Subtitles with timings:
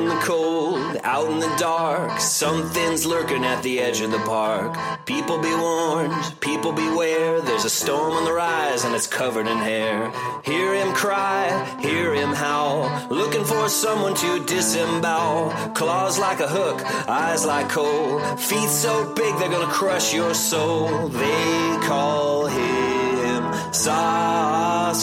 [0.00, 4.76] In the cold, out in the dark, something's lurking at the edge of the park.
[5.04, 7.40] People be warned, people beware.
[7.40, 10.10] There's a storm on the rise and it's covered in hair.
[10.44, 11.42] Hear him cry,
[11.80, 15.50] hear him howl, looking for someone to disembowel.
[15.74, 21.08] Claws like a hook, eyes like coal, feet so big they're gonna crush your soul.
[21.08, 23.42] They call him
[23.72, 25.00] Sasquatch.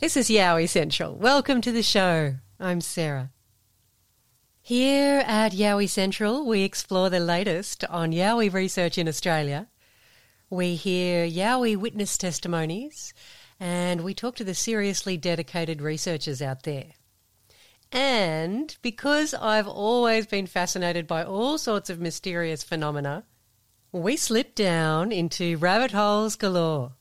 [0.00, 1.16] This is Yowie Central.
[1.16, 2.36] Welcome to the show.
[2.60, 3.32] I'm Sarah.
[4.60, 9.66] Here at Yowie Central, we explore the latest on Yowie research in Australia.
[10.50, 13.12] We hear Yowie witness testimonies
[13.58, 16.92] and we talk to the seriously dedicated researchers out there.
[17.90, 23.24] And because I've always been fascinated by all sorts of mysterious phenomena,
[23.90, 26.92] we slip down into rabbit holes galore.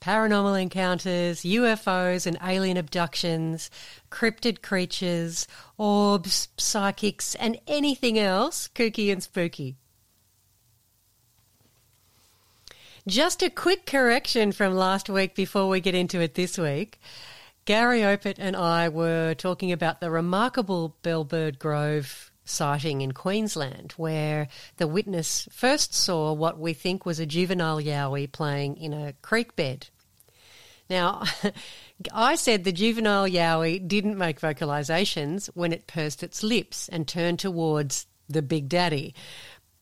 [0.00, 3.70] Paranormal encounters, UFOs and alien abductions,
[4.10, 9.76] cryptid creatures, orbs, psychics, and anything else kooky and spooky.
[13.06, 17.00] Just a quick correction from last week before we get into it this week.
[17.64, 24.48] Gary Opit and I were talking about the remarkable Bellbird Grove sighting in Queensland, where
[24.76, 29.54] the witness first saw what we think was a juvenile yowie playing in a creek
[29.56, 29.88] bed.
[30.88, 31.24] Now,
[32.12, 37.38] I said the juvenile yowie didn't make vocalizations when it pursed its lips and turned
[37.38, 39.14] towards the Big Daddy.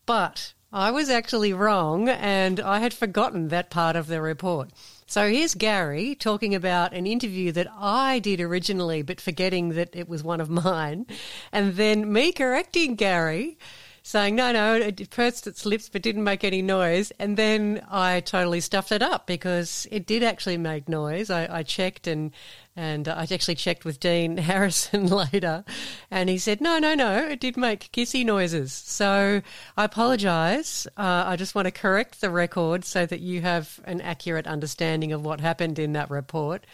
[0.05, 4.69] But I was actually wrong and I had forgotten that part of the report.
[5.07, 10.07] So here's Gary talking about an interview that I did originally, but forgetting that it
[10.07, 11.07] was one of mine.
[11.51, 13.57] And then me correcting Gary,
[14.07, 17.11] saying, no, no, it pursed its lips but didn't make any noise.
[17.19, 21.29] And then I totally stuffed it up because it did actually make noise.
[21.29, 22.31] I, I checked and
[22.77, 25.65] and I actually checked with Dean Harrison later,
[26.11, 28.71] and he said, no, no, no, it did make kissy noises.
[28.73, 29.41] So
[29.77, 30.87] I apologise.
[30.97, 35.13] Uh, I just want to correct the record so that you have an accurate understanding
[35.13, 36.65] of what happened in that report.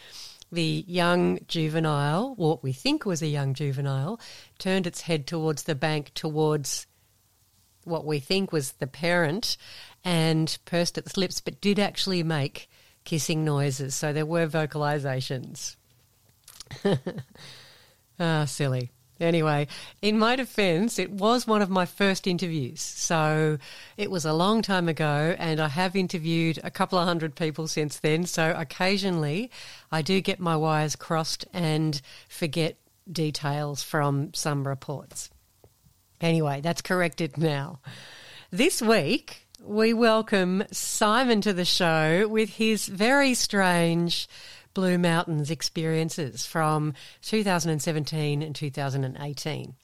[0.51, 4.19] The young juvenile, what we think was a young juvenile,
[4.59, 6.85] turned its head towards the bank, towards
[7.85, 9.57] what we think was the parent,
[10.03, 12.69] and pursed its lips, but did actually make
[13.03, 13.95] kissing noises.
[13.95, 15.75] So there were vocalizations.
[18.19, 18.91] ah, silly.
[19.19, 19.67] Anyway,
[20.01, 22.81] in my defense, it was one of my first interviews.
[22.81, 23.57] So
[23.95, 27.67] it was a long time ago, and I have interviewed a couple of hundred people
[27.67, 28.25] since then.
[28.25, 29.51] So occasionally
[29.91, 32.75] I do get my wires crossed and forget
[33.09, 35.29] details from some reports.
[36.23, 37.81] Anyway, that's corrected now.
[38.49, 44.29] This week, we welcome Simon to the show with his very strange
[44.73, 46.93] Blue Mountains experiences from
[47.23, 49.75] 2017 and 2018.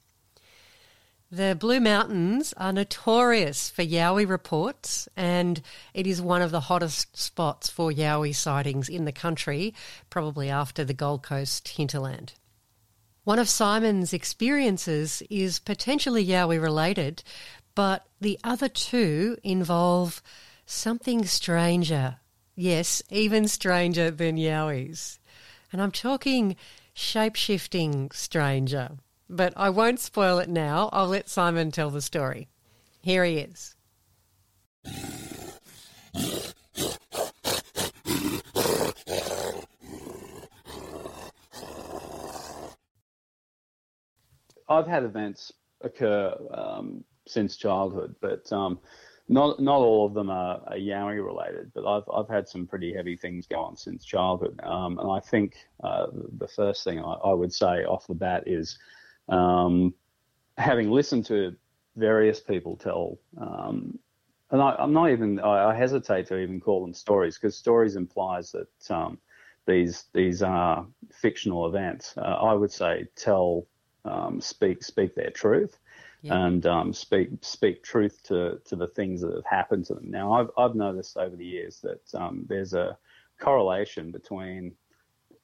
[1.30, 5.60] The Blue Mountains are notorious for Yowie reports, and
[5.92, 9.74] it is one of the hottest spots for Yowie sightings in the country,
[10.08, 12.32] probably after the Gold Coast hinterland.
[13.30, 17.22] One of Simon's experiences is potentially Yowie related,
[17.76, 20.20] but the other two involve
[20.66, 22.16] something stranger.
[22.56, 25.20] Yes, even stranger than Yowies.
[25.70, 26.56] And I'm talking
[26.92, 28.96] shape shifting stranger.
[29.28, 30.90] But I won't spoil it now.
[30.92, 32.48] I'll let Simon tell the story.
[33.00, 33.76] Here he is.
[44.70, 45.52] I've had events
[45.82, 48.78] occur um, since childhood, but um,
[49.28, 51.72] not not all of them are, are Yowie related.
[51.74, 55.20] But I've I've had some pretty heavy things go on since childhood, um, and I
[55.20, 56.06] think uh,
[56.38, 58.78] the first thing I, I, would say off the bat is
[59.28, 59.92] um,
[60.56, 61.56] having listened to
[61.96, 63.18] various people tell.
[63.38, 63.98] Um,
[64.52, 65.40] and I, am not even.
[65.40, 69.18] I, I, hesitate to even call them stories because stories implies that um,
[69.66, 72.14] these these are fictional events.
[72.16, 73.66] Uh, I would say tell
[74.04, 75.78] um, speak speak their truth
[76.22, 76.46] yeah.
[76.46, 80.10] and um, speak speak truth to to the things that have happened to them.
[80.10, 82.96] Now, I've I've noticed over the years that um, there's a
[83.38, 84.72] correlation between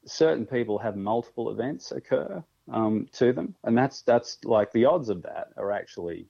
[0.05, 5.09] certain people have multiple events occur um, to them, and that's that's like the odds
[5.09, 6.27] of that are actually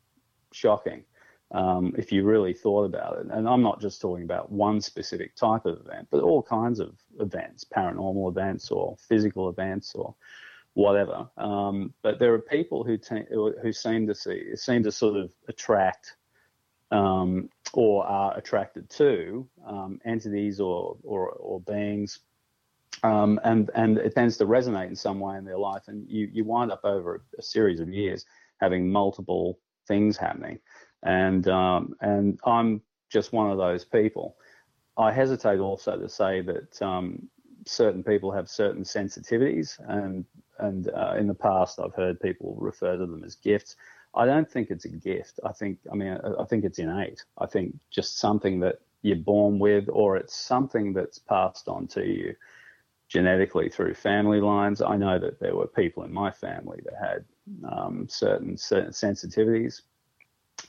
[0.53, 1.05] shocking.
[1.53, 3.27] Um, if you really thought about it.
[3.31, 6.97] And I'm not just talking about one specific type of event, but all kinds of
[7.21, 10.17] events, paranormal events or physical events or
[10.77, 11.27] whatever.
[11.39, 12.99] Um, but there are people who
[13.63, 16.17] who seem to see seem to sort of attract
[16.91, 22.21] um, or are attracted to um, entities or or, or beings.
[23.03, 26.29] Um, and and it tends to resonate in some way in their life, and you,
[26.31, 28.27] you wind up over a, a series of years
[28.61, 29.59] having multiple
[29.89, 30.59] things happening,
[31.03, 34.37] and um, and I'm just one of those people.
[34.99, 37.29] I hesitate also to say that um,
[37.67, 40.25] certain people have certain sensitivities, and
[40.59, 43.77] and uh, in the past I've heard people refer to them as gifts.
[44.15, 45.41] I don't think it's a gift.
[45.45, 47.23] I think, I mean, I think it's innate.
[47.37, 52.05] I think just something that you're born with, or it's something that's passed on to
[52.05, 52.35] you
[53.09, 54.81] genetically through family lines.
[54.83, 57.25] I know that there were people in my family that had
[57.71, 59.83] um, certain, certain sensitivities.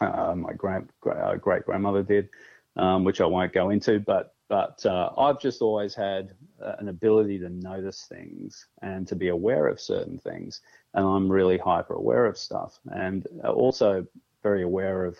[0.01, 2.30] Uh, my great uh, great grandmother did,
[2.75, 6.34] um, which I won't go into, but but uh, I've just always had
[6.64, 10.62] uh, an ability to notice things and to be aware of certain things.
[10.94, 14.06] And I'm really hyper aware of stuff and also
[14.44, 15.20] very aware of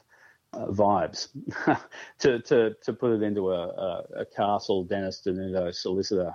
[0.54, 1.30] uh, vibes.
[2.20, 6.34] to, to, to put it into a, a, a Castle Dennis Denuto solicitor,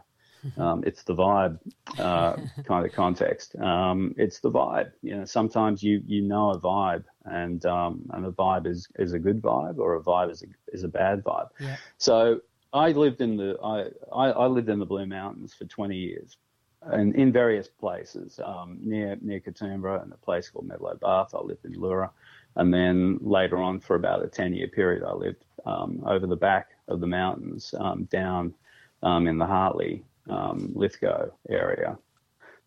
[0.59, 1.59] um, it's the vibe
[1.99, 3.57] uh, kind of context.
[3.57, 4.91] Um, it's the vibe.
[5.03, 9.13] You know, sometimes you, you know a vibe, and um, and a vibe is, is
[9.13, 11.49] a good vibe, or a vibe is a, is a bad vibe.
[11.61, 11.77] Yeah.
[11.99, 12.41] So
[12.73, 16.39] I lived in the I, I, lived in the Blue Mountains for 20 years,
[16.83, 21.35] and in various places um, near near Katoomba and a place called Medlow Bath.
[21.35, 22.11] I lived in Leura,
[22.57, 26.37] and then later on for about a 10 year period, I lived um, over the
[26.37, 28.55] back of the mountains um, down
[29.03, 31.99] um, in the Hartley um, Lithgow area,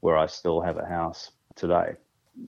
[0.01, 1.95] where I still have a house today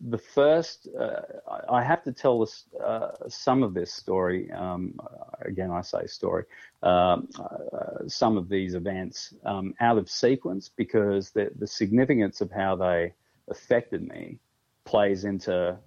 [0.10, 1.22] the first, uh,
[1.70, 4.52] I have to tell this, uh, some of this story.
[4.52, 5.00] Um,
[5.42, 6.44] again, I say story.
[6.84, 12.52] Um, uh, some of these events um, out of sequence because the, the significance of
[12.52, 13.14] how they
[13.50, 14.40] affected me
[14.86, 15.78] plays into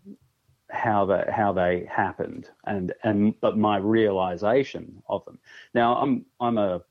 [0.70, 5.38] how they how they happened and and but my realization of them.
[5.74, 6.82] Now I'm I'm a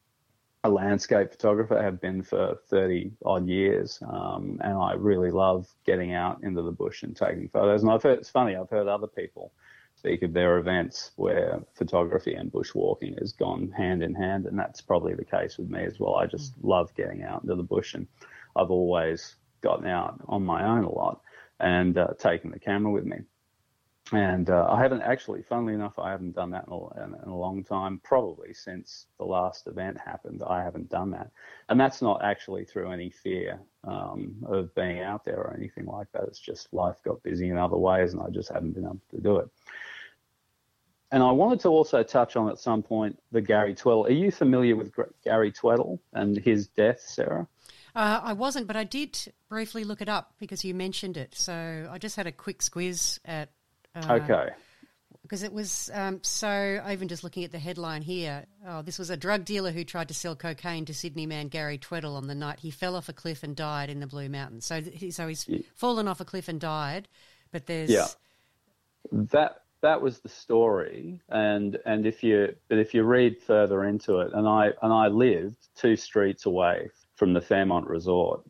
[0.63, 1.77] a landscape photographer.
[1.77, 6.61] I have been for 30 odd years, um, and I really love getting out into
[6.61, 7.81] the bush and taking photos.
[7.81, 8.55] And I've heard it's funny.
[8.55, 9.53] I've heard other people
[9.95, 14.81] speak of their events where photography and bushwalking has gone hand in hand, and that's
[14.81, 16.15] probably the case with me as well.
[16.15, 18.07] I just love getting out into the bush, and
[18.55, 21.21] I've always gotten out on my own a lot
[21.59, 23.17] and uh, taking the camera with me
[24.11, 27.37] and uh, I haven't actually, funnily enough, I haven't done that in a, in a,
[27.37, 27.99] long time.
[28.03, 31.29] Probably since the last event happened, I haven't done that,
[31.69, 36.11] and that's not actually through any fear um, of being out there or anything like
[36.13, 36.23] that.
[36.23, 39.21] It's just life got busy in other ways, and I just haven't been able to
[39.21, 39.49] do it.
[41.11, 44.07] And I wanted to also touch on at some point the Gary Tweddle.
[44.07, 47.47] Are you familiar with Gary Tweddle and his death, Sarah?
[47.95, 51.33] Uh, I wasn't, but I did briefly look it up because you mentioned it.
[51.35, 53.49] So I just had a quick squiz at
[53.95, 54.49] uh, okay.
[55.21, 59.11] Because it was um, so, even just looking at the headline here, oh, this was
[59.11, 62.33] a drug dealer who tried to sell cocaine to Sydney man Gary Tweddle on the
[62.33, 64.65] night he fell off a cliff and died in the Blue Mountains.
[64.65, 64.81] So,
[65.11, 65.59] so he's yeah.
[65.75, 67.07] fallen off a cliff and died,
[67.51, 68.07] but there's yeah.
[69.11, 74.19] That that was the story, and and if you but if you read further into
[74.19, 78.41] it, and I and I lived two streets away from the Fairmont Resort,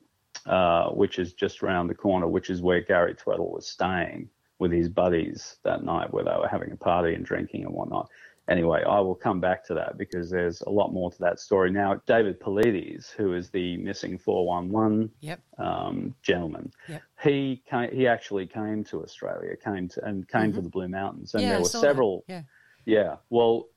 [0.46, 4.30] uh, which is just around the corner, which is where Gary Tweddle was staying
[4.60, 8.10] with his buddies that night where they were having a party and drinking and whatnot.
[8.50, 11.70] Anyway, I will come back to that because there's a lot more to that story.
[11.72, 15.40] Now, David Paulides, who is the missing 411 Yep.
[15.60, 17.02] um, gentleman, Yep.
[17.24, 21.36] he came, he actually came to Australia, came to and came to the Blue Mountains,
[21.36, 21.48] and Mm-hmm.
[21.48, 21.78] yeah, there were that.
[21.80, 22.24] several.
[22.28, 22.42] Yeah.
[22.86, 23.16] Yeah.
[23.30, 23.68] Well,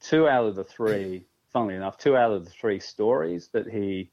[0.00, 4.10] two out of the three, funnily enough, two out of the three stories that he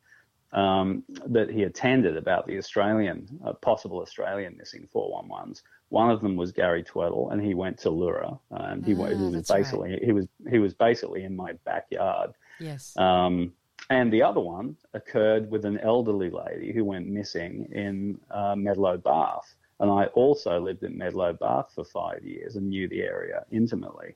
[0.53, 5.62] um, that he attended about the Australian, uh, possible Australian missing 411s.
[5.91, 9.17] One of them was Gary Tweddle, and he went to Leura, and he, went, Ah,
[9.17, 9.57] he was that's right.
[9.57, 12.31] basically he was he was basically in my backyard.
[12.62, 12.95] Yes.
[12.95, 13.51] Um,
[13.89, 19.03] and the other one occurred with an elderly lady who went missing in uh, Medlow
[19.03, 19.53] Bath.
[19.81, 24.15] And I also lived in Medlow Bath for five years and knew the area intimately.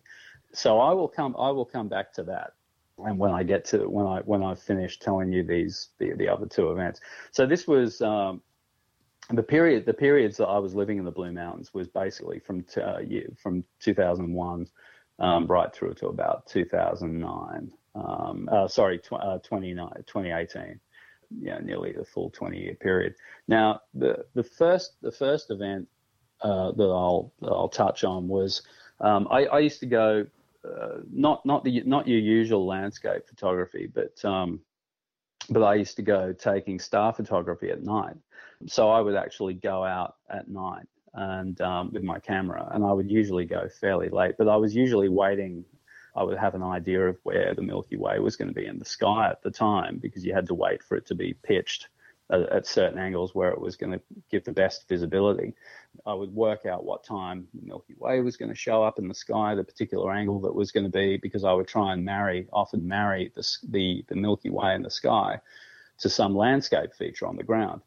[0.54, 1.36] So I will come.
[1.38, 2.54] I will come back to that.
[3.00, 6.30] And when I get to when I when I've finished telling you these the, the
[6.30, 7.02] other two events.
[7.32, 8.42] So this was um,
[9.32, 12.64] the period the periods that I was living in the Blue Mountains was basically from
[12.64, 14.68] t- uh, year, from 2001
[15.20, 17.72] um, right through to about 2009.
[17.96, 20.80] Um, uh, sorry, tw- uh, 2018.
[21.40, 23.16] Yeah, nearly the full 20 year period.
[23.48, 25.88] Now, the the first the first event
[26.42, 28.62] uh, that I'll that I'll touch on was
[29.02, 30.26] um, I, I used to go
[30.64, 34.60] uh, not not the not your usual landscape photography, but um,
[35.50, 38.16] but I used to go taking star photography at night.
[38.68, 42.92] So I would actually go out at night and um, with my camera, and I
[42.92, 44.36] would usually go fairly late.
[44.38, 45.64] But I was usually waiting.
[46.16, 48.80] I would have an idea of where the Milky Way was going to be in
[48.80, 51.90] the sky at the time because you had to wait for it to be pitched
[52.32, 55.54] at, certain angles where it was going to give the best visibility.
[56.06, 59.14] I would work out what time Milky Way was going to show up in the
[59.14, 62.48] sky, the particular angle that was going to be, because I would try and marry,
[62.52, 65.40] often marry the, the, the Milky Way in the sky
[66.00, 67.82] to some landscape feature on the ground.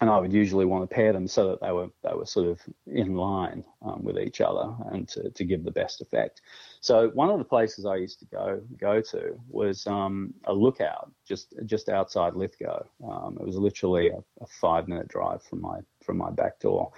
[0.00, 2.48] And I would usually want to pair them so that they were they were sort
[2.48, 6.40] of in line um, with each other and to, to give the best effect.
[6.80, 11.12] So one of the places I used to go go to was um, a lookout
[11.28, 12.82] just just outside Lithgow.
[13.06, 16.92] Um, it was literally a, a five minute drive from my from my back door.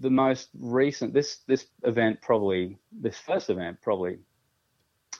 [0.00, 4.18] The most recent this this event probably this first event probably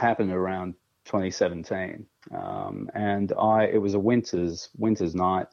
[0.01, 5.47] happened around 2017, um, and I it was a winter's winter's night,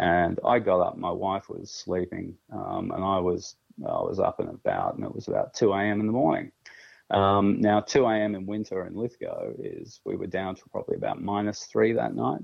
[0.00, 0.96] and I got up.
[0.96, 5.14] My wife was sleeping, um, and I was I was up and about, and it
[5.14, 6.00] was about 2 a.m.
[6.00, 6.52] in the morning.
[7.10, 8.34] Um, now 2 a.m.
[8.34, 12.40] in winter in Lithgow is we were down to probably about minus three that night,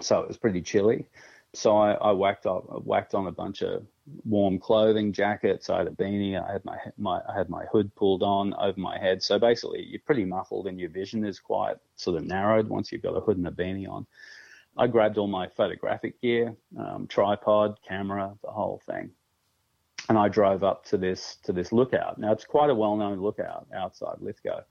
[0.00, 1.06] so it was pretty chilly.
[1.54, 3.86] So I, I whacked up, whacked on a bunch of
[4.24, 5.70] warm clothing, jackets.
[5.70, 6.38] I had a beanie.
[6.42, 9.22] I had my, my I had my hood pulled on over my head.
[9.22, 13.02] So basically, you're pretty muffled, and your vision is quite sort of narrowed once you've
[13.02, 14.06] got a hood and a beanie on.
[14.76, 19.10] I grabbed all my photographic gear, um, tripod, camera, the whole thing,
[20.08, 22.18] and I drove up to this to this lookout.
[22.18, 24.62] Now it's quite a well-known lookout outside Lithgow.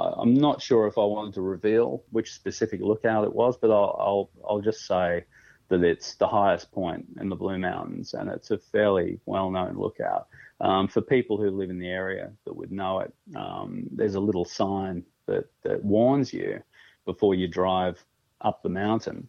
[0.00, 3.70] I, I'm not sure if I wanted to reveal which specific lookout it was, but
[3.70, 5.24] I'll I'll, I'll just say
[5.68, 10.28] that it's the highest point in the Blue Mountains, and it's a fairly well-known lookout.
[10.60, 14.20] Um, for people who live in the area that would know it, um, there's a
[14.20, 16.62] little sign that, that warns you
[17.04, 18.04] before you drive
[18.42, 19.28] up the mountain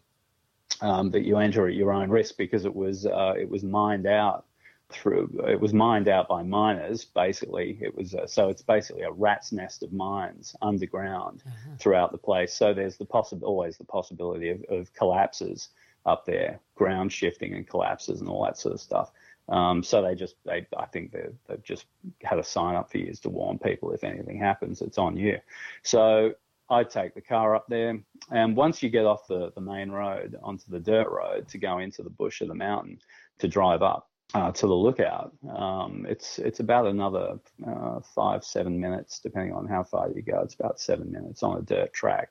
[0.84, 4.06] um, that you enter at your own risk because it was uh, it was mined
[4.06, 4.46] out
[4.90, 7.80] through it was mined out by miners basically.
[7.82, 11.42] It was uh, so it's basically a rat's nest of mines underground
[11.80, 12.54] throughout the place.
[12.54, 15.70] So there's the possible always the possibility of, of collapses
[16.06, 19.12] up there ground shifting and collapses and all that sort of stuff.
[19.48, 21.86] Um, so they just they I think they they've just
[22.22, 25.40] had a sign up for years to warn people if anything happens it's on you.
[25.82, 26.34] So
[26.70, 28.00] I take the car up there,
[28.32, 31.80] and once you get off the, the main road onto the dirt road to go
[31.80, 33.00] into the bush of the mountain
[33.40, 38.80] to drive up uh, to the lookout, um, it's it's about another uh, five seven
[38.80, 40.40] minutes depending on how far you go.
[40.40, 42.30] It's about seven minutes on a dirt track,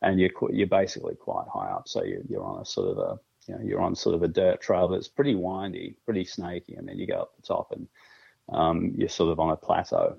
[0.00, 3.18] and you're you're basically quite high up, so you're, you're on a sort of a
[3.48, 6.88] you know you're on sort of a dirt trail that's pretty windy, pretty snaky, and
[6.88, 7.88] then you go up the top and
[8.52, 10.16] um, you're sort of on a plateau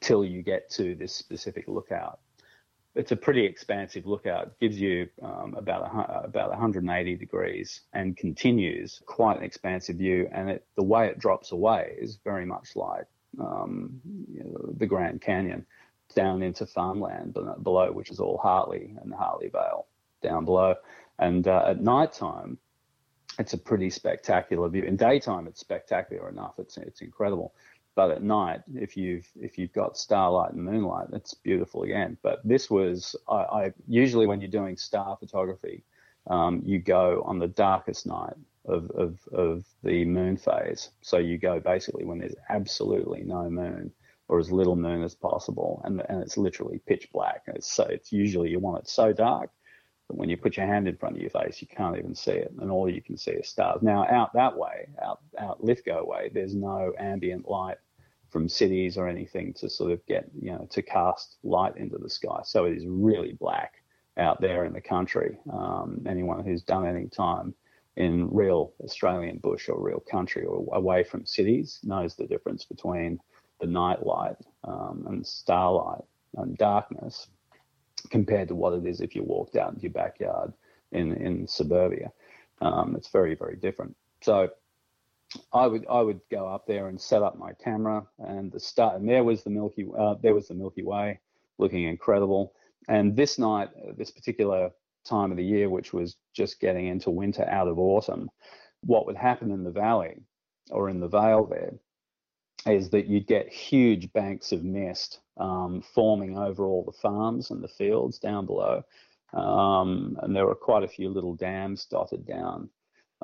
[0.00, 2.18] till you get to this specific lookout
[2.94, 4.46] it's a pretty expansive lookout.
[4.46, 10.28] It gives you um, about a, about 180 degrees and continues quite an expansive view.
[10.32, 13.06] And it, the way it drops away is very much like
[13.40, 14.00] um,
[14.32, 15.66] you know, the Grand Canyon
[16.14, 19.86] down into farmland below, which is all Hartley and the Hartley Vale
[20.22, 20.76] down below.
[21.18, 22.58] And uh, at night time,
[23.38, 24.84] it's a pretty spectacular view.
[24.84, 26.54] In daytime, it's spectacular enough.
[26.58, 27.54] It's it's incredible.
[27.96, 32.18] But at night, if you've if you've got starlight and moonlight, it's beautiful again.
[32.22, 35.84] But this was I, I usually when you're doing star photography,
[36.26, 38.34] um, you go on the darkest night
[38.66, 40.90] of, of, of the moon phase.
[41.02, 43.92] So you go basically when there's absolutely no moon
[44.28, 47.42] or as little moon as possible, and, and it's literally pitch black.
[47.48, 49.50] It's so it's usually you want it so dark
[50.08, 52.32] that when you put your hand in front of your face, you can't even see
[52.32, 53.82] it, and all you can see is stars.
[53.82, 57.76] Now out that way, out out Lithgow way, there's no ambient light
[58.34, 62.10] from cities or anything to sort of get you know to cast light into the
[62.10, 62.40] sky.
[62.42, 63.74] So it is really black
[64.18, 65.38] out there in the country.
[65.52, 67.54] Um, anyone who's done any time
[67.96, 73.20] in real Australian bush or real country or away from cities knows the difference between
[73.60, 76.02] the night light um, and starlight
[76.36, 77.28] and darkness
[78.10, 80.52] compared to what it is if you walked out into your backyard
[80.90, 82.10] in, in suburbia.
[82.60, 83.96] Um, it's very, very different.
[84.22, 84.48] So
[85.52, 88.96] I would I would go up there and set up my camera and the start
[88.96, 91.20] and there was the Milky uh, there was the Milky Way
[91.58, 92.54] looking incredible.
[92.88, 94.70] And this night, this particular
[95.04, 98.30] time of the year, which was just getting into winter out of autumn,
[98.82, 100.16] what would happen in the valley
[100.70, 101.74] or in the vale there
[102.66, 107.62] is that you'd get huge banks of mist um, forming over all the farms and
[107.62, 108.82] the fields down below.
[109.34, 112.70] Um, and there were quite a few little dams dotted down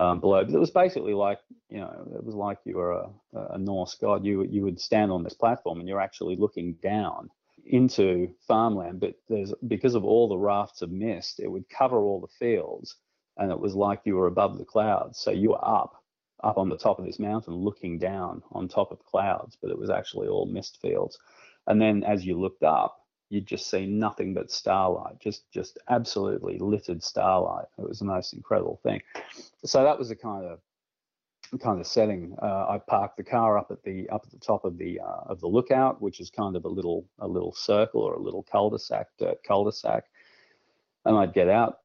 [0.01, 0.45] um, below.
[0.45, 1.39] But it was basically like,
[1.69, 3.11] you know, it was like you were a,
[3.51, 4.25] a Norse god.
[4.25, 7.31] You you would stand on this platform and you're actually looking down
[7.67, 12.21] into farmland, but there's because of all the rafts of mist, it would cover all
[12.21, 12.97] the fields,
[13.37, 15.21] and it was like you were above the clouds.
[15.21, 15.93] So you were up,
[16.43, 19.79] up on the top of this mountain, looking down on top of clouds, but it
[19.79, 21.19] was actually all mist fields.
[21.67, 22.97] And then as you looked up,
[23.31, 27.67] you'd just see nothing but starlight, just just absolutely littered starlight.
[27.79, 29.01] It was the most incredible thing.
[29.65, 30.59] So that was the kind of
[31.61, 32.37] kind of setting.
[32.43, 35.23] Uh, I parked the car up at the up at the top of the uh,
[35.27, 38.43] of the lookout, which is kind of a little a little circle or a little
[38.43, 40.05] cul-de-sac dirt cul-de-sac,
[41.05, 41.79] and I'd get out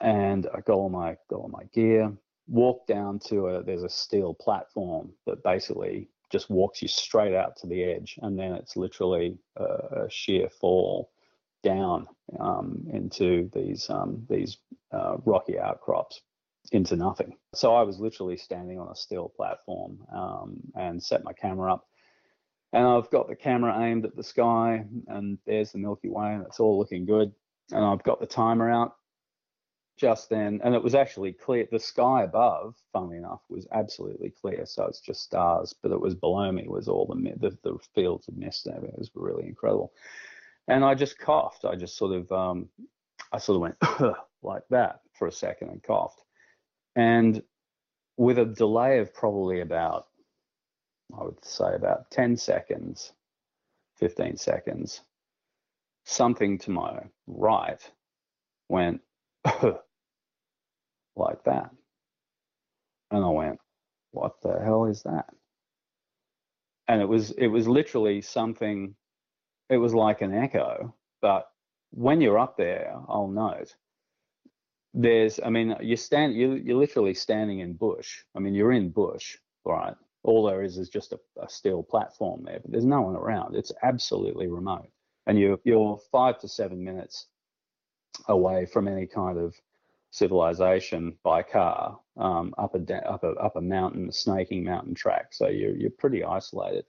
[0.00, 2.12] and I go on my go on my gear,
[2.48, 7.56] walk down to a there's a steel platform that basically just walks you straight out
[7.58, 11.12] to the edge, and then it's literally a, a sheer fall
[11.62, 12.08] down
[12.40, 14.58] um, into these um, these
[14.92, 16.22] uh, rocky outcrops
[16.72, 17.36] into nothing.
[17.54, 21.86] So I was literally standing on a steel platform um, and set my camera up.
[22.72, 26.46] And I've got the camera aimed at the sky, and there's the Milky Way, and
[26.46, 27.30] it's all looking good.
[27.70, 28.96] And I've got the timer out
[29.96, 31.66] just then, and it was actually clear.
[31.70, 35.74] The sky above, funnily enough, was absolutely clear, so it's just stars.
[35.82, 38.66] But it was below me was all the the, the fields of mist.
[38.66, 39.92] It was really incredible.
[40.68, 41.64] And I just coughed.
[41.64, 42.68] I just sort of, um,
[43.32, 46.22] I sort of went like that for a second and coughed.
[46.94, 47.42] And
[48.16, 50.06] with a delay of probably about,
[51.18, 53.12] I would say about 10 seconds,
[53.98, 55.00] 15 seconds,
[56.04, 57.80] something to my right
[58.68, 59.00] went
[61.16, 61.70] like that.
[63.10, 63.58] And I went,
[64.12, 65.26] what the hell is that?
[66.88, 68.94] And it was it was literally something
[69.70, 71.46] it was like an echo, but
[71.92, 73.74] when you're up there, I'll note
[74.94, 78.90] there's i mean you stand you, you're literally standing in bush i mean you're in
[78.90, 83.00] bush right all there is is just a, a steel platform there but there's no
[83.00, 84.88] one around it's absolutely remote
[85.26, 87.26] and you're you're five to seven minutes
[88.28, 89.54] away from any kind of
[90.10, 95.48] civilization by car um, up a up a up a mountain snaking mountain track so
[95.48, 96.84] you're you're pretty isolated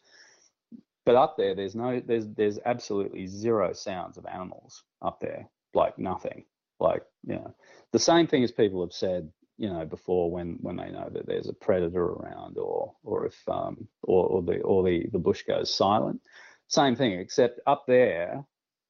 [1.06, 5.98] but up there there's no there's there's absolutely zero sounds of animals up there like
[5.98, 6.44] nothing
[6.80, 7.56] like you know
[7.94, 11.28] the same thing as people have said, you know, before when when they know that
[11.28, 15.44] there's a predator around, or or if um, or, or the or the the bush
[15.44, 16.20] goes silent.
[16.68, 18.44] Same thing, except up there,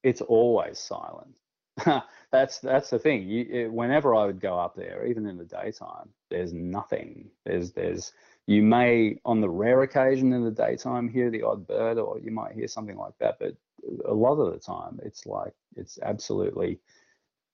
[0.04, 1.36] it's always silent.
[2.31, 3.27] that's that's the thing.
[3.27, 7.29] You, it, whenever I would go up there, even in the daytime, there's nothing.
[7.45, 8.13] There's there's
[8.45, 12.31] you may on the rare occasion in the daytime hear the odd bird, or you
[12.31, 13.55] might hear something like that, but
[14.05, 16.79] a lot of the time it's like it's absolutely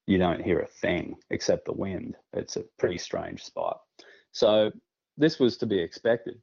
[0.06, 2.16] you don't hear a thing except the wind.
[2.34, 3.82] It's a pretty strange spot.
[4.32, 4.72] So
[5.18, 6.42] this was to be expected,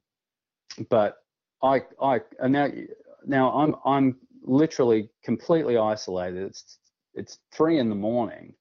[0.88, 1.16] but
[1.62, 2.68] I I now
[3.26, 6.42] now I'm I'm literally completely isolated.
[6.42, 6.78] It's
[7.16, 8.54] it's three in the morning,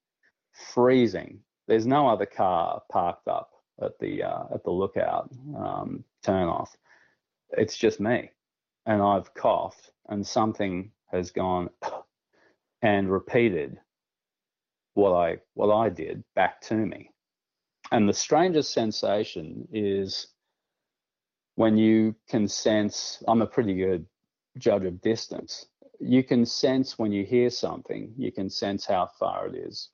[0.73, 1.39] freezing.
[1.67, 6.75] There's no other car parked up at the uh, at the lookout um, turn off.
[7.51, 8.31] It's just me,
[8.85, 11.69] and I've coughed, and something has gone
[12.81, 13.77] and repeated
[14.93, 17.11] what I what I did back to me.
[17.91, 20.27] And the strangest sensation is
[21.55, 24.05] when you can sense I'm a pretty good
[24.57, 25.65] judge of distance.
[25.99, 29.89] You can sense when you hear something, you can sense how far it is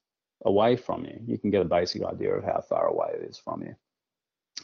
[0.45, 1.19] away from you.
[1.25, 3.75] You can get a basic idea of how far away it is from you.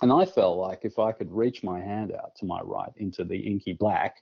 [0.02, 3.24] and I felt like if I could reach my hand out to my right into
[3.24, 4.18] the inky black,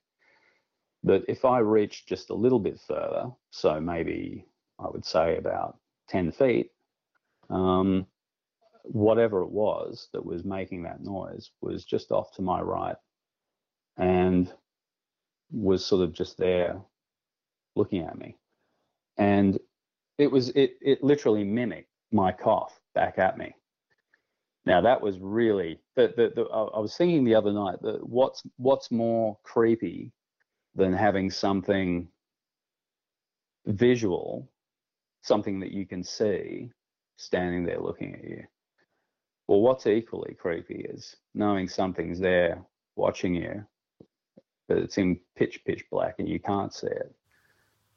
[1.03, 4.45] that if I reached just a little bit further, so maybe
[4.79, 5.77] I would say about
[6.09, 6.71] 10 feet,
[7.49, 8.07] um,
[8.83, 12.95] whatever it was that was making that noise was just off to my right
[13.97, 14.51] and
[15.51, 16.81] was sort of just there
[17.75, 18.37] looking at me.
[19.17, 19.59] And
[20.17, 23.53] it was it it literally mimicked my cough back at me.
[24.65, 28.43] Now that was really the, the, the I was thinking the other night that what's
[28.57, 30.11] what's more creepy
[30.75, 32.07] than having something
[33.65, 34.49] visual,
[35.21, 36.69] something that you can see
[37.17, 38.43] standing there looking at you.
[39.47, 42.63] Well, what's equally creepy is knowing something's there
[42.95, 43.65] watching you,
[44.67, 47.13] but it's in pitch pitch black and you can't see it,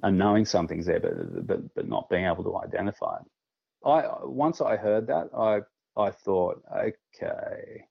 [0.03, 3.89] and knowing something's there, but but but not being able to identify it.
[3.89, 5.61] I once I heard that, I
[6.01, 7.85] I thought, okay,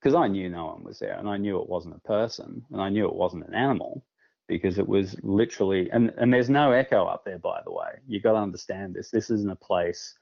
[0.00, 2.80] because I knew no one was there, and I knew it wasn't a person, and
[2.80, 4.04] I knew it wasn't an animal,
[4.46, 7.98] because it was literally, and and there's no echo up there, by the way.
[8.06, 9.10] You got to understand this.
[9.10, 10.14] This isn't a place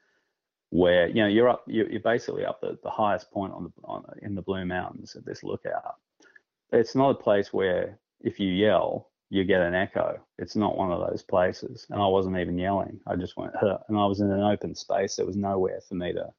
[0.71, 3.73] where you know you're up you're, you're basically up the, the highest point on the
[3.85, 5.97] on, in the blue mountains at this lookout
[6.73, 10.21] it's not a place where if you yell you get an echo.
[10.39, 11.87] It's not one of those places.
[11.91, 13.01] And i wasn't even yelling.
[13.07, 15.17] I just went huh, and i was in an open space.
[15.17, 16.33] There was nowhere for me to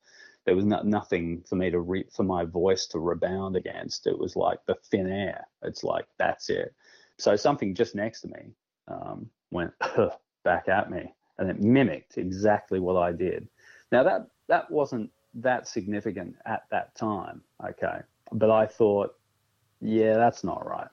[0.45, 4.07] there was not, nothing for me to re, for my voice to rebound against.
[4.07, 5.45] It was like the thin air.
[5.61, 6.73] It's like that's it.
[7.17, 8.53] So something just next to me
[8.87, 10.11] um, went huh,
[10.45, 11.13] back at me.
[11.37, 13.47] And it mimicked exactly what i did.
[13.91, 17.99] Now that that wasn't that significant at that time, okay.
[18.31, 19.15] But I thought,
[19.81, 20.87] yeah, that's not right.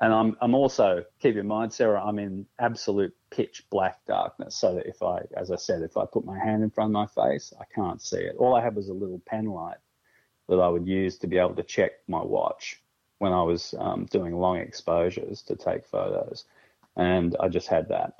[0.00, 4.56] And I'm I'm also keep in mind, Sarah, I'm in absolute pitch black darkness.
[4.56, 6.92] So that if I, as I said, if I put my hand in front of
[6.92, 8.36] my face, I can't see it.
[8.38, 9.76] All I had was a little pen light
[10.48, 12.82] that I would use to be able to check my watch
[13.18, 16.46] when I was um, doing long exposures to take photos,
[16.96, 18.14] and I just had that.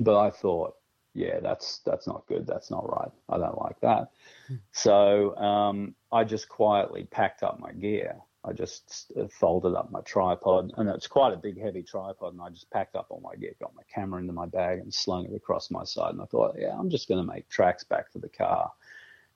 [0.00, 0.74] But I thought,
[1.12, 2.46] yeah, that's that's not good.
[2.46, 3.12] That's not right.
[3.28, 4.10] I don't like that.
[4.48, 4.54] Hmm.
[4.72, 8.16] So um, I just quietly packed up my gear.
[8.46, 12.34] I just folded up my tripod, and it's quite a big, heavy tripod.
[12.34, 14.92] And I just packed up all my gear, got my camera into my bag, and
[14.92, 16.12] slung it across my side.
[16.12, 18.70] And I thought, yeah, I'm just going to make tracks back to the car.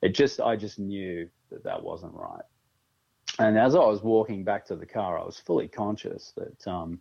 [0.02, 2.44] It just, I just knew that that wasn't right.
[3.38, 7.00] And as I was walking back to the car, I was fully conscious that um,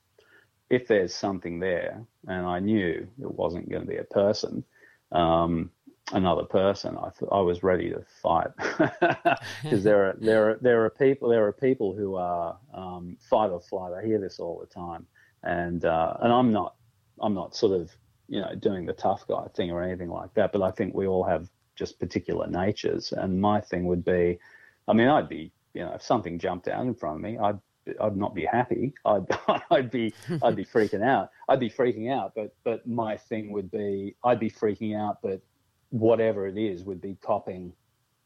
[0.70, 4.64] if there's something there, and I knew it wasn't going to be a person,
[5.12, 5.72] um,
[6.14, 8.50] another person, I th- I was ready to fight
[9.64, 13.50] because there are there are there are people there are people who are um, fight
[13.50, 13.94] or flight.
[13.94, 15.06] I hear this all the time,
[15.44, 16.76] and uh, and I'm not
[17.20, 17.92] I'm not sort of
[18.28, 21.08] you know doing the tough guy thing or anything like that, but I think we
[21.08, 24.40] all have just particular natures, and my thing would be,
[24.88, 27.60] I mean, I'd be you know if something jumped out in front of me, I'd
[28.02, 28.94] I'd not be happy.
[29.06, 29.26] I'd
[29.72, 31.32] I'd be I'd be freaking out.
[31.50, 32.34] I'd be freaking out.
[32.36, 35.20] But but my thing would be I'd be freaking out.
[35.22, 35.42] But
[35.90, 37.74] whatever it is would be copping,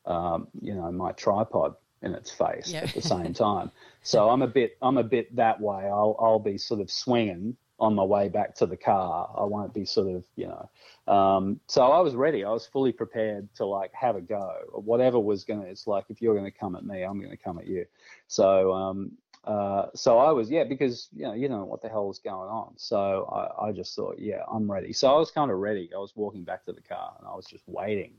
[0.05, 2.81] um, you know, my tripod in its face yeah.
[2.81, 3.71] at the same time.
[4.03, 5.83] So I'm a bit I'm a bit that way.
[5.83, 9.33] I'll I'll be sort of swinging on my way back to the car.
[9.35, 11.13] I won't be sort of you know.
[11.13, 12.43] Um, so I was ready.
[12.43, 14.51] I was fully prepared to like have a go.
[14.73, 15.63] Whatever was gonna.
[15.63, 17.85] It's like if you're gonna come at me, I'm gonna come at you.
[18.27, 19.11] So um,
[19.43, 22.49] uh, so I was, yeah, because you know, you know what the hell was going
[22.49, 22.73] on.
[22.77, 24.93] So I, I just thought, yeah, I'm ready.
[24.93, 25.89] So I was kind of ready.
[25.95, 28.13] I was walking back to the car and I was just waiting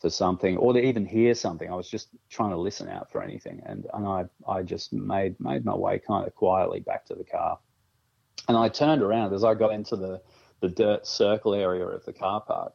[0.00, 1.70] for something or to even hear something.
[1.70, 3.60] I was just trying to listen out for anything.
[3.66, 7.24] And, and I, I just made, made my way kind of quietly back to the
[7.24, 7.58] car.
[8.48, 10.22] And I turned around as I got into the,
[10.60, 12.72] the dirt circle area of the car park.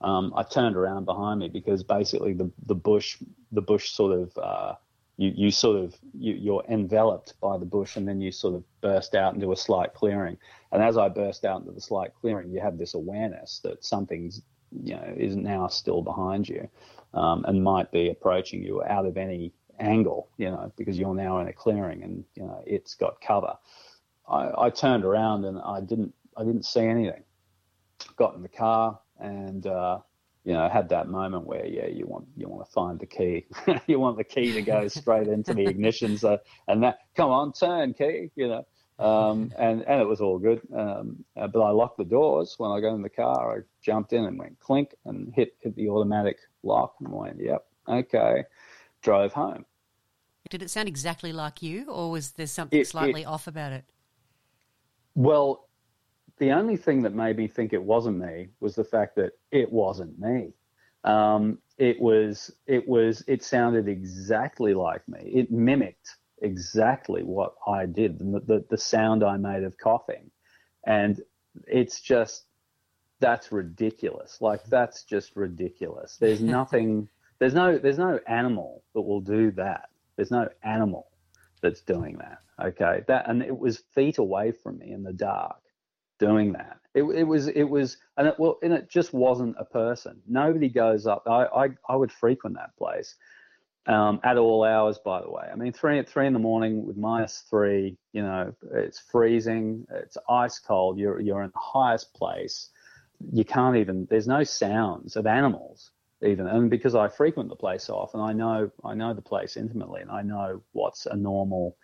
[0.00, 3.16] Um, I turned around behind me because basically the, the bush,
[3.50, 4.74] the bush sort of, uh,
[5.18, 8.64] you, you sort of you, you're enveloped by the bush and then you sort of
[8.80, 10.38] burst out into a slight clearing.
[10.72, 14.42] And as i burst out into the slight clearing you have this awareness that something's
[14.82, 16.68] you know is now still behind you
[17.14, 21.40] um, and might be approaching you out of any angle you know because you're now
[21.40, 23.54] in a clearing and you know it's got cover.
[24.28, 27.24] I, I turned around and i didn't i didn't see anything.
[28.16, 29.98] Got in the car and uh,
[30.48, 33.44] you know, had that moment where, yeah, you want you want to find the key,
[33.86, 36.16] you want the key to go straight into the ignition.
[36.16, 38.66] So, and that, come on, turn key, you know,
[38.98, 40.62] um, and and it was all good.
[40.74, 43.58] Um, uh, but I locked the doors when I got in the car.
[43.58, 47.66] I jumped in and went clink and hit hit the automatic lock and went, yep,
[47.86, 48.44] okay.
[49.02, 49.66] Drove home.
[50.48, 53.72] Did it sound exactly like you, or was there something it, slightly it, off about
[53.72, 53.84] it?
[55.14, 55.67] Well,
[56.38, 59.72] the only thing that made me think it wasn't me was the fact that it
[59.72, 60.52] wasn't me.
[61.04, 65.20] Um, it was it was it sounded exactly like me.
[65.20, 70.30] It mimicked exactly what I did, the, the, the sound I made of coughing,
[70.86, 71.20] and
[71.66, 72.44] it's just
[73.20, 74.38] that's ridiculous.
[74.40, 76.16] Like that's just ridiculous.
[76.16, 77.08] There's nothing.
[77.38, 77.78] There's no.
[77.78, 79.88] There's no animal that will do that.
[80.16, 81.08] There's no animal
[81.62, 82.38] that's doing that.
[82.60, 83.02] Okay.
[83.06, 85.60] That and it was feet away from me in the dark,
[86.18, 86.78] doing that.
[86.94, 87.48] It, it was.
[87.48, 87.96] It was.
[88.16, 88.58] And it well.
[88.62, 90.20] And it just wasn't a person.
[90.26, 91.24] Nobody goes up.
[91.26, 91.44] I.
[91.44, 93.14] I, I would frequent that place.
[93.86, 95.48] Um, at all hours, by the way.
[95.50, 97.96] I mean, three at three in the morning with minus three.
[98.12, 99.86] You know, it's freezing.
[99.90, 100.98] It's ice cold.
[100.98, 102.70] You're you're in the highest place
[103.32, 105.90] you can't even there's no sounds of animals
[106.22, 110.02] even and because I frequent the place often I know I know the place intimately
[110.02, 111.76] and I know what's a normal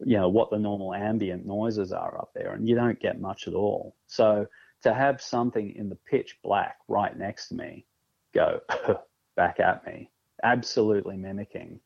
[0.00, 3.46] you know what the normal ambient noises are up there and you don't get much
[3.46, 3.94] at all.
[4.06, 4.46] So
[4.82, 7.86] to have something in the pitch black right next to me
[8.34, 8.60] go
[9.36, 10.10] back at me
[10.42, 11.80] absolutely mimicking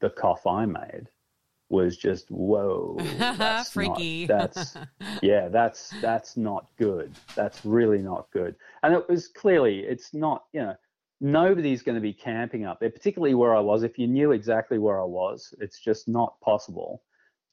[0.00, 1.08] the cough I made
[1.72, 4.26] was just whoa that's freaky.
[4.26, 4.76] not, that's
[5.22, 7.14] yeah that's that's not good.
[7.34, 8.54] That's really not good.
[8.82, 10.74] And it was clearly it's not you know
[11.22, 13.84] nobody's going to be camping up there particularly where i was.
[13.84, 17.02] If you knew exactly where i was it's just not possible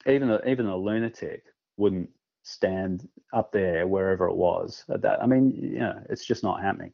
[0.06, 1.44] even a, even a lunatic
[1.76, 2.08] wouldn't
[2.42, 6.62] stand up there wherever it was at that i mean you know it's just not
[6.62, 6.92] happening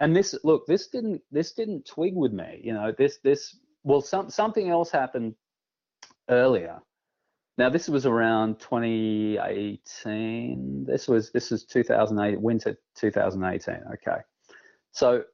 [0.00, 4.00] and this look this didn't this didn't twig with me you know this this well
[4.00, 5.34] some something else happened
[6.30, 6.80] earlier.
[7.58, 10.86] Now this was around 2018.
[10.86, 13.82] This was this is 2008 winter 2018.
[13.94, 14.20] Okay,
[14.92, 15.24] so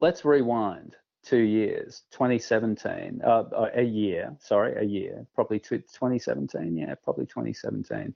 [0.00, 0.94] let's rewind
[1.24, 2.02] two years.
[2.12, 4.34] 2017, uh, uh, a year.
[4.40, 5.26] Sorry, a year.
[5.34, 6.76] Probably 2017.
[6.76, 8.14] Yeah, probably 2017.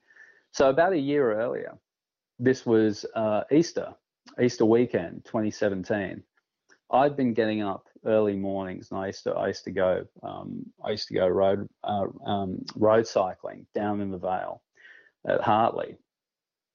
[0.53, 1.77] So about a year earlier,
[2.39, 3.95] this was uh, Easter,
[4.41, 6.23] Easter weekend, 2017.
[6.91, 10.65] I'd been getting up early mornings, and I used to I used to go um,
[10.83, 14.63] I used to go road uh, um, road cycling down in the Vale
[15.27, 15.99] at Hartley,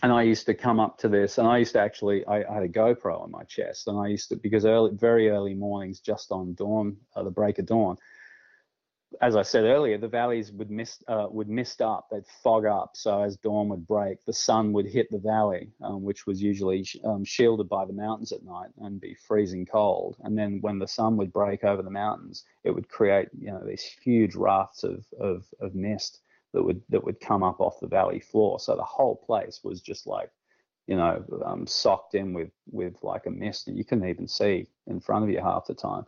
[0.04, 2.54] and I used to come up to this, and I used to actually I, I
[2.56, 6.02] had a GoPro on my chest, and I used to because early very early mornings,
[6.02, 7.98] just on dawn, uh, the break of dawn,
[9.22, 12.92] as I said earlier, the valleys would mist uh, would mist up, they'd fog up.
[12.96, 16.86] So as dawn would break, the sun would hit the valley, um, which was usually
[17.06, 20.18] um, shielded by the mountains at night and be freezing cold.
[20.24, 23.64] And then when the sun would break over the mountains, it would create you know
[23.66, 26.20] these huge rafts of of, of mist
[26.54, 28.60] that would that would come up off the valley floor.
[28.60, 30.30] So the whole place was just like
[30.88, 34.68] you know um, socked in with with like a mist, and you couldn't even see
[34.88, 36.06] in front of you half the time.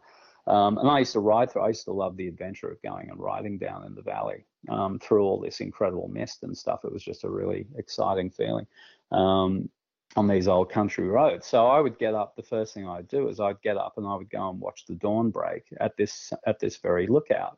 [0.48, 3.10] Um, and I used to ride through, I used to love the adventure of going
[3.10, 6.86] and riding down in the valley um, through all this incredible mist and stuff.
[6.86, 8.68] It was just a really exciting feeling
[9.12, 9.70] um,
[10.16, 11.48] on these old country roads.
[11.48, 14.06] So I would get up, the first thing I'd do is I'd get up and
[14.06, 17.58] I would go and watch the dawn break at this, at this very lookout.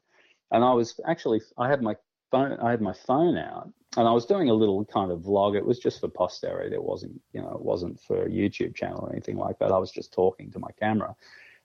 [0.52, 1.97] And I was actually, I had my
[2.32, 5.56] phone, I had my phone out and I was doing a little kind of vlog.
[5.56, 6.76] It was just for posterity.
[6.76, 9.72] It wasn't, you know, it wasn't for a YouTube channel or anything like that.
[9.72, 11.16] I was just talking to my camera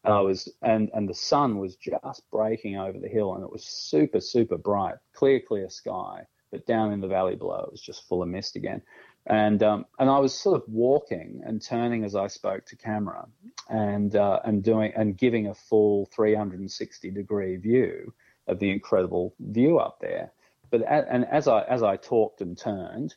[0.05, 3.53] and I was and and the sun was just breaking over the hill, and it
[3.53, 6.27] was super super bright, clear clear sky.
[6.51, 8.83] But down in the valley below, it was just full of mist again.
[9.27, 13.27] And um, and I was sort of walking and turning as I spoke to camera,
[13.69, 18.13] and uh, and doing and giving a full 360 degree view
[18.49, 20.33] of the incredible view up there.
[20.73, 23.15] But at, and as I as I talked and turned,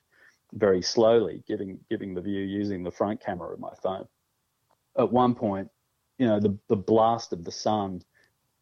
[0.54, 4.08] very slowly, giving giving the view using the front camera of my phone.
[4.98, 5.70] At one point,
[6.18, 8.02] you know, the, the blast of the sun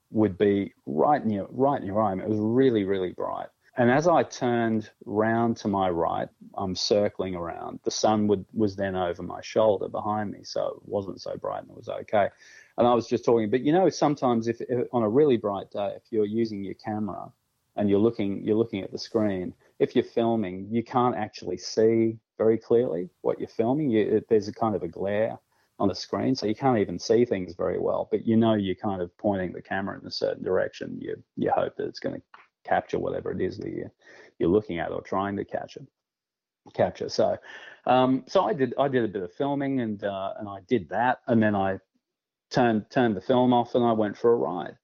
[0.10, 2.14] would be right your, right your eye.
[2.14, 3.48] It was really, really bright.
[3.76, 7.80] And as I turned round to my right, I'm circling around.
[7.84, 11.64] The sun would, was then over my shoulder behind me, so it wasn't so bright
[11.64, 12.30] and it was okay.
[12.78, 15.72] And I was just talking, but you know, sometimes if, if on a really bright
[15.72, 17.32] day, if you're using your camera
[17.76, 22.18] and you're looking, you're looking at the screen, if you're filming, you can't actually see
[22.38, 23.90] very clearly what you're filming.
[23.90, 25.38] You, there's a kind of a glare
[25.80, 28.08] on the screen, so you can't even see things very well.
[28.10, 30.98] But you know you're kind of pointing the camera in a certain direction.
[31.00, 32.22] You you hope that it's going to
[32.64, 33.90] capture whatever it is that you
[34.40, 35.82] you're looking at or trying to capture.
[36.74, 37.10] Capture.
[37.10, 37.38] So,
[37.86, 40.88] um, so I did I did a bit of filming and uh, and I did
[40.90, 41.80] that, and then I
[42.50, 44.78] turned turned the film off and I went for a ride.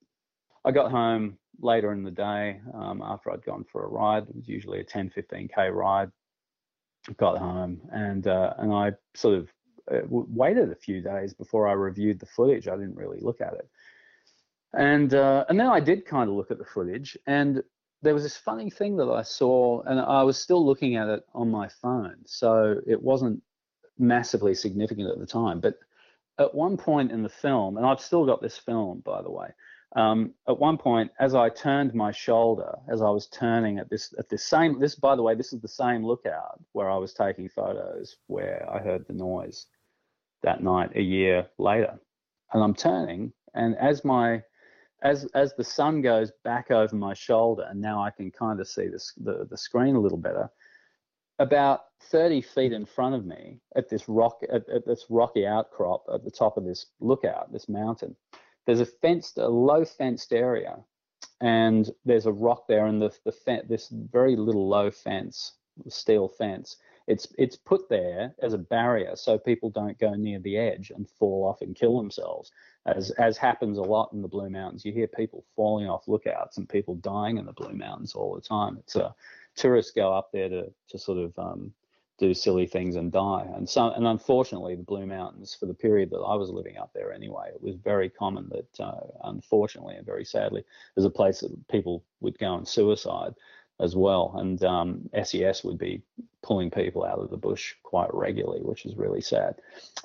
[0.66, 4.24] I got home later in the day um, after I'd gone for a ride.
[4.30, 6.12] It was usually a 10, 15k ride.
[7.18, 9.50] Got home and uh, and I sort of
[9.92, 12.68] uh, waited a few days before I reviewed the footage.
[12.68, 13.68] I didn't really look at it,
[14.74, 17.64] and uh, and then I did kind of look at the footage, and
[18.02, 21.24] there was this funny thing that I saw, and I was still looking at it
[21.34, 23.42] on my phone, so it wasn't
[23.98, 25.60] massively significant at the time.
[25.60, 25.80] But
[26.38, 29.50] at one point in the film, and I've still got this film, by the way.
[29.96, 34.14] Um, at one point, as I turned my shoulder, as I was turning at this
[34.20, 37.14] at this same this by the way, this is the same lookout where I was
[37.14, 39.66] taking photos where I heard the noise
[40.44, 42.00] that night a year later,
[42.54, 44.44] and I'm turning, and as my
[45.02, 48.68] as as the sun goes back over my shoulder, and now I can kind of
[48.68, 50.52] see the the screen a little better.
[51.40, 56.04] About 30 feet in front of me, at this rock at, at this rocky outcrop
[56.14, 58.16] at the top of this lookout, this mountain,
[58.70, 60.78] there's a fenced, a low fenced area,
[61.42, 65.54] and there's a rock there, and the the this very little low fence,
[65.88, 66.78] steel fence,
[67.08, 71.10] it's it's put there as a barrier so people don't go near the edge and
[71.10, 72.52] fall off and kill themselves
[72.86, 74.86] as as happens a lot in the Blue Mountains.
[74.86, 78.42] You hear people falling off lookouts and people dying in the Blue Mountains all the
[78.42, 78.78] time.
[78.78, 79.16] It's a
[79.56, 81.74] tourists go up there to to sort of um,
[82.20, 83.48] do silly things and die.
[83.56, 86.92] And so and unfortunately, the Blue Mountains for the period that I was living up
[86.94, 90.64] there anyway, it was very common that uh, unfortunately and very sadly,
[90.96, 93.34] there's a place that people would go and suicide
[93.80, 94.34] as well.
[94.38, 96.02] And um, SES would be
[96.44, 99.56] pulling people out of the bush quite regularly, which is really sad.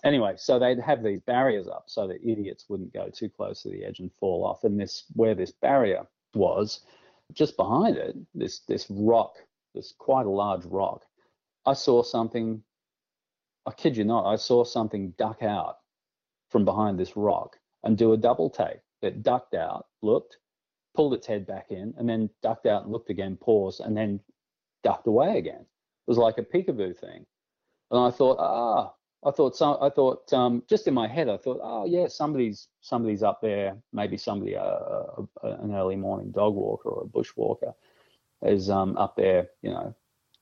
[0.05, 3.71] Anyway, so they'd have these barriers up so that idiots wouldn't go too close to
[3.71, 4.65] the edge and fall off.
[4.65, 6.81] And this, where this barrier was,
[7.33, 9.37] just behind it, this this rock,
[9.75, 11.03] this quite a large rock,
[11.67, 12.63] I saw something.
[13.67, 15.79] I kid you not, I saw something duck out
[16.51, 18.81] from behind this rock and do a double take.
[19.01, 20.37] It ducked out, looked,
[20.95, 24.21] pulled its head back in, and then ducked out and looked again, paused, and then
[24.83, 25.61] ducked away again.
[25.61, 27.25] It was like a peekaboo thing.
[27.91, 28.93] And I thought, ah,
[29.27, 32.69] I thought some, I thought um, just in my head, I thought, oh yeah, somebody's
[32.83, 33.79] somebody's up there.
[33.95, 37.73] Maybe somebody, uh, uh, an early morning dog walker or a bushwalker,
[38.43, 39.95] is um, up there, you know,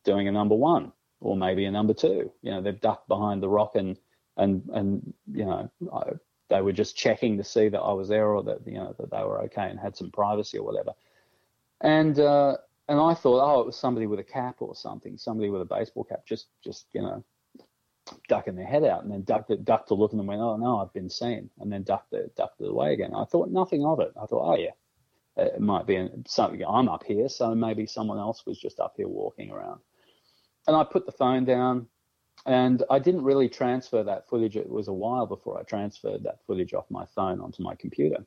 [0.05, 2.31] doing a number one or maybe a number two.
[2.43, 3.97] You know, they've ducked behind the rock and
[4.37, 6.13] and and you know, I,
[6.49, 9.11] they were just checking to see that I was there or that you know that
[9.11, 10.93] they were okay and had some privacy or whatever.
[11.81, 12.57] And uh,
[12.89, 15.67] and I thought, oh, it was somebody with a cap or something, somebody with a
[15.67, 17.25] baseball cap, just just you know,
[18.29, 20.79] ducking their head out, and then ducked ducked to look and then went, oh no,
[20.79, 23.15] I've been seen, and then ducked it, ducked it away again.
[23.15, 24.13] I thought nothing of it.
[24.21, 24.73] I thought, oh yeah,
[25.37, 26.63] it might be something.
[26.69, 29.81] I'm up here, so maybe someone else was just up here walking around.
[30.66, 31.88] And I put the phone down,
[32.46, 34.57] and I didn't really transfer that footage.
[34.57, 38.25] It was a while before I transferred that footage off my phone onto my computer.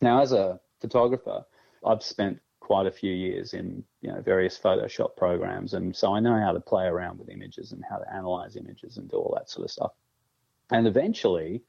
[0.00, 1.44] Now, as a photographer,
[1.84, 6.20] I've spent quite a few years in you know various Photoshop programs, and so I
[6.20, 9.34] know how to play around with images and how to analyze images and do all
[9.36, 9.92] that sort of stuff.
[10.70, 11.62] And eventually,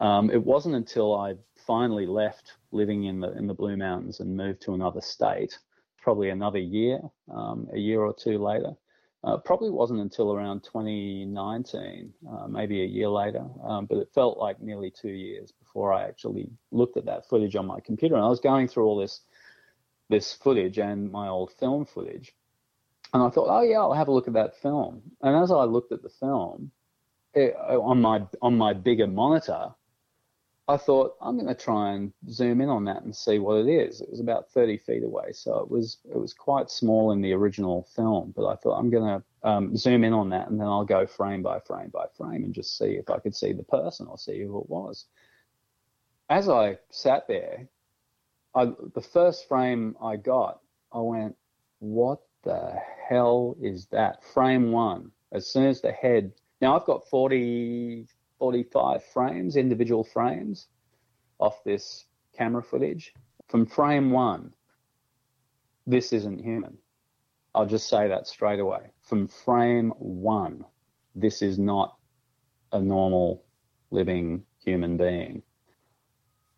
[0.00, 4.36] um, it wasn't until I finally left living in the in the Blue Mountains and
[4.36, 5.58] moved to another state,
[6.02, 7.00] probably another year,
[7.32, 8.76] um, a year or two later,
[9.26, 14.38] uh, probably wasn't until around 2019, uh, maybe a year later, um, but it felt
[14.38, 18.14] like nearly two years before I actually looked at that footage on my computer.
[18.14, 19.20] And I was going through all this
[20.08, 22.32] this footage and my old film footage,
[23.12, 25.02] and I thought, oh yeah, I'll have a look at that film.
[25.20, 26.70] And as I looked at the film
[27.34, 29.74] it, on my on my bigger monitor,
[30.68, 33.68] I thought I'm going to try and zoom in on that and see what it
[33.68, 34.00] is.
[34.00, 37.32] It was about 30 feet away, so it was it was quite small in the
[37.34, 38.32] original film.
[38.34, 41.06] But I thought I'm going to um, zoom in on that and then I'll go
[41.06, 44.18] frame by frame by frame and just see if I could see the person or
[44.18, 45.06] see who it was.
[46.28, 47.68] As I sat there,
[48.56, 50.60] I, the first frame I got,
[50.92, 51.36] I went,
[51.78, 52.74] "What the
[53.08, 55.12] hell is that?" Frame one.
[55.30, 56.32] As soon as the head.
[56.60, 58.06] Now I've got 40
[58.38, 60.68] 45 frames, individual frames
[61.38, 63.14] off this camera footage.
[63.48, 64.52] From frame one,
[65.86, 66.78] this isn't human.
[67.54, 68.90] I'll just say that straight away.
[69.02, 70.64] From frame one,
[71.14, 71.96] this is not
[72.72, 73.44] a normal
[73.90, 75.42] living human being.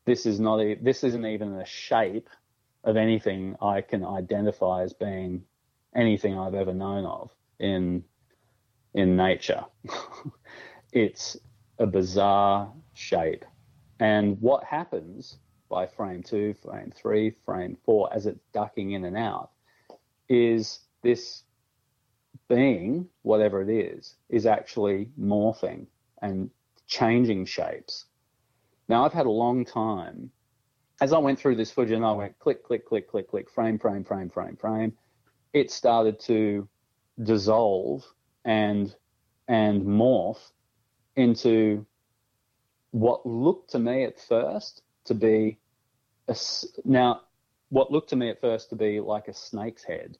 [0.04, 2.28] This is not a, this isn't even a shape
[2.84, 5.44] of anything I can identify as being
[5.94, 8.04] anything I've ever known of in
[8.94, 9.64] in nature.
[10.92, 11.36] it's
[11.78, 13.44] a bizarre shape.
[14.00, 15.38] And what happens
[15.68, 19.50] by frame two, frame three, frame four, as it's ducking in and out,
[20.28, 21.42] is this
[22.48, 25.86] being, whatever it is, is actually morphing
[26.22, 26.50] and
[26.86, 28.06] changing shapes.
[28.88, 30.30] Now, I've had a long time,
[31.00, 33.78] as I went through this footage and I went click, click, click, click, click, frame,
[33.78, 34.96] frame, frame, frame, frame,
[35.52, 36.68] it started to
[37.22, 38.04] dissolve
[38.44, 38.94] and
[39.48, 40.38] and morph
[41.18, 41.84] into
[42.92, 45.58] what looked to me at first to be
[46.28, 46.36] a,
[46.84, 47.20] now
[47.70, 50.16] what looked to me at first to be like a snake's head,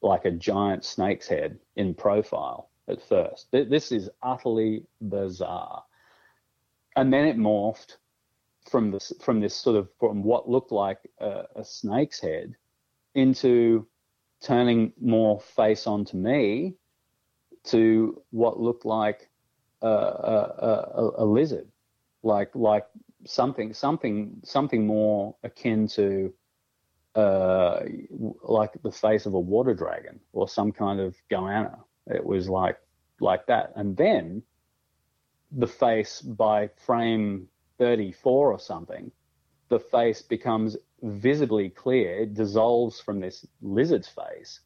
[0.00, 3.48] like a giant snake's head in profile at first.
[3.50, 5.82] This is utterly bizarre.
[6.96, 7.96] and then it morphed
[8.70, 12.54] from this from this sort of from what looked like a, a snake's head
[13.14, 13.86] into
[14.42, 16.74] turning more face onto me
[17.64, 19.28] to what looked like
[19.82, 21.68] a, a, a, lizard,
[22.22, 22.86] like like
[23.26, 26.32] something something something more akin to
[27.14, 27.80] uh,
[28.42, 31.78] like the face of a water dragon or some kind of goanna.
[32.06, 32.78] It was like
[33.20, 34.42] like that, and then
[35.52, 37.48] the face by frame
[37.78, 39.10] 34 or something,
[39.68, 44.60] the face becomes visibly clear, it dissolves from this lizard's face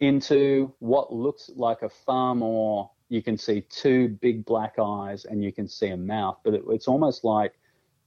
[0.00, 5.42] into what looks like a far more you can see two big black eyes and
[5.42, 7.52] you can see a mouth, but it, it's almost like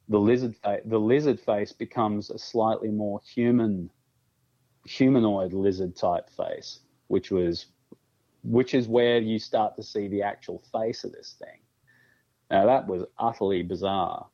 [0.10, 3.89] the lizard the lizard face becomes a slightly more human
[4.86, 7.68] humanoid lizard type face, which was
[8.43, 11.60] which is where you start to see the actual face of this thing.
[12.50, 14.28] Now that was utterly bizarre.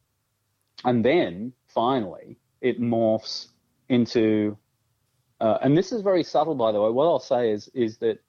[0.84, 3.48] And then finally it morphs
[3.90, 4.58] into
[5.42, 6.90] uh, and this is very subtle by the way.
[6.90, 8.20] What I'll say is is that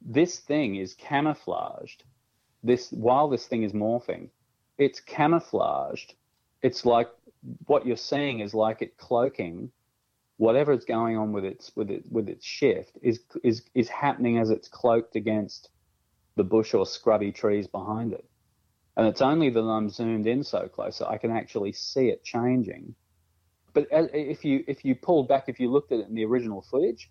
[0.00, 2.04] this thing is camouflaged.
[2.62, 4.30] This while this thing is morphing,
[4.78, 6.14] it's camouflaged.
[6.62, 7.08] It's like
[7.66, 9.70] what you're seeing is like it cloaking
[10.38, 14.38] whatever is going on with its with it with its shift is is is happening
[14.38, 15.70] as it's cloaked against
[16.36, 18.24] the bush or scrubby trees behind it.
[18.96, 22.24] And it's only that I'm zoomed in so close that I can actually see it
[22.24, 22.94] changing.
[23.72, 26.24] But uh, if you if you pulled back, if you looked at it in the
[26.24, 27.10] original footage,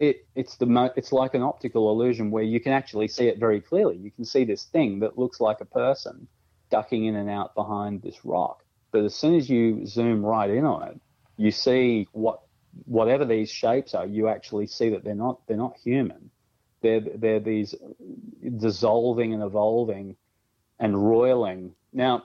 [0.00, 3.60] it it's the it's like an optical illusion where you can actually see it very
[3.60, 3.96] clearly.
[3.96, 6.28] You can see this thing that looks like a person
[6.70, 8.62] ducking in and out behind this rock.
[8.92, 11.00] But as soon as you zoom right in on it,
[11.36, 12.40] you see what
[12.84, 14.06] whatever these shapes are.
[14.06, 16.30] You actually see that they're not they're not human.
[16.80, 17.74] They're they're these
[18.58, 20.16] dissolving and evolving
[20.78, 21.74] and roiling.
[21.92, 22.24] Now,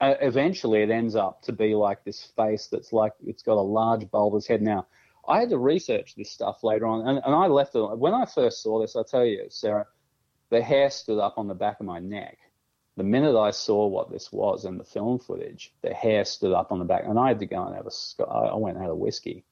[0.00, 4.10] eventually, it ends up to be like this face that's like it's got a large
[4.10, 4.60] bulbous head.
[4.60, 4.86] Now,
[5.26, 7.98] I had to research this stuff later on, and, and I left it.
[7.98, 9.86] When I first saw this, I tell you, Sarah,
[10.50, 12.38] the hair stood up on the back of my neck.
[12.96, 16.72] The minute I saw what this was in the film footage, the hair stood up
[16.72, 18.24] on the back, and I had to go and have a.
[18.28, 19.44] I went and had a whiskey.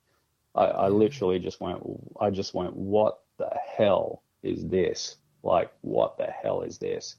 [0.54, 1.80] I, I literally just went.
[2.20, 2.76] I just went.
[2.76, 5.16] What the hell is this?
[5.42, 7.16] Like, what the hell is this?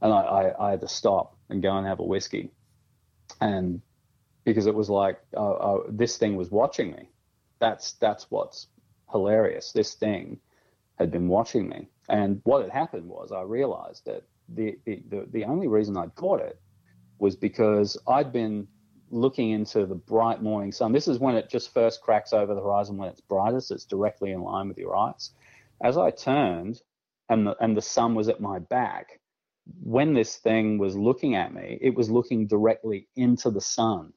[0.00, 2.50] And I, I, I had to stop and go and have a whiskey,
[3.40, 3.80] and
[4.44, 7.08] because it was like, uh, uh, this thing was watching me
[7.64, 8.68] that's that's what's
[9.10, 9.72] hilarious.
[9.72, 10.38] This thing
[10.98, 15.26] had been watching me, and what had happened was I realized that the the the,
[15.32, 16.60] the only reason I'd caught it
[17.18, 18.68] was because I'd been
[19.10, 20.92] looking into the bright morning sun.
[20.92, 23.70] This is when it just first cracks over the horizon when it's brightest.
[23.70, 25.30] It's directly in line with your eyes.
[25.82, 26.82] As I turned,
[27.30, 29.20] and the and the sun was at my back.
[29.82, 34.12] When this thing was looking at me, it was looking directly into the sun.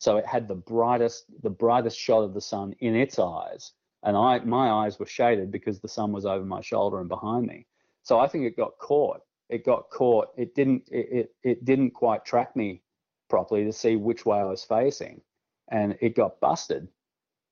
[0.00, 3.72] So it had the brightest, the brightest shot of the sun in its eyes,
[4.02, 7.46] and I, my eyes were shaded because the sun was over my shoulder and behind
[7.46, 7.66] me.
[8.02, 9.20] So I think it got caught.
[9.50, 10.28] It got caught.
[10.38, 10.88] It didn't.
[10.90, 12.82] It, it, it didn't quite track me
[13.28, 15.20] properly to see which way I was facing,
[15.68, 16.88] and it got busted.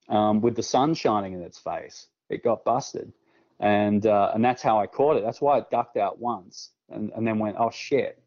[0.09, 3.13] Um, with the sun shining in its face, it got busted,
[3.61, 5.23] and uh, and that's how I caught it.
[5.23, 8.23] That's why it ducked out once, and, and then went, oh shit,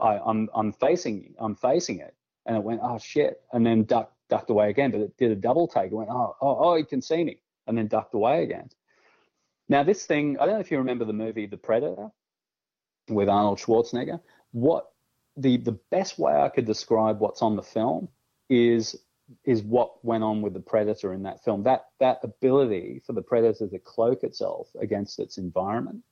[0.00, 2.16] I, I'm I'm facing I'm facing it,
[2.48, 4.90] and it went, oh shit, and then ducked ducked away again.
[4.90, 5.92] But it did a double take.
[5.92, 8.70] It went, oh oh oh, he can see me, and then ducked away again.
[9.68, 12.10] Now this thing, I don't know if you remember the movie The Predator
[13.08, 14.20] with Arnold Schwarzenegger.
[14.52, 14.90] What
[15.36, 18.08] the the best way I could describe what's on the film
[18.48, 18.96] is
[19.44, 21.62] is what went on with the predator in that film.
[21.62, 26.02] That that ability for the predator to cloak itself against its environment,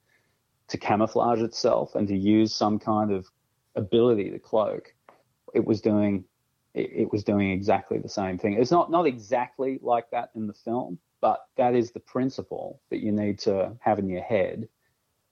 [0.69, 3.27] to camouflage itself, and to use some kind of
[3.75, 4.95] ability to cloak
[5.55, 6.25] it was doing
[6.75, 8.55] it, it was doing exactly the same thing.
[8.55, 13.03] It's not not exactly like that in the film, but that is the principle that
[13.03, 14.69] you need to have in your head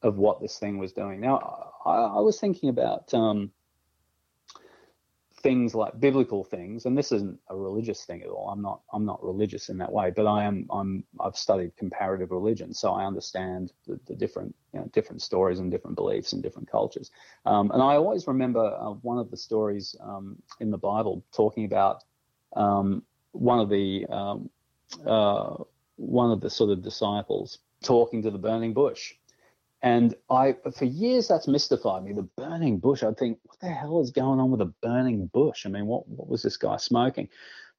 [0.02, 1.20] of what this thing was doing.
[1.20, 3.50] Now, I, I was thinking about um,
[5.44, 8.48] things like biblical things, and this isn't a religious thing at all.
[8.48, 12.30] I'm not I'm not religious in that way, but I am I'm I've studied comparative
[12.30, 16.42] religion, so I understand the, the different you know, different stories and different beliefs and
[16.42, 17.10] different cultures.
[17.44, 21.66] Um, and I always remember uh, one of the stories um, in the Bible talking
[21.66, 22.04] about
[22.56, 24.48] um, one of the um,
[25.06, 25.56] uh,
[25.96, 29.12] one of the sort of disciples talking to the burning bush
[29.84, 32.14] and I, for years, that's mystified me.
[32.14, 33.02] The burning bush.
[33.02, 35.66] I think, the hell is going on with a burning bush?
[35.66, 37.28] I mean, what what was this guy smoking?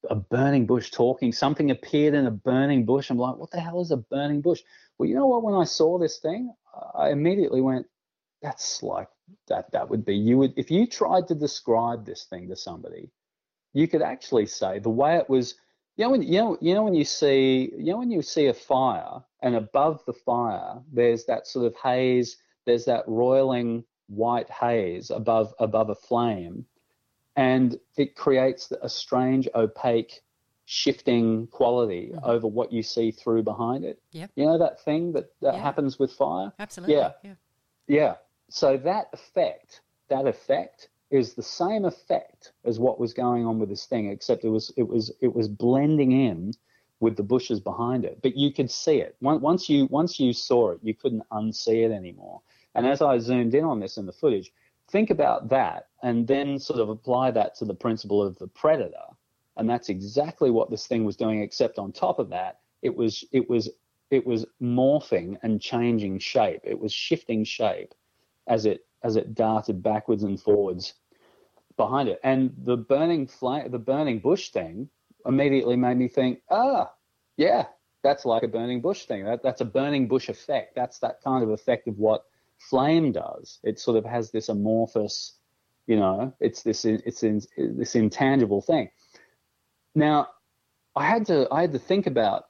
[0.10, 1.32] A burning bush talking.
[1.32, 3.10] Something appeared in a burning bush.
[3.10, 4.62] I'm like, what the hell is a burning bush?
[4.98, 5.44] Well, you know what?
[5.44, 6.54] When I saw this thing,
[6.94, 7.88] I immediately went,
[8.42, 9.08] that's like
[9.48, 13.10] that that would be you would if you tried to describe this thing to somebody
[13.74, 15.56] you could actually say the way it was
[15.98, 18.46] you know when you know you know when you see you know when you see
[18.48, 24.50] a fire and above the fire there's that sort of haze there's that roiling white
[24.50, 26.66] haze above above a flame.
[27.36, 30.22] And it creates a strange opaque
[30.66, 32.26] shifting quality mm-hmm.
[32.26, 34.02] over what you see through behind it.
[34.12, 34.32] Yep.
[34.36, 35.62] you know that thing that, that yeah.
[35.62, 36.52] happens with fire?
[36.60, 36.96] Absolutely.
[36.96, 37.12] Yeah.
[37.24, 37.34] Yeah.
[37.88, 38.16] Yeah.
[38.50, 43.70] So that effect that effect is the same effect as what was going on with
[43.70, 46.54] this thing except it was it was it was blending in
[47.00, 48.20] with the bushes behind it.
[48.22, 49.16] But you could see it.
[49.22, 52.42] Once you once you saw it you couldn't unsee it anymore
[52.76, 54.52] and as i zoomed in on this in the footage
[54.90, 59.08] think about that and then sort of apply that to the principle of the predator.
[59.58, 63.24] And that's exactly what this thing was doing except on top of that it was
[63.32, 63.70] it was
[64.12, 66.62] it was morphing and changing shape.
[66.64, 67.94] It was shifting shape
[68.48, 70.94] as it as it darted backwards and forwards
[71.78, 72.20] behind it.
[72.24, 74.90] And the burning flame the burning bush thing
[75.26, 76.92] immediately made me think ah
[77.38, 77.66] yeah
[78.04, 79.26] that's like a burning bush thing.
[79.26, 80.76] That, that's a burning bush effect.
[80.76, 82.26] That's that kind of effect of what
[82.60, 85.38] flame does it sort of has this amorphous
[85.88, 88.90] you know it's this it's in, this intangible thing
[89.96, 90.28] now,
[90.96, 92.46] I had to I had to think about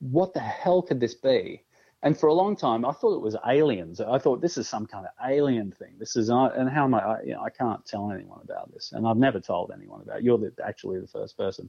[0.00, 1.64] what the hell could this be?
[2.02, 4.00] And for a long time, I thought it was aliens.
[4.00, 5.94] I thought this is some kind of alien thing.
[5.98, 6.98] This is, and how am I?
[6.98, 10.18] I, you know, I can't tell anyone about this, and I've never told anyone about.
[10.18, 10.24] It.
[10.24, 11.68] You're the, actually the first person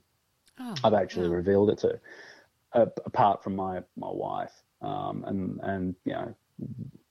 [0.59, 1.99] oh, I've actually revealed it to,
[2.73, 6.35] uh, apart from my my wife um, and and you know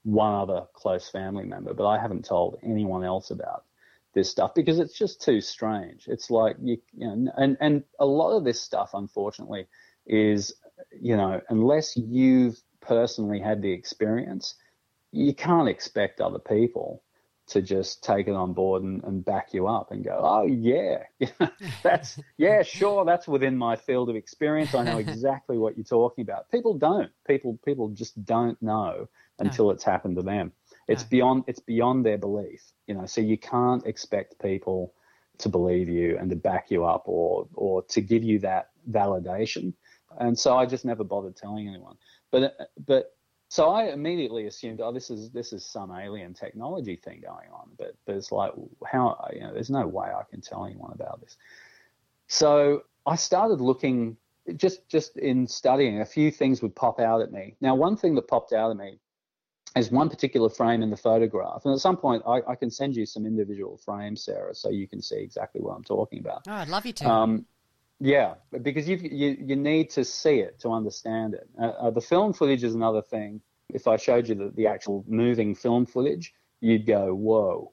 [0.08, 1.74] one other close family member.
[1.74, 3.64] But I haven't told anyone else about
[4.14, 6.04] this stuff because it's just too strange.
[6.08, 9.66] It's like you, you know, and and a lot of this stuff, unfortunately,
[10.06, 10.54] is
[10.98, 14.54] you know, unless you've personally had the experience,
[15.12, 17.02] you can't expect other people
[17.48, 21.04] to just take it on board and, and back you up and go, oh yeah,
[21.82, 24.74] that's yeah, sure, that's within my field of experience.
[24.74, 26.50] I know exactly what you're talking about.
[26.50, 27.10] People don't.
[27.26, 29.08] People people just don't know
[29.38, 29.70] until no.
[29.72, 30.52] it's happened to them.
[30.86, 31.08] It's no.
[31.10, 33.06] beyond it's beyond their belief, you know.
[33.06, 34.94] So you can't expect people
[35.38, 39.72] to believe you and to back you up or or to give you that validation.
[40.18, 41.96] And so I just never bothered telling anyone.
[42.30, 43.14] But but
[43.50, 47.70] so I immediately assumed, oh, this is this is some alien technology thing going on.
[47.78, 48.52] But but it's like
[48.86, 51.36] how you know, there's no way I can tell anyone about this.
[52.26, 54.16] So I started looking
[54.56, 56.00] just just in studying.
[56.00, 57.56] A few things would pop out at me.
[57.60, 59.00] Now, one thing that popped out at me
[59.74, 62.96] there's one particular frame in the photograph, and at some point I, I, can send
[62.96, 66.42] you some individual frames, Sarah, so you can see exactly what I'm talking about.
[66.48, 67.08] Oh, I'd love you to.
[67.08, 67.46] Um,
[68.00, 71.48] yeah, because you you need to see it to understand it.
[71.60, 73.40] Uh, uh, the film footage is another thing.
[73.68, 77.72] If I showed you the, the actual moving film footage, you'd go, "Whoa!"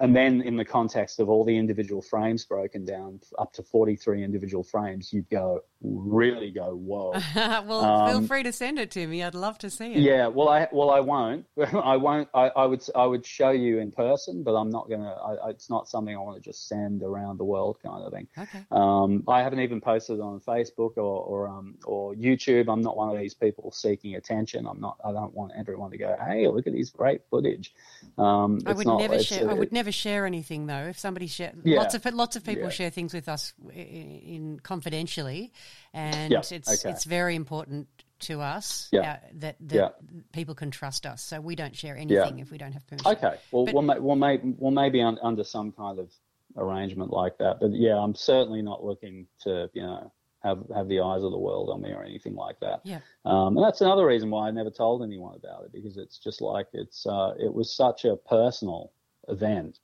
[0.00, 4.24] and then in the context of all the individual frames broken down up to 43
[4.24, 7.12] individual frames you'd go really go whoa.
[7.34, 9.22] Well um, feel free to send it to me.
[9.22, 9.98] I'd love to see it.
[9.98, 11.46] Yeah well i well i won't.
[11.74, 15.12] I won't I, I would i would show you in person but i'm not gonna
[15.12, 18.26] I, it's not something i want to just send around the world kind of thing.
[18.36, 18.64] Okay.
[18.72, 22.68] Um, i haven't even posted it on facebook or or um or youtube.
[22.68, 24.66] I'm not one of these people seeking attention.
[24.66, 27.74] I'm not i don't want everyone to go hey look at this great footage.
[28.18, 30.86] Um, i would not, never share i would never never share anything though.
[30.88, 31.78] If somebody share, yeah.
[31.78, 32.70] lots of lots of people yeah.
[32.70, 35.52] share things with us in, in confidentially,
[35.92, 36.38] and yeah.
[36.38, 36.90] it's okay.
[36.90, 37.88] it's very important
[38.20, 39.96] to us uh, that that
[40.32, 41.22] people can trust us.
[41.22, 43.12] So we don't share anything if we don't have permission.
[43.12, 46.10] Okay, well, but, we'll, we'll, may, we'll maybe un, under some kind of
[46.56, 47.58] arrangement like that.
[47.60, 50.12] But yeah, I'm certainly not looking to you know
[50.42, 52.80] have have the eyes of the world on me or anything like that.
[52.84, 53.00] Yeah.
[53.24, 56.40] Um, and that's another reason why I never told anyone about it because it's just
[56.40, 58.92] like it's uh, it was such a personal
[59.28, 59.78] event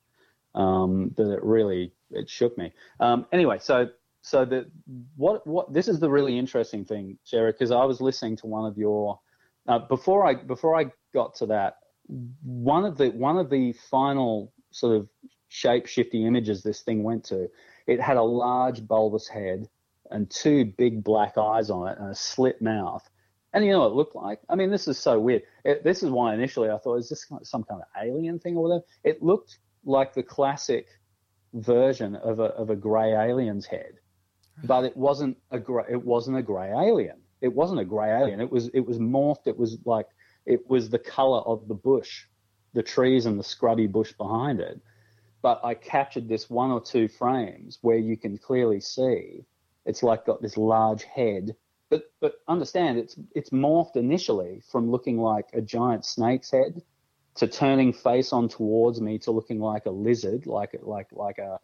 [0.55, 2.73] um, that it really it shook me.
[3.01, 3.89] Um, anyway, so
[4.23, 4.71] so the
[5.17, 8.67] what what this is the really interesting thing, Sarah, because I was listening to one
[8.67, 9.19] of your
[9.69, 11.77] uh, before I before I got to that
[12.43, 15.09] one of the one of the final sort of
[15.49, 17.49] shape shifting images this thing went to.
[17.87, 19.69] It had a large bulbous head
[20.11, 23.09] and two big black eyes on it and a slit mouth.
[23.53, 24.41] And you know what it looked like?
[24.49, 25.43] I mean, this is so weird.
[25.65, 28.63] It, this is why initially I thought, is this some kind of alien thing or
[28.63, 28.85] whatever?
[29.03, 30.87] It looked like the classic
[31.55, 33.95] version of a, of a grey alien's head,
[34.65, 37.19] but it wasn't a gray, it wasn't a grey alien.
[37.41, 38.41] It wasn't a grey alien.
[38.41, 39.47] It was it was morphed.
[39.47, 40.07] It was like
[40.47, 42.25] it was the color of the bush,
[42.75, 44.81] the trees and the scrubby bush behind it.
[45.43, 49.45] But I captured this one or two frames where you can clearly see
[49.87, 51.57] it's like got this large head
[51.89, 56.83] but but understand it's it's morphed initially from looking like a giant snake's head
[57.37, 61.59] to turning face on towards me to looking like a lizard, like like like a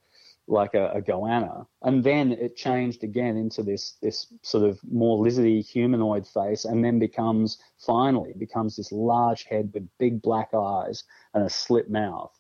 [0.49, 5.25] like a, a goanna, and then it changed again into this this sort of more
[5.25, 11.03] lizardy humanoid face, and then becomes finally becomes this large head with big black eyes
[11.35, 12.33] and a slit mouth.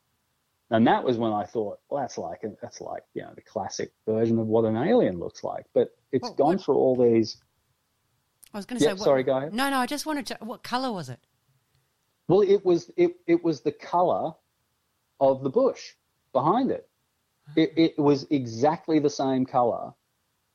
[0.70, 3.92] And that was when I thought, well, that's like that's like you know the classic
[4.07, 5.64] version of what an alien looks like.
[5.74, 7.36] But it's What- gone what- through all these.
[8.54, 8.98] I was going to Yeah, say.
[8.98, 9.52] What, sorry, go ahead.
[9.52, 9.78] No, no.
[9.78, 10.38] I just wanted to.
[10.40, 11.18] What color was it?
[12.28, 14.32] Well, it was it it was the color
[15.20, 15.92] of the bush
[16.32, 16.88] behind it.
[17.55, 19.92] It it was exactly the same color.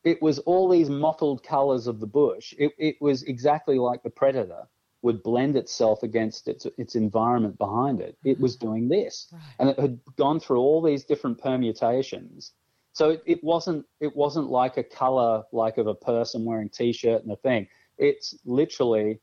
[0.03, 2.53] It was all these mottled colors of the bush.
[2.57, 4.67] It it was exactly like the predator
[5.03, 8.17] would blend itself against its its environment behind it.
[8.23, 8.43] It mm-hmm.
[8.43, 12.53] was doing this, and it had gone through all these different permutations.
[12.93, 17.23] So it, it wasn't it wasn't like a color like of a person wearing t-shirt
[17.23, 17.67] and a thing.
[17.97, 19.19] It's literally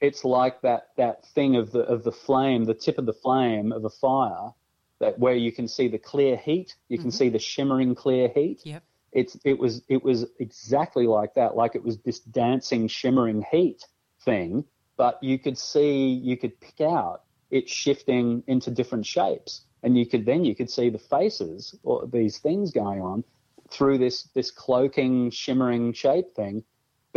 [0.00, 3.72] it's like that that thing of the of the flame, the tip of the flame
[3.72, 4.50] of a fire,
[5.00, 7.16] that where you can see the clear heat, you can mm-hmm.
[7.16, 8.60] see the shimmering clear heat.
[8.64, 8.82] Yep.
[9.12, 13.84] It's it was it was exactly like that, like it was this dancing shimmering heat
[14.24, 14.64] thing,
[14.96, 20.06] but you could see you could pick out it shifting into different shapes, and you
[20.06, 23.24] could then you could see the faces or these things going on
[23.70, 26.62] through this this cloaking shimmering shape thing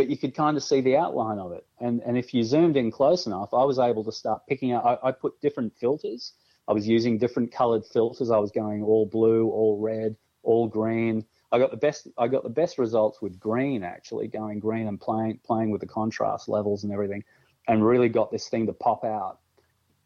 [0.00, 1.66] but you could kind of see the outline of it.
[1.78, 4.82] And and if you zoomed in close enough, I was able to start picking out.
[4.86, 6.32] I, I put different filters.
[6.70, 8.30] I was using different colored filters.
[8.30, 10.14] I was going all blue, all red,
[10.44, 11.24] all green.
[11.50, 12.06] I got the best.
[12.16, 15.88] I got the best results with green actually, going green and playing playing with the
[15.88, 17.24] contrast levels and everything,
[17.66, 19.40] and really got this thing to pop out.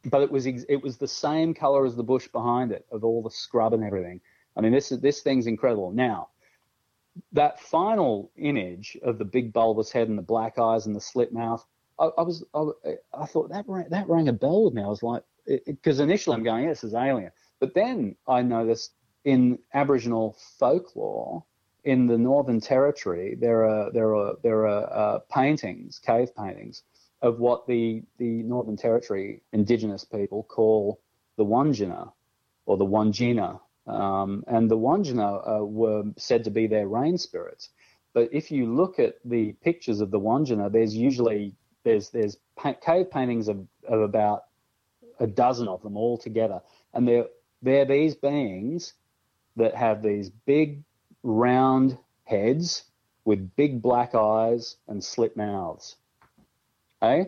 [0.06, 3.22] But it was it was the same color as the bush behind it, of all
[3.22, 4.22] the scrub and everything.
[4.56, 5.92] I mean, this is this thing's incredible.
[5.92, 6.28] Now,
[7.32, 11.30] that final image of the big bulbous head and the black eyes and the slit
[11.30, 11.62] mouth,
[12.00, 12.70] I, I was I,
[13.12, 14.82] I thought that rang, that rang a bell with me.
[14.82, 17.30] I was like, because initially I'm going, yeah, this is alien,
[17.60, 18.92] but then I noticed
[19.24, 21.44] in Aboriginal folklore
[21.84, 26.82] in the Northern Territory there are there are there are uh, paintings, cave paintings
[27.22, 31.00] of what the the Northern Territory Indigenous people call
[31.36, 32.12] the Wandjina
[32.66, 33.60] or the Wandjina.
[33.86, 37.68] Um, and the Wandjina uh, were said to be their rain spirits.
[38.14, 42.74] But if you look at the pictures of the Wandjina, there's usually there's there's pa-
[42.74, 44.44] cave paintings of, of about
[45.20, 46.60] a dozen of them all together,
[46.92, 47.26] and they're
[47.62, 48.94] they're these beings
[49.56, 50.82] that have these big
[51.22, 52.84] round heads
[53.24, 55.96] with big black eyes and slit mouths.
[57.02, 57.24] Eh?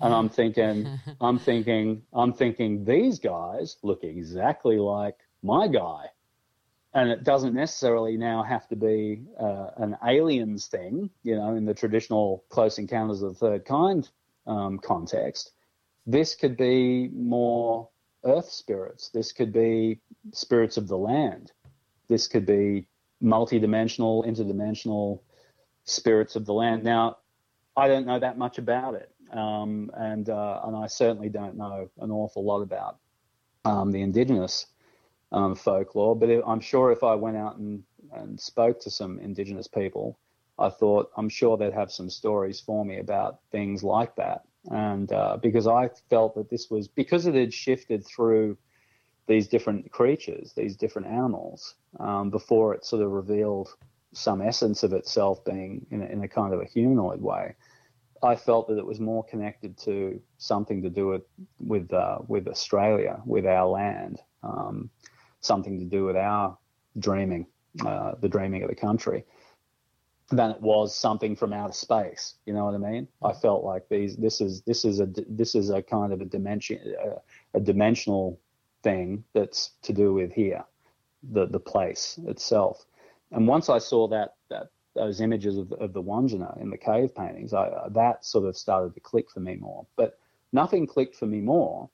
[0.00, 6.06] And I'm thinking, I'm thinking, I'm thinking these guys look exactly like my guy.
[6.94, 11.64] And it doesn't necessarily now have to be uh, an aliens thing, you know, in
[11.64, 14.08] the traditional close encounters of the third kind
[14.46, 15.52] um, context.
[16.06, 17.88] This could be more
[18.24, 19.10] earth spirits.
[19.10, 20.00] This could be
[20.32, 21.52] spirits of the land.
[22.08, 22.86] This could be
[23.20, 25.20] multi multidimensional, interdimensional
[25.84, 26.82] spirits of the land.
[26.84, 27.18] Now,
[27.76, 31.88] I don't know that much about it, um, and uh, and I certainly don't know
[32.00, 32.98] an awful lot about
[33.64, 34.66] um, the indigenous
[35.30, 36.14] um, folklore.
[36.16, 37.82] But I'm sure if I went out and,
[38.12, 40.18] and spoke to some indigenous people,
[40.58, 44.42] I thought I'm sure they'd have some stories for me about things like that.
[44.70, 48.56] And uh, because I felt that this was because it had shifted through
[49.26, 53.68] these different creatures, these different animals, um, before it sort of revealed
[54.12, 57.54] some essence of itself being in a, in a kind of a humanoid way.
[58.22, 61.22] I felt that it was more connected to something to do with
[61.58, 64.90] with uh, with Australia, with our land, um,
[65.40, 66.56] something to do with our
[66.98, 67.46] dreaming,
[67.84, 69.24] uh, the dreaming of the country,
[70.32, 72.34] than it was something from outer space.
[72.46, 73.06] You know what I mean?
[73.22, 74.16] I felt like these.
[74.16, 78.40] This is this is a this is a kind of a dimension a, a dimensional
[78.82, 80.64] thing that's to do with here,
[81.22, 82.84] the the place itself.
[83.30, 87.14] And once I saw that that those images of, of the Wandjina in the cave
[87.14, 89.86] paintings, I, that sort of started to click for me more.
[89.96, 90.18] But
[90.52, 91.88] nothing clicked for me more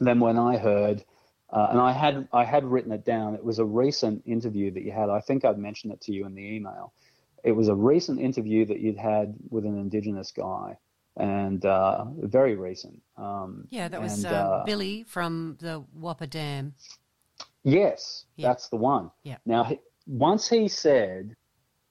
[0.00, 1.04] than when I heard,
[1.50, 3.34] uh, and I had I had written it down.
[3.34, 5.10] It was a recent interview that you had.
[5.10, 6.94] I think I'd mentioned it to you in the email.
[7.42, 10.78] It was a recent interview that you'd had with an Indigenous guy,
[11.16, 13.02] and uh, very recent.
[13.16, 16.74] Um, Yeah, that was and, uh, uh, Billy from the Whopper Dam.
[17.64, 18.48] Yes, Yeah.
[18.48, 19.10] that's the one.
[19.22, 19.38] Yeah.
[19.44, 19.70] Now,
[20.06, 21.36] once he said,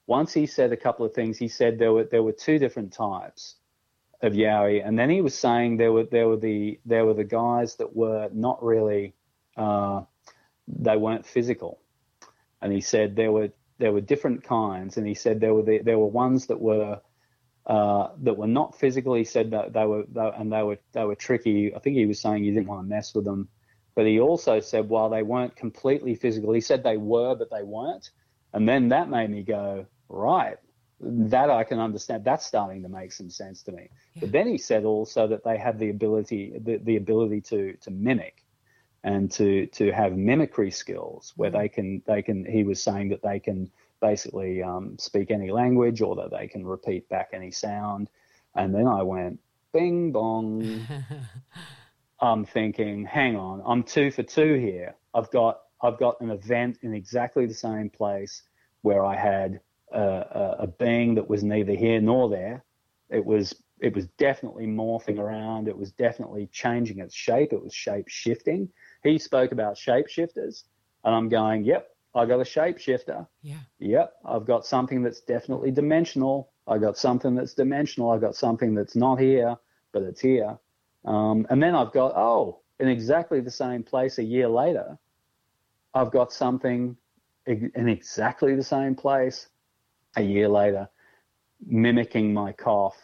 [0.07, 1.37] once he said a couple of things.
[1.37, 3.55] He said there were there were two different types
[4.21, 7.23] of Yowie, and then he was saying there were there were the there were the
[7.23, 9.13] guys that were not really,
[9.55, 10.01] uh,
[10.67, 11.79] they weren't physical,
[12.61, 13.49] and he said there were
[13.81, 17.01] there were different kinds, and he said there were the, there were ones that were
[17.65, 21.15] uh, that were not physically said that they were, they, and they were they were
[21.15, 21.75] tricky.
[21.75, 23.49] I think he was saying you didn't want to mess with them,
[23.95, 27.63] but he also said while they weren't completely physical, he said they were, but they
[27.63, 28.09] weren't.
[28.53, 30.57] And then that made me go, right,
[30.99, 32.23] that I can understand.
[32.23, 33.89] That's starting to make some sense to me.
[34.13, 34.21] Yeah.
[34.21, 37.91] But then he said also that they have the ability, the, the ability to to
[37.91, 38.43] mimic,
[39.03, 41.59] and to to have mimicry skills where mm.
[41.59, 42.45] they can they can.
[42.45, 46.65] He was saying that they can basically um, speak any language or that they can
[46.65, 48.09] repeat back any sound.
[48.55, 49.39] And then I went,
[49.71, 50.81] bing bong.
[52.21, 54.95] I'm thinking, hang on, I'm two for two here.
[55.13, 58.43] I've got I've got an event in exactly the same place
[58.83, 59.59] where I had
[59.91, 62.63] a, a, a being that was neither here nor there.
[63.09, 65.67] It was it was definitely morphing around.
[65.67, 67.51] It was definitely changing its shape.
[67.51, 68.69] It was shape shifting.
[69.03, 70.63] He spoke about shapeshifters,
[71.03, 73.27] and I'm going, yep, I got a shapeshifter.
[73.41, 73.59] Yeah.
[73.79, 76.51] Yep, I've got something that's definitely dimensional.
[76.67, 78.11] I got something that's dimensional.
[78.11, 79.55] I got something that's not here,
[79.91, 80.57] but it's here.
[81.05, 84.97] Um, and then I've got, oh, in exactly the same place a year later,
[85.93, 86.95] I've got something
[87.45, 89.49] in exactly the same place
[90.15, 90.89] a year later,
[91.65, 92.97] mimicking my cough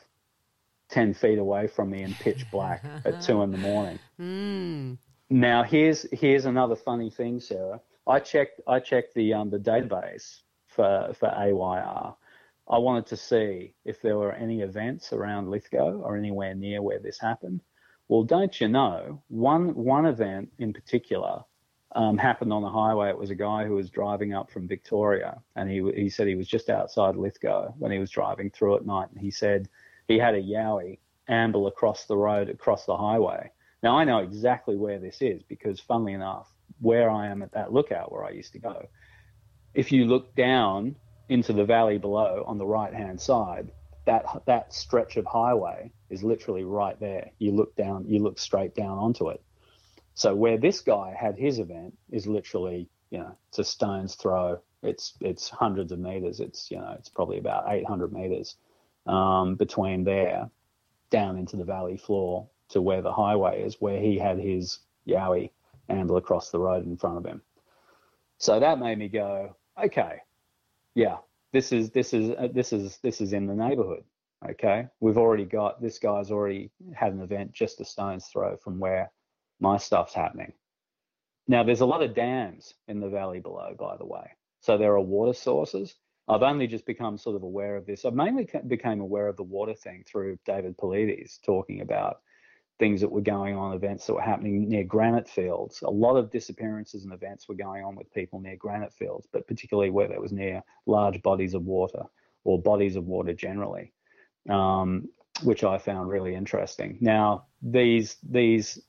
[0.89, 3.99] 10 feet away from me in pitch black at two in the morning.
[4.19, 4.97] Mm.
[5.29, 7.81] Now, here's, here's another funny thing, Sarah.
[8.05, 12.15] I checked, I checked the, um, the database for, for AYR.
[12.69, 16.99] I wanted to see if there were any events around Lithgow or anywhere near where
[16.99, 17.61] this happened.
[18.07, 21.43] Well, don't you know, one, one event in particular
[21.95, 23.09] um, happened on the highway.
[23.09, 26.35] It was a guy who was driving up from Victoria, and he he said he
[26.35, 29.69] was just outside Lithgow when he was driving through at night, and he said
[30.07, 33.51] he had a yowie amble across the road across the highway.
[33.83, 37.71] Now I know exactly where this is because, funnily enough, where I am at that
[37.71, 38.87] lookout where I used to go,
[39.73, 40.95] if you look down
[41.29, 43.71] into the valley below on the right hand side,
[44.05, 47.31] that that stretch of highway is literally right there.
[47.39, 49.41] You look down, you look straight down onto it.
[50.15, 54.59] So where this guy had his event is literally, you know, it's a stone's throw.
[54.81, 56.39] It's it's hundreds of meters.
[56.39, 58.55] It's you know, it's probably about 800 meters
[59.05, 60.49] um, between there,
[61.11, 65.51] down into the valley floor to where the highway is, where he had his yowie
[65.89, 67.41] amble across the road in front of him.
[68.37, 70.17] So that made me go, okay,
[70.93, 71.17] yeah,
[71.53, 74.03] this is this is uh, this is this is in the neighborhood.
[74.47, 78.79] Okay, we've already got this guy's already had an event just a stone's throw from
[78.79, 79.11] where
[79.59, 80.53] my stuff's happening.
[81.47, 84.31] Now, there's a lot of dams in the valley below, by the way.
[84.59, 85.95] So there are water sources.
[86.27, 88.03] I've only just become sort of aware of this.
[88.03, 92.19] I mainly became aware of the water thing through David Paulides talking about
[92.79, 95.81] things that were going on, events that were happening near granite fields.
[95.81, 99.47] A lot of disappearances and events were going on with people near granite fields, but
[99.47, 102.03] particularly where there was near large bodies of water
[102.43, 103.93] or bodies of water generally,
[104.49, 105.09] um,
[105.43, 106.97] which I found really interesting.
[107.01, 108.79] Now, these these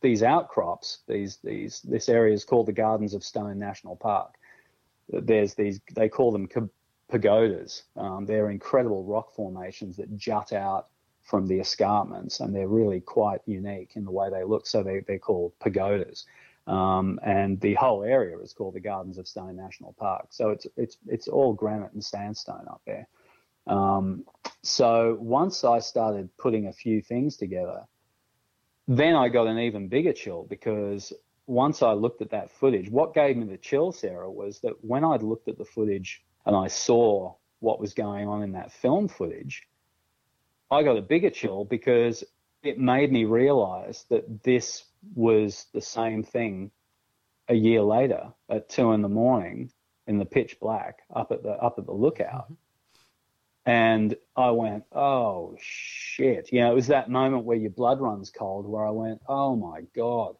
[0.00, 4.34] these outcrops, these these this area is called the Gardens of Stone National Park.
[5.08, 6.48] There's these they call them
[7.08, 7.84] pagodas.
[7.96, 10.88] Um, they're incredible rock formations that jut out
[11.26, 14.66] from the escarpments, and they're really quite unique in the way they look.
[14.66, 16.24] So they they're called pagodas.
[16.66, 20.28] Um, and the whole area is called the Gardens of Stone National Park.
[20.30, 23.06] So it's it's it's all granite and sandstone up there.
[23.66, 24.24] Um,
[24.62, 27.84] so once I started putting a few things together,
[28.88, 31.12] then I got an even bigger chill because
[31.46, 35.04] once I looked at that footage, what gave me the chill, Sarah, was that when
[35.04, 39.08] I'd looked at the footage and I saw what was going on in that film
[39.08, 39.62] footage,
[40.70, 42.24] I got a bigger chill because
[42.62, 46.70] it made me realize that this was the same thing
[47.48, 49.70] a year later at two in the morning
[50.06, 52.44] in the pitch black up at the up at the lookout.
[52.44, 52.54] Mm-hmm.
[53.66, 56.52] And I went, oh shit.
[56.52, 59.56] You know, it was that moment where your blood runs cold where I went, oh
[59.56, 60.36] my God.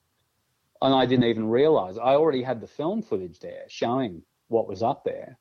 [0.80, 1.98] And I didn't even realize.
[1.98, 5.38] I already had the film footage there showing what was up there,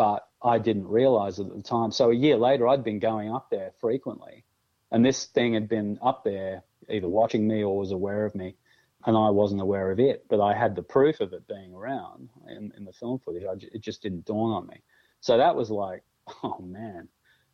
[0.00, 1.92] but I didn't realize it at the time.
[1.92, 4.44] So a year later, I'd been going up there frequently.
[4.90, 8.56] And this thing had been up there, either watching me or was aware of me.
[9.04, 12.30] And I wasn't aware of it, but I had the proof of it being around
[12.48, 13.44] in, in the film footage.
[13.44, 14.80] I, it just didn't dawn on me.
[15.20, 16.02] So that was like,
[16.42, 17.06] oh man,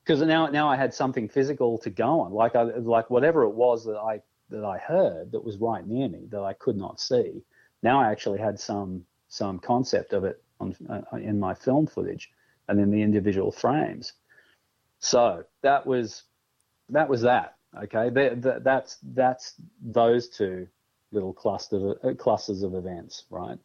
[0.05, 3.55] because now now I had something physical to go on, like I like whatever it
[3.55, 7.01] was that I that I heard that was right near me that I could not
[7.01, 7.43] see.
[7.83, 12.31] Now I actually had some some concept of it on, uh, in my film footage
[12.69, 14.13] and then the individual frames.
[15.01, 16.23] So that was
[16.91, 17.55] that was that.
[17.85, 18.11] Okay,
[18.63, 20.67] that's that's those two
[21.13, 23.59] little clusters uh, clusters of events, right?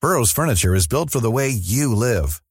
[0.00, 2.42] Burrow's furniture is built for the way you live.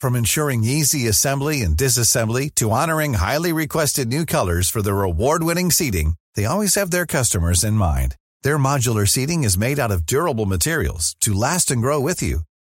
[0.00, 5.70] From ensuring easy assembly and disassembly to honoring highly requested new colors for their award-winning
[5.70, 8.16] seating, they always have their customers in mind.
[8.42, 12.40] Their modular seating is made out of durable materials to last and grow with you.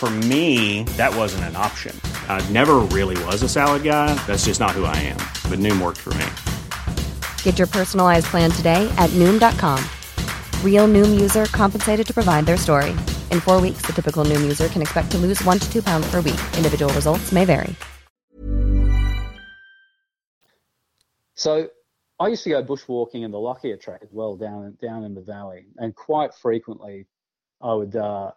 [0.00, 1.94] For me, that wasn't an option.
[2.26, 4.14] I never really was a salad guy.
[4.26, 5.18] That's just not who I am.
[5.50, 6.24] But Noom worked for me.
[7.42, 9.78] Get your personalized plan today at Noom.com.
[10.64, 12.92] Real Noom user compensated to provide their story.
[13.30, 16.10] In four weeks, the typical Noom user can expect to lose one to two pounds
[16.10, 16.40] per week.
[16.56, 17.76] Individual results may vary.
[21.34, 21.68] So
[22.18, 25.20] I used to go bushwalking in the Lockyer track as well down down in the
[25.20, 27.04] valley, and quite frequently
[27.60, 28.30] I would uh,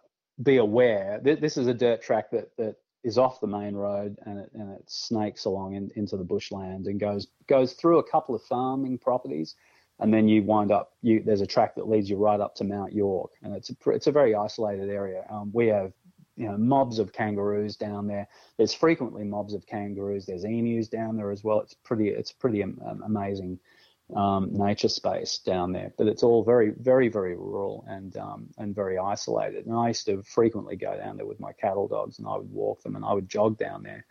[0.43, 1.19] be aware.
[1.23, 4.49] that this is a dirt track that that is off the main road and it,
[4.53, 8.41] and it snakes along in, into the bushland and goes goes through a couple of
[8.43, 9.55] farming properties,
[9.99, 10.93] and then you wind up.
[11.01, 13.89] You there's a track that leads you right up to Mount York, and it's a
[13.89, 15.25] it's a very isolated area.
[15.29, 15.93] Um, we have
[16.35, 18.27] you know mobs of kangaroos down there.
[18.57, 20.25] There's frequently mobs of kangaroos.
[20.25, 21.59] There's emus down there as well.
[21.59, 23.59] It's pretty it's pretty um, amazing
[24.15, 28.75] um, nature space down there, but it's all very, very, very rural and um, and
[28.75, 29.65] very isolated.
[29.65, 32.51] And I used to frequently go down there with my cattle dogs, and I would
[32.51, 34.05] walk them, and I would jog down there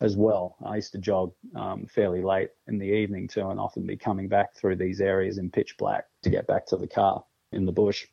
[0.00, 0.56] as well.
[0.64, 4.28] I used to jog um, fairly late in the evening too, and often be coming
[4.28, 7.72] back through these areas in pitch black to get back to the car in the
[7.72, 8.06] bush.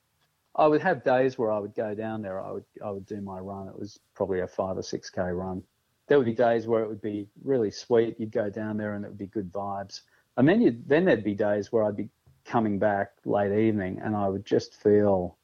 [0.56, 2.42] I would have days where I would go down there.
[2.42, 3.68] I would I would do my run.
[3.68, 5.64] It was probably a five or six k run.
[6.08, 8.20] There would be days where it would be really sweet.
[8.20, 10.02] You'd go down there and it would be good vibes
[10.40, 12.10] and then you then there'd be days where I'd be
[12.46, 15.38] coming back late evening and I would just feel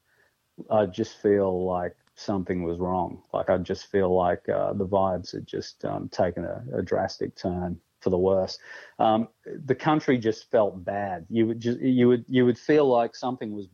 [0.70, 3.22] I'd just feel like something was wrong.
[3.32, 7.36] Like I'd just feel like uh, the vibes had just um, taken a, a, drastic
[7.36, 8.58] turn for the worse.
[8.98, 9.28] Um,
[9.66, 11.26] the country just felt bad.
[11.28, 13.68] You would just you would you would feel like something was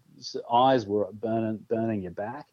[0.52, 2.48] eyes were burning burning your back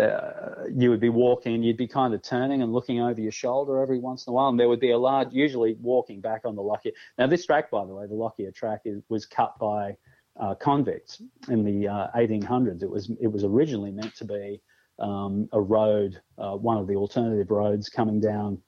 [0.00, 3.80] uh, you would be walking, you'd be kind of turning and looking over your shoulder
[3.80, 6.56] every once in a while, and there would be a large, usually walking back on
[6.56, 6.92] the Lockyer.
[7.18, 9.96] Now, this track, by the way, the Lockyer track, is, was cut by
[10.40, 12.82] uh, convicts in the uh, 1800s.
[12.82, 14.60] It was it was originally meant to be
[14.98, 18.60] um, a road, uh, one of the alternative roads coming down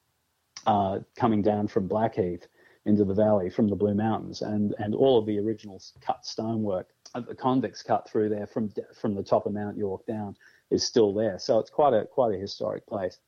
[0.66, 2.47] uh, coming down from Blackheath
[2.85, 6.89] into the valley from the Blue Mountains, and and all of the original cut stonework
[7.14, 10.37] the convicts cut through there from from the top of Mount York down
[10.71, 11.39] is still there.
[11.39, 13.19] So it's quite a quite a historic place,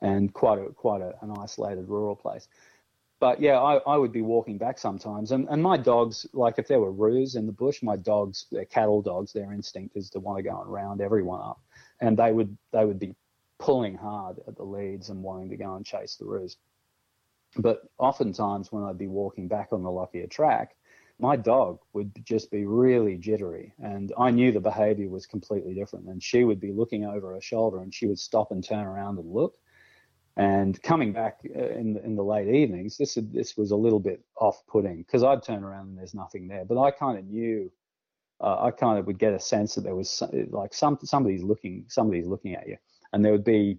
[0.00, 2.48] and quite a quite a, an isolated rural place.
[3.20, 6.68] But yeah, I, I would be walking back sometimes, and, and my dogs, like if
[6.68, 10.20] there were roos in the bush, my dogs, they're cattle dogs, their instinct is to
[10.20, 11.60] want to go and round everyone up,
[12.00, 13.14] and they would they would be
[13.58, 16.56] pulling hard at the leads and wanting to go and chase the roos.
[17.56, 20.74] But oftentimes when I'd be walking back on the Lockyer track,
[21.18, 26.06] my dog would just be really jittery and i knew the behavior was completely different
[26.06, 29.18] and she would be looking over her shoulder and she would stop and turn around
[29.18, 29.56] and look.
[30.36, 34.00] And coming back uh, in the, in the late evenings this this was a little
[34.00, 37.70] bit off-putting because i'd turn around and there's nothing there but i kind of knew
[38.40, 41.84] uh, i kind of would get a sense that there was like some somebody's looking
[41.86, 42.76] somebody's looking at you.
[43.12, 43.78] And there would be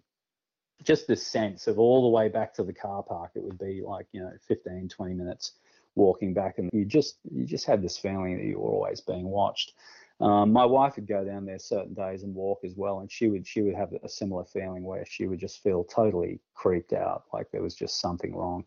[0.84, 3.82] just this sense of all the way back to the car park it would be
[3.86, 5.54] like you know 15 20 minutes
[5.96, 9.26] walking back, and you just you just had this feeling that you were always being
[9.26, 9.74] watched.
[10.22, 13.28] Um, my wife would go down there certain days and walk as well, and she
[13.28, 17.24] would she would have a similar feeling where she would just feel totally creeped out,
[17.34, 18.64] like there was just something wrong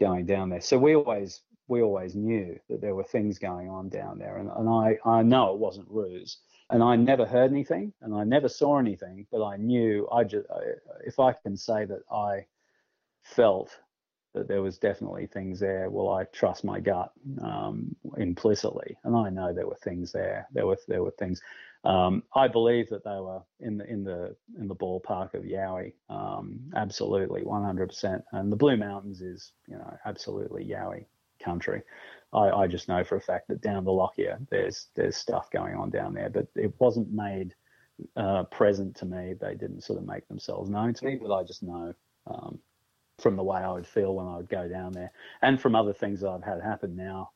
[0.00, 0.60] going down there.
[0.60, 4.50] So we always we always knew that there were things going on down there, and,
[4.50, 6.38] and I I know it wasn't roos,
[6.70, 10.46] and I never heard anything, and I never saw anything, but I knew I just
[11.06, 12.46] if I can say that I
[13.22, 13.78] felt
[14.34, 15.90] that there was definitely things there.
[15.90, 17.12] Well, I trust my gut
[17.42, 20.46] um, implicitly, and I know there were things there.
[20.52, 21.40] There were there were things.
[21.84, 25.94] Um, I believe that they were in the in the in the ballpark of Yowie,
[26.10, 28.22] um, absolutely 100%.
[28.32, 31.06] And the Blue Mountains is you know absolutely Yowie
[31.42, 31.82] country.
[32.32, 35.74] I, I just know for a fact that down the Lockyer there's there's stuff going
[35.74, 37.54] on down there, but it wasn't made
[38.16, 39.34] uh, present to me.
[39.40, 41.94] They didn't sort of make themselves known to me, but I just know.
[42.26, 42.58] Um,
[43.18, 45.12] from the way I would feel when I would go down there,
[45.42, 47.30] and from other things that I've had happen now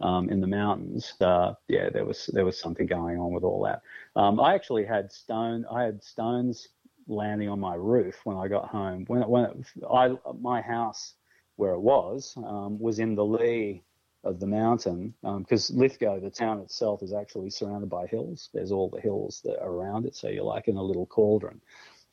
[0.00, 1.14] um, in the mountains.
[1.20, 3.82] Uh, yeah, there was there was something going on with all that.
[4.20, 5.64] Um, I actually had stone.
[5.70, 6.68] I had stones
[7.08, 9.04] landing on my roof when I got home.
[9.06, 9.56] When when it,
[9.90, 11.14] I my house
[11.56, 13.82] where it was um, was in the lee
[14.24, 18.50] of the mountain because um, Lithgow, the town itself, is actually surrounded by hills.
[18.52, 21.60] There's all the hills that around it, so you're like in a little cauldron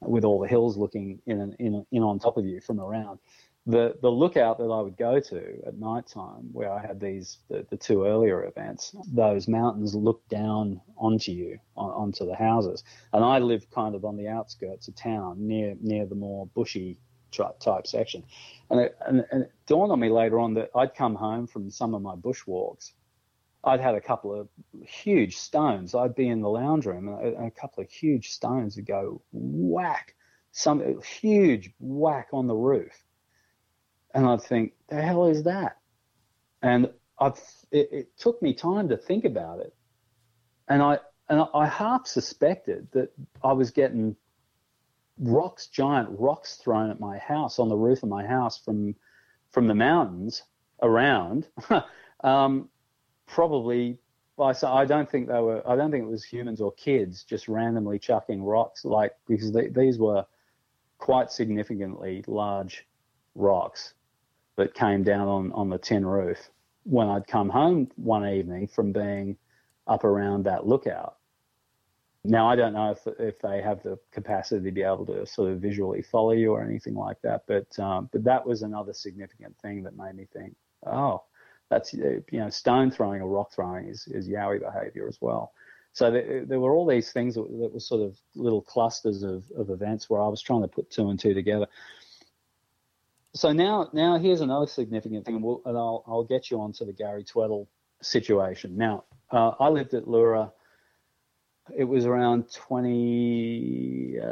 [0.06, 3.20] with all the hills looking in in, in on top of you from around.
[3.66, 7.40] The the lookout that I would go to at night time, where I had these
[7.50, 12.84] the, the two earlier events, those mountains look down onto you on, onto the houses,
[13.14, 17.00] and I lived kind of on the outskirts of town near near the more bushy
[17.32, 18.24] type section.
[18.70, 21.70] And it, and, and it dawned on me later on that I'd come home from
[21.70, 22.92] some of my bushwalks.
[23.64, 24.50] I'd had a couple of
[24.86, 25.96] huge stones.
[25.96, 30.16] I'd be in the lounge room and a, couple of huge stones would go whack,
[30.52, 33.04] some huge whack on the roof.
[34.14, 35.78] And I'd think, the hell is that?
[36.62, 36.90] And
[37.20, 37.40] I've,
[37.72, 39.74] it, it took me time to think about it.
[40.68, 41.00] And I,
[41.30, 44.16] and I half suspected that I was getting
[45.18, 48.96] rocks, giant rocks thrown at my house on the roof of my house from
[49.52, 50.44] from the mountains
[50.82, 51.48] around.
[52.24, 52.70] um,
[53.28, 53.98] probably
[54.38, 55.68] by so I don't think they were.
[55.68, 59.70] I don't think it was humans or kids just randomly chucking rocks like because they,
[59.70, 60.26] these were
[60.98, 62.88] quite significantly large
[63.36, 63.94] rocks
[64.56, 66.50] that came down on on the tin roof
[66.84, 69.38] when I'd come home one evening from being
[69.88, 71.18] up around that lookout
[72.26, 75.52] now, I don't know if if they have the capacity to be able to sort
[75.52, 79.58] of visually follow you or anything like that, but um, but that was another significant
[79.62, 80.56] thing that made me think,
[80.86, 81.24] oh,
[81.74, 85.54] that's you know, stone throwing or rock throwing is is Yowie behaviour as well.
[85.94, 89.44] So there, there, were all these things that, that were sort of little clusters of,
[89.56, 91.68] of events where I was trying to put two and two together.
[93.36, 96.86] So now now here's another significant thing, and, we'll, and I'll I'll get you onto
[96.86, 97.68] the Gary Tweddle
[98.02, 98.78] situation.
[98.78, 100.52] Now uh, I lived at Leura
[101.74, 104.26] it was around 20 uh,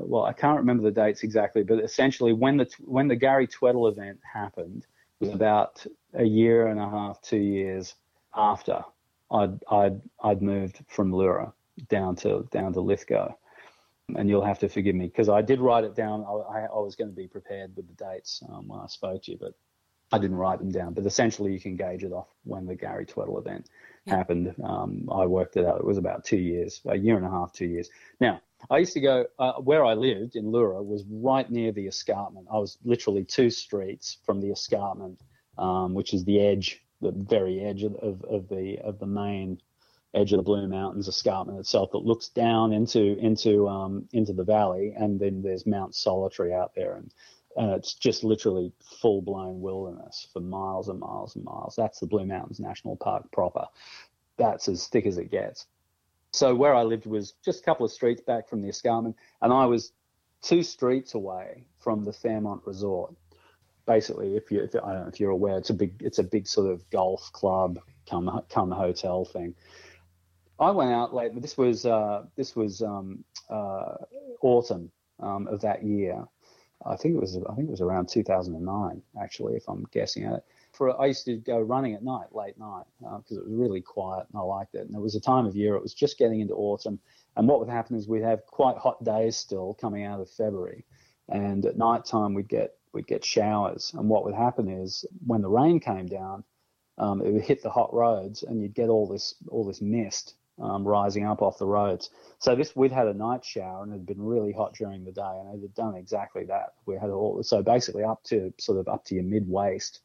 [0.00, 3.90] well i can't remember the dates exactly but essentially when the when the gary tweddle
[3.90, 4.86] event happened
[5.18, 7.94] was about a year and a half two years
[8.34, 8.82] after
[9.32, 11.52] i'd i'd i'd moved from Leura
[11.88, 13.34] down to down to lithgow
[14.16, 16.96] and you'll have to forgive me because i did write it down i, I was
[16.96, 19.54] going to be prepared with the dates um, when i spoke to you but
[20.12, 23.06] i didn't write them down but essentially you can gauge it off when the gary
[23.06, 23.68] tweddle event
[24.08, 24.54] happened.
[24.62, 25.78] Um, I worked it out.
[25.78, 27.90] It was about two years, a year and a half, two years.
[28.20, 28.40] Now,
[28.70, 32.48] I used to go uh, where I lived in Leura was right near the escarpment.
[32.52, 35.20] I was literally two streets from the escarpment,
[35.58, 39.60] um, which is the edge, the very edge of, of, of, the of the main
[40.14, 44.44] edge of the Blue Mountains escarpment itself that looks down into into um, into the
[44.44, 47.12] valley, and then there's Mount Solitary out there, and
[47.56, 51.74] and it's just literally full blown wilderness for miles and miles and miles.
[51.76, 53.66] That's the Blue Mountains National Park proper.
[54.36, 55.66] That's as thick as it gets.
[56.32, 59.52] So where I lived was just a couple of streets back from the escarpment, and
[59.52, 59.92] I was
[60.42, 63.14] two streets away from the Fairmont Resort.
[63.88, 66.22] Basically, if you if, I don't know if you're aware, it's a big it's a
[66.22, 69.54] big sort of golf club come come hotel thing.
[70.60, 71.40] I went out late.
[71.40, 73.94] This was uh, this was um, uh,
[74.42, 76.24] autumn um, of that year,
[76.86, 80.34] I think it was I think it was around 2009 actually, if I'm guessing at
[80.34, 80.44] it.
[80.72, 83.80] For I used to go running at night, late night, because uh, it was really
[83.80, 84.86] quiet and I liked it.
[84.86, 87.00] And it was a time of year; it was just getting into autumn,
[87.36, 90.84] and what would happen is we'd have quite hot days still coming out of February,
[91.28, 93.92] and at night time we'd get we'd get showers.
[93.96, 96.42] And what would happen is when the rain came down,
[96.98, 100.34] um, it would hit the hot roads, and you'd get all this all this mist
[100.60, 102.10] um, rising up off the roads.
[102.40, 105.12] So this we'd had a night shower and it had been really hot during the
[105.12, 106.74] day, and it had done exactly that.
[106.86, 110.00] We had all so basically up to sort of up to your mid waist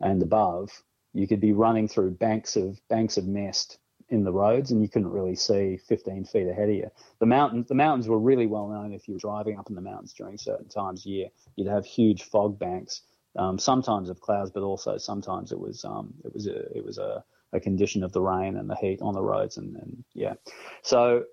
[0.00, 0.70] and above,
[1.12, 3.78] you could be running through banks of banks of mist
[4.10, 6.90] in the roads, and you couldn't really see 15 feet ahead of you.
[7.20, 9.80] The mountains the mountains were really well known if you were driving up in the
[9.80, 11.28] mountains during certain times of year.
[11.56, 13.02] You'd have huge fog banks,
[13.36, 16.98] um, sometimes of clouds, but also sometimes it was um, it was a it was
[16.98, 20.34] a a condition of the rain and the heat on the roads and, and yeah.
[20.82, 21.24] So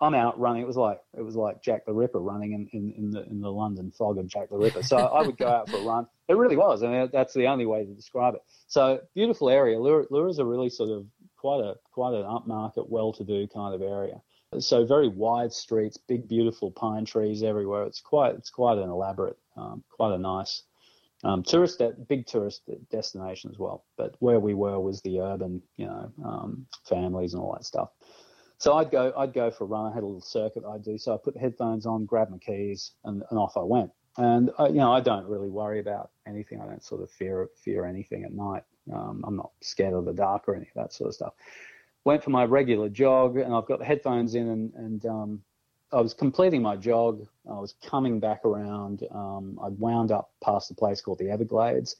[0.00, 0.62] I'm out running.
[0.62, 3.40] It was like it was like Jack the Ripper running in, in, in the in
[3.40, 4.82] the London fog of Jack the Ripper.
[4.82, 6.06] So I would go out for a run.
[6.28, 6.82] It really was.
[6.82, 8.42] I mean, that's the only way to describe it.
[8.66, 9.78] So beautiful area.
[9.78, 11.06] Leura, is a really sort of
[11.44, 14.18] quite a quite an upmarket, well-to-do kind of area.
[14.60, 17.84] So very wide streets, big beautiful pine trees everywhere.
[17.84, 20.62] It's quite it's quite an elaborate, um, quite a nice
[21.22, 23.84] um, tourist, big tourist destination as well.
[23.98, 27.90] But where we were was the urban, you know, um, families and all that stuff.
[28.56, 29.90] So I'd go, I'd go for a run.
[29.90, 30.96] I had a little circuit I'd do.
[30.96, 33.90] So I put the headphones on, grabbed my keys, and, and off I went.
[34.16, 36.62] And I, you know, I don't really worry about anything.
[36.62, 38.62] I don't sort of fear fear anything at night.
[38.92, 41.34] Um, I'm not scared of the dark or any of that sort of stuff.
[42.04, 45.42] Went for my regular jog, and I've got the headphones in, and, and um,
[45.92, 47.26] I was completing my jog.
[47.50, 49.04] I was coming back around.
[49.10, 51.96] Um, I'd wound up past a place called the Everglades,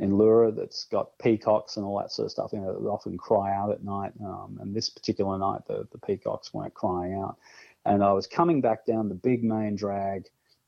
[0.00, 2.50] in Leura that's got peacocks and all that sort of stuff.
[2.52, 4.12] You know, that often cry out at night.
[4.24, 7.36] Um, and this particular night, the, the peacocks weren't crying out.
[7.84, 10.26] And I was coming back down the big main drag,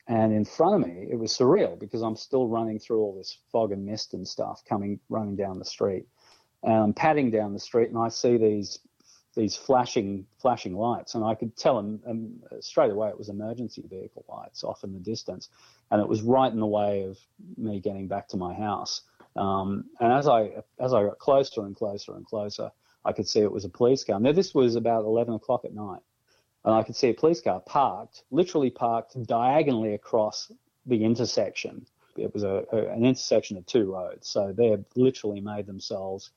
[0.08, 3.38] and in front of me, it was surreal because I'm still running through all this
[3.50, 6.06] fog and mist and stuff, coming running down the street.
[6.64, 8.80] And I'm padding down the street, and I see these
[9.34, 13.82] these flashing flashing lights, and I could tell them um, straight away it was emergency
[13.88, 15.48] vehicle lights off in the distance,
[15.90, 17.18] and it was right in the way of
[17.56, 19.02] me getting back to my house.
[19.36, 22.70] Um, and as I as I got closer and closer and closer,
[23.04, 24.20] I could see it was a police car.
[24.20, 26.00] Now this was about 11 o'clock at night,
[26.64, 30.50] and I could see a police car parked, literally parked diagonally across
[30.86, 31.86] the intersection.
[32.16, 36.30] It was a, a an intersection of two roads, so they had literally made themselves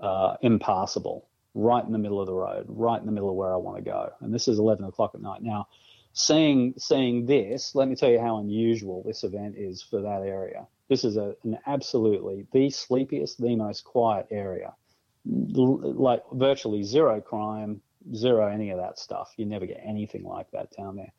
[0.00, 3.52] uh, impassable right in the middle of the road, right in the middle of where
[3.52, 4.12] I want to go.
[4.20, 5.42] And this is 11 o'clock at night.
[5.42, 5.68] Now,
[6.12, 10.66] seeing seeing this, let me tell you how unusual this event is for that area.
[10.88, 14.74] This is a, an absolutely the sleepiest, the most quiet area.
[15.24, 17.80] Like virtually zero crime,
[18.14, 19.32] zero any of that stuff.
[19.36, 21.12] You never get anything like that down there.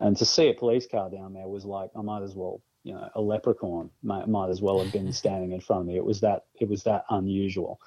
[0.00, 2.94] And to see a police car down there was like I might as well, you
[2.94, 5.96] know, a leprechaun might, might as well have been standing in front of me.
[5.96, 7.80] It was that it was that unusual.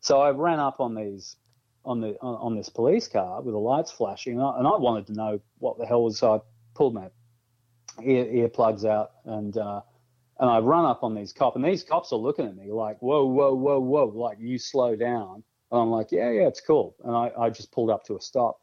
[0.00, 1.36] So I ran up on these
[1.84, 4.76] on the on, on this police car with the lights flashing, and I, and I,
[4.76, 6.18] wanted to know what the hell was.
[6.18, 6.38] So I
[6.74, 7.08] pulled my
[8.02, 9.80] ear, earplugs out and uh,
[10.38, 12.98] and I run up on these cops, and these cops are looking at me like,
[13.00, 15.42] whoa, whoa, whoa, whoa, like you slow down.
[15.70, 16.96] And I'm like, yeah, yeah, it's cool.
[17.04, 18.60] And I, I just pulled up to a stop.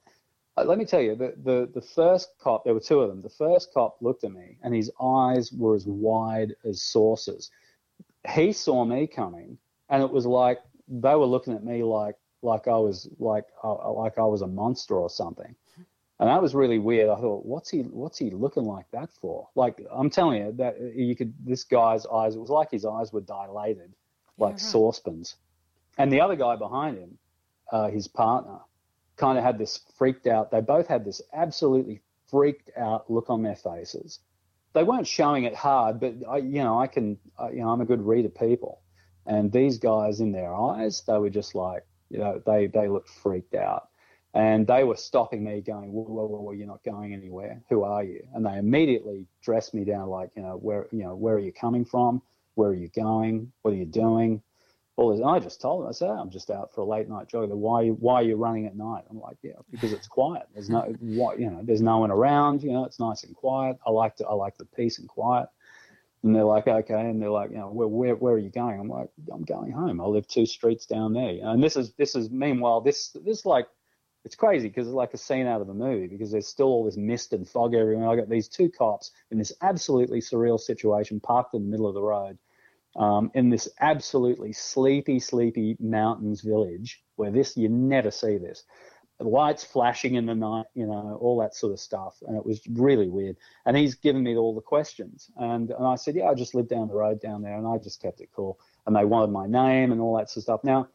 [0.57, 3.21] Uh, let me tell you, the, the, the first cop, there were two of them.
[3.21, 7.51] The first cop looked at me, and his eyes were as wide as saucers.
[8.27, 9.57] He saw me coming,
[9.89, 13.91] and it was like they were looking at me like like I was like uh,
[13.91, 15.55] like I was a monster or something.
[16.17, 17.09] And that was really weird.
[17.09, 19.49] I thought, what's he what's he looking like that for?
[19.55, 23.11] Like I'm telling you that you could this guy's eyes it was like his eyes
[23.11, 23.93] were dilated
[24.37, 24.59] like yeah, right.
[24.61, 25.35] saucepans.
[25.97, 27.17] And the other guy behind him,
[27.71, 28.59] uh, his partner,
[29.17, 30.51] kind of had this freaked out.
[30.51, 34.19] They both had this absolutely freaked out look on their faces.
[34.73, 37.17] They weren't showing it hard, but I, you know, I can,
[37.51, 38.81] you know, I'm a good reader people.
[39.25, 43.09] And these guys in their eyes, they were just like, you know, they, they looked
[43.09, 43.87] freaked out.
[44.33, 47.61] And they were stopping me going, whoa, whoa, whoa, whoa, you're not going anywhere.
[47.69, 48.27] Who are you?
[48.33, 51.53] And they immediately dressed me down like, you know, where, you know, where are you
[51.53, 52.21] coming from?
[52.55, 53.53] Where are you going?
[53.61, 54.41] What are you doing?
[54.97, 55.25] All this.
[55.25, 57.49] I just told them, I said, I'm just out for a late night jog.
[57.49, 59.03] Why, why are you running at night?
[59.09, 60.43] I'm like, yeah, because it's quiet.
[60.53, 62.63] There's no, what, you know, there's no one around.
[62.63, 63.77] You know, it's nice and quiet.
[63.85, 65.49] I like to, I like the peace and quiet.
[66.23, 66.93] And they're like, okay.
[66.93, 68.79] And they're like, you know, where, where, where are you going?
[68.79, 69.99] I'm like, I'm going home.
[69.99, 71.39] I live two streets down there.
[71.41, 73.67] And this is, this is, meanwhile, this, this like,
[74.23, 76.85] it's crazy because it's like a scene out of a movie because there's still all
[76.85, 78.07] this mist and fog everywhere.
[78.07, 81.93] I got these two cops in this absolutely surreal situation parked in the middle of
[81.93, 82.39] the road
[82.95, 88.63] um, in this absolutely sleepy, sleepy mountains village where this, you never see this
[89.19, 92.15] lights flashing in the night, you know, all that sort of stuff.
[92.27, 93.37] And it was really weird.
[93.65, 95.31] And he's given me all the questions.
[95.37, 97.55] And, and I said, yeah, I just live down the road down there.
[97.55, 98.59] And I just kept it cool.
[98.85, 100.63] And they wanted my name and all that sort of stuff.
[100.63, 100.89] Now,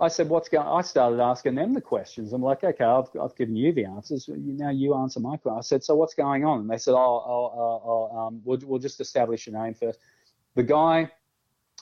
[0.00, 2.32] I said, what's going I started asking them the questions.
[2.32, 4.28] I'm like, okay, I've, I've given you the answers.
[4.28, 5.58] Now you answer my question.
[5.58, 6.60] I said, so what's going on?
[6.60, 10.00] And they said, oh, oh, oh, oh um, we'll, we'll just establish your name first.
[10.54, 11.10] The guy,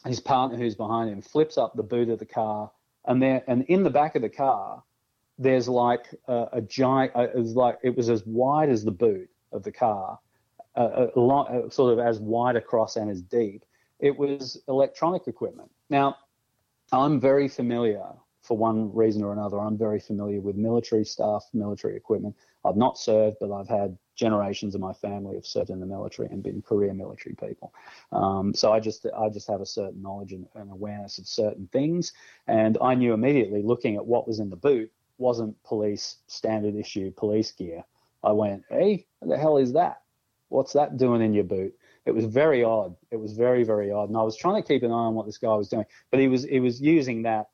[0.07, 2.71] his partner who's behind him, flips up the boot of the car.
[3.07, 4.83] And there, and in the back of the car,
[5.39, 7.13] there's like a, a giant.
[7.17, 10.19] Uh, it was like it was as wide as the boot of the car,
[10.77, 13.65] a, uh, sort of as wide across and as deep.
[13.99, 15.71] It was electronic equipment.
[15.89, 16.17] Now,
[16.93, 18.07] I'm very familiar
[18.43, 19.61] for one reason or another.
[19.61, 22.37] I'm very familiar with military stuff, military equipment.
[22.65, 26.29] I've not served, but I've had generations of my family have served in the military
[26.31, 27.73] and been career military people.
[28.13, 31.69] Um, so I just I just have a certain knowledge and, and, awareness of certain
[31.73, 32.13] things,
[32.47, 37.11] and I knew immediately looking at what was in the boot wasn't police standard issue
[37.11, 37.83] police gear.
[38.23, 40.03] I went, hey, what the hell is that?
[40.49, 41.75] What's that doing in your boot?
[42.05, 42.97] It was very odd.
[43.11, 44.09] It was very, very odd.
[44.09, 46.21] And I was trying to keep an eye on what this guy was doing, but
[46.21, 47.49] he was he was using that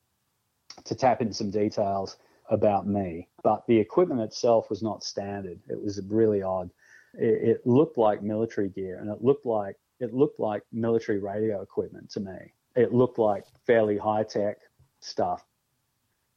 [0.84, 2.16] to tap into some details
[2.50, 3.28] about me.
[3.42, 5.60] But the equipment itself was not standard.
[5.68, 6.70] It was really odd.
[7.14, 11.62] It, it looked like military gear, and it looked like it looked like military radio
[11.62, 12.52] equipment to me.
[12.74, 14.58] It looked like fairly high tech
[15.00, 15.46] stuff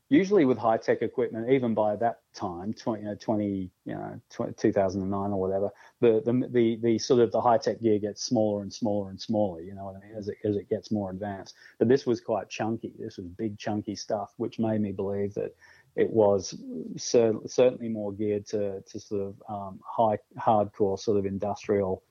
[0.10, 4.20] usually with high tech equipment, even by that time, 20, you know, 20, you know
[4.32, 5.70] 20, 2009 or whatever,
[6.02, 9.22] the, the, the, the sort of the high tech gear gets smaller and smaller and
[9.22, 11.56] smaller, you know what I mean, as it, as it gets more advanced.
[11.78, 12.94] But this was quite chunky.
[12.98, 15.56] This was big, chunky stuff, which made me believe that
[15.96, 16.56] it was
[16.98, 22.04] cer- certainly more geared to, to sort of um, high, hardcore sort of industrial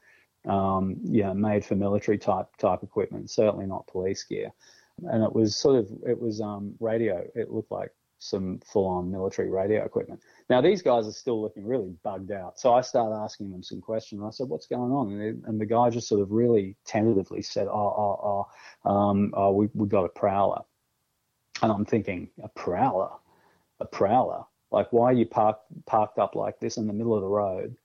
[0.47, 4.51] um, know, made for military type type equipment, certainly not police gear.
[5.05, 7.25] And it was sort of it was um, radio.
[7.35, 7.91] It looked like
[8.21, 10.21] some full on military radio equipment.
[10.51, 12.59] Now these guys are still looking really bugged out.
[12.59, 14.23] So I started asking them some questions.
[14.25, 17.43] I said, "What's going on?" And, they, and the guy just sort of really tentatively
[17.43, 18.47] said, "Oh, oh,
[18.85, 20.63] oh, um, oh we we got a prowler."
[21.63, 23.11] And I'm thinking, a prowler,
[23.81, 24.45] a prowler.
[24.71, 27.77] Like, why are you parked parked up like this in the middle of the road,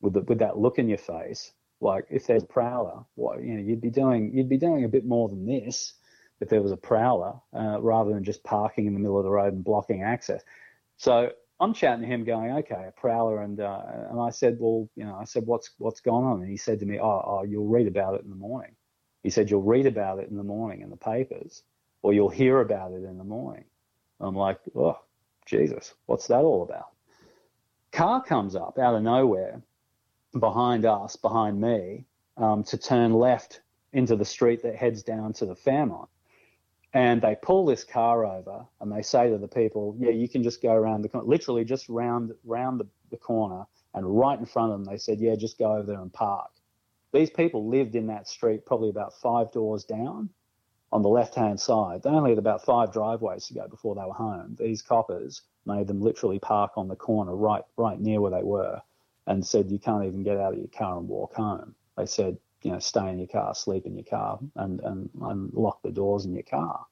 [0.00, 1.52] with the, with that look in your face?
[1.80, 4.88] Like, if there's a prowler, what you know, you'd be doing you'd be doing a
[4.88, 5.94] bit more than this
[6.40, 9.30] if there was a prowler, uh, rather than just parking in the middle of the
[9.30, 10.42] road and blocking access.
[10.96, 11.30] So
[11.60, 15.04] I'm chatting to him, going, "Okay, a prowler," and uh, and I said, "Well, you
[15.04, 17.68] know," I said, "What's what's going on?" And he said to me, "Oh, oh, you'll
[17.68, 18.74] read about it in the morning."
[19.22, 21.62] He said, "You'll read about it in the morning in the papers,
[22.02, 23.64] or you'll hear about it in the morning."
[24.18, 24.98] I'm like, "Oh,
[25.46, 26.92] Jesus, what's that all about?"
[27.92, 29.62] Car comes up out of nowhere
[30.38, 32.06] behind us, behind me,
[32.36, 33.60] um, to turn left
[33.92, 36.08] into the street that heads down to the Fairmont
[36.94, 40.42] and they pull this car over and they say to the people, yeah, you can
[40.42, 43.64] just go around the corner, literally just round round the, the corner
[43.94, 46.50] and right in front of them, they said, yeah, just go over there and park.
[47.12, 50.30] These people lived in that street probably about five doors down
[50.92, 52.02] on the left hand side.
[52.02, 54.56] They only had about five driveways to go before they were home.
[54.58, 58.80] These coppers made them literally park on the corner right right near where they were
[59.26, 61.74] and said you can't even get out of your car and walk home.
[61.96, 65.52] They said you know, stay in your car, sleep in your car, and, and, and
[65.52, 66.86] lock the doors in your car.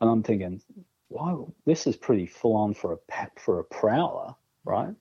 [0.00, 0.60] And I'm thinking,
[1.08, 4.34] wow, this is pretty full on for a for a prowler,
[4.64, 4.94] right?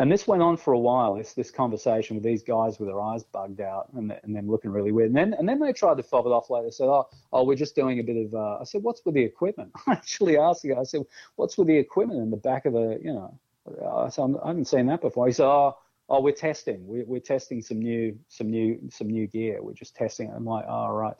[0.00, 1.14] And this went on for a while.
[1.14, 4.70] This this conversation with these guys with their eyes bugged out and, and them looking
[4.70, 5.08] really weird.
[5.08, 6.66] And then and then they tried to fob it off later.
[6.66, 8.34] They said, oh, oh, we're just doing a bit of.
[8.34, 9.72] Uh, I said, what's with the equipment?
[9.86, 10.80] I actually asked the guy.
[10.80, 11.02] I said,
[11.34, 13.38] what's with the equipment in the back of the, you know?
[13.66, 15.26] I said, I haven't seen that before.
[15.26, 15.76] He said, oh,
[16.08, 16.86] oh, we're testing.
[16.86, 19.62] We're, we're testing some new, some new, some new gear.
[19.62, 20.34] We're just testing it.
[20.34, 21.16] I'm like, oh, right.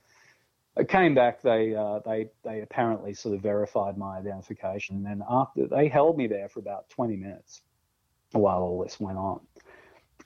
[0.76, 1.42] It came back.
[1.42, 6.16] They, uh, they, they apparently sort of verified my identification, and then after they held
[6.16, 7.62] me there for about 20 minutes
[8.32, 9.40] while all this went on.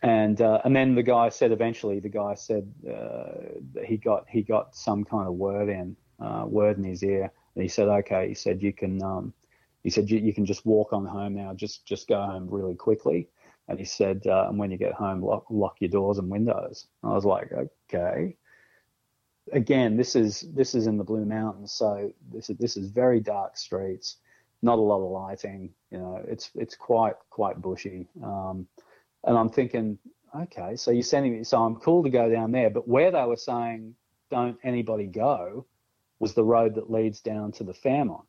[0.02, 4.42] And uh, and then the guy said eventually the guy said uh, he got he
[4.42, 8.26] got some kind of word in uh, word in his ear and he said okay
[8.28, 9.32] he said you can um,
[9.84, 12.74] he said you, you can just walk on home now just just go home really
[12.74, 13.28] quickly
[13.68, 16.86] and he said, uh, and when you get home, lock, lock your doors and windows.
[17.02, 18.36] And I was like, okay.
[19.52, 23.18] Again, this is this is in the Blue Mountains, so this is this is very
[23.18, 24.18] dark streets,
[24.62, 25.70] not a lot of lighting.
[25.92, 28.08] You know, it's it's quite quite bushy.
[28.24, 28.66] Um,
[29.24, 29.98] and I'm thinking,
[30.34, 33.24] okay, so you're sending me, so I'm cool to go down there, but where they
[33.24, 33.94] were saying
[34.30, 35.66] don't anybody go
[36.18, 38.24] was the road that leads down to the Fairmont.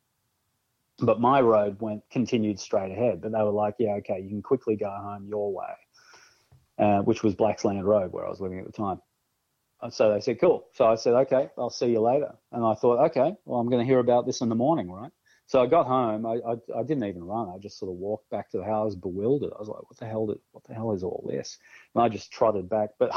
[0.99, 3.21] But my road went continued straight ahead.
[3.21, 5.73] But they were like, yeah, okay, you can quickly go home your way,
[6.77, 9.01] uh, which was Blacksland Road where I was living at the time.
[9.89, 10.67] So they said, cool.
[10.73, 12.35] So I said, okay, I'll see you later.
[12.51, 15.11] And I thought, okay, well, I'm going to hear about this in the morning, right?
[15.53, 16.25] So I got home.
[16.25, 17.47] I, I, I, didn't even run.
[17.47, 19.51] I just sort of walked back to the house, bewildered.
[19.55, 20.25] I was like, "What the hell?
[20.25, 21.59] Did, what the hell is all this?"
[21.93, 22.89] And I just trotted back.
[22.97, 23.11] But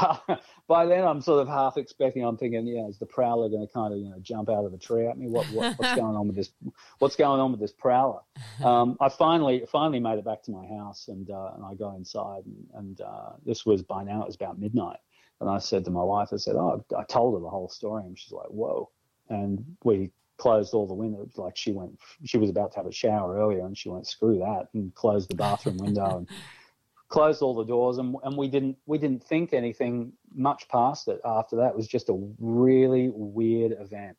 [0.67, 2.23] by then, I'm sort of half expecting.
[2.23, 4.73] I'm thinking, yeah, is the prowler going to kind of you know jump out of
[4.75, 5.29] a tree at me?
[5.29, 6.51] What, what what's going on with this?
[6.99, 8.19] What's going on with this prowler?
[8.63, 11.95] Um, I finally finally made it back to my house, and uh, and I got
[11.95, 14.99] inside, and, and uh, this was by now it was about midnight.
[15.41, 18.03] And I said to my wife, I said, "Oh, I told her the whole story,"
[18.03, 18.91] and she's like, "Whoa."
[19.27, 21.33] And we closed all the windows.
[21.35, 24.39] Like she went, she was about to have a shower earlier, and she went, "Screw
[24.39, 26.29] that!" and closed the bathroom window and
[27.09, 27.97] closed all the doors.
[27.97, 31.19] And and we didn't we didn't think anything much past it.
[31.25, 34.17] After that, it was just a really weird event.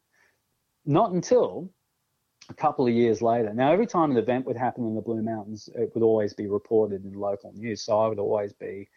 [0.85, 1.71] Not until
[2.51, 3.53] a couple of years later.
[3.53, 6.47] Now, every time an event would happen in the Blue Mountains, it would always be
[6.47, 7.83] reported in local news.
[7.83, 8.89] So I would always be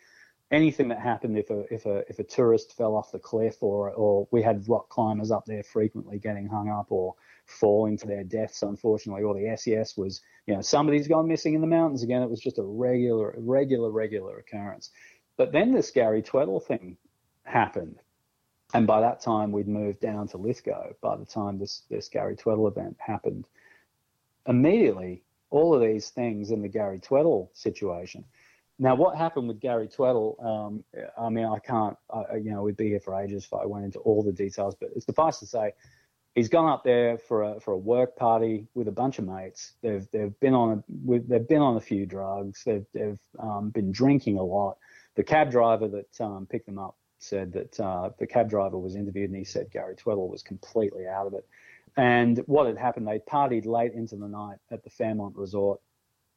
[0.51, 3.91] anything that happened if a if a if a tourist fell off the cliff or
[3.91, 7.15] or we had rock climbers up there frequently getting hung up or
[7.45, 11.61] falling to their deaths unfortunately or the SES was you know somebody's gone missing in
[11.61, 12.21] the mountains again.
[12.21, 14.91] It was just a regular regular regular occurrence.
[15.37, 16.97] But then this Gary Tweddle thing
[17.43, 17.97] happened.
[18.73, 22.35] And by that time we'd moved down to Lithgow by the time this this Gary
[22.35, 23.45] Tweddle event happened.
[24.47, 28.25] Immediately all of these things in the Gary Tweddle situation
[28.81, 30.43] now, what happened with Gary Tweddle?
[30.43, 30.83] Um,
[31.15, 33.85] I mean, I can't, I, you know, we'd be here for ages if I went
[33.85, 35.73] into all the details, but suffice to say,
[36.33, 39.73] he's gone up there for a for a work party with a bunch of mates.
[39.83, 42.63] They've they've been on a, they've been on a few drugs.
[42.65, 44.77] They've they've um, been drinking a lot.
[45.13, 48.95] The cab driver that um, picked them up said that uh, the cab driver was
[48.95, 51.47] interviewed and he said Gary Tweddle was completely out of it.
[51.97, 55.81] And what had happened, they partied late into the night at the Fairmont Resort,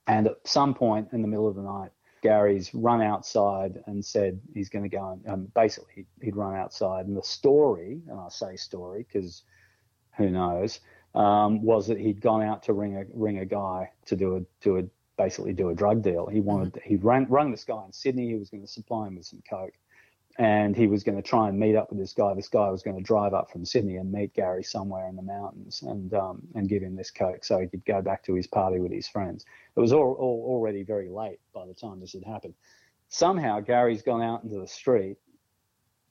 [0.06, 1.92] and at some point in the middle of the night
[2.24, 7.06] Gary's run outside and said he's going to go and um, basically he'd run outside.
[7.06, 9.42] And the story, and I say story because
[10.16, 10.80] who knows,
[11.14, 14.40] um, was that he'd gone out to ring a ring a guy to do a
[14.62, 14.84] do a
[15.18, 16.26] basically do a drug deal.
[16.26, 16.88] He wanted mm-hmm.
[16.88, 18.28] he rang rung this guy in Sydney.
[18.28, 19.74] He was going to supply him with some coke
[20.36, 22.35] and he was going to try and meet up with this guy.
[22.35, 25.23] This guy was going to drive up from Sydney and meet Gary somewhere in the
[25.23, 28.47] mountains and um, and give him this coke so he could go back to his
[28.47, 29.44] party with his friends.
[29.77, 32.55] It was all, all, already very late by the time this had happened.
[33.09, 35.19] Somehow Gary's gone out into the street,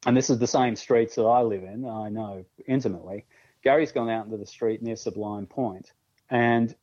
[0.06, 1.86] and this is the same streets that I live in.
[1.86, 3.26] I know intimately.
[3.62, 5.91] Gary's gone out into the street near Sublime Point,
[6.30, 6.74] and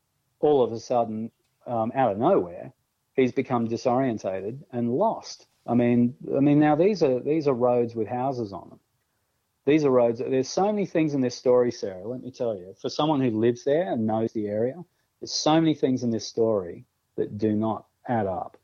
[0.41, 1.31] all of a sudden,
[1.67, 2.73] um, out of nowhere,
[3.15, 7.95] he's become disorientated and lost I mean, I mean now these are these are roads
[7.95, 8.81] with houses on them.
[9.67, 10.19] These are roads.
[10.19, 12.07] There's so many things in this story, Sarah.
[12.07, 14.83] Let me tell you, for someone who lives there and knows the area,
[15.21, 16.85] there's so many things in this story
[17.17, 18.57] that do not add up.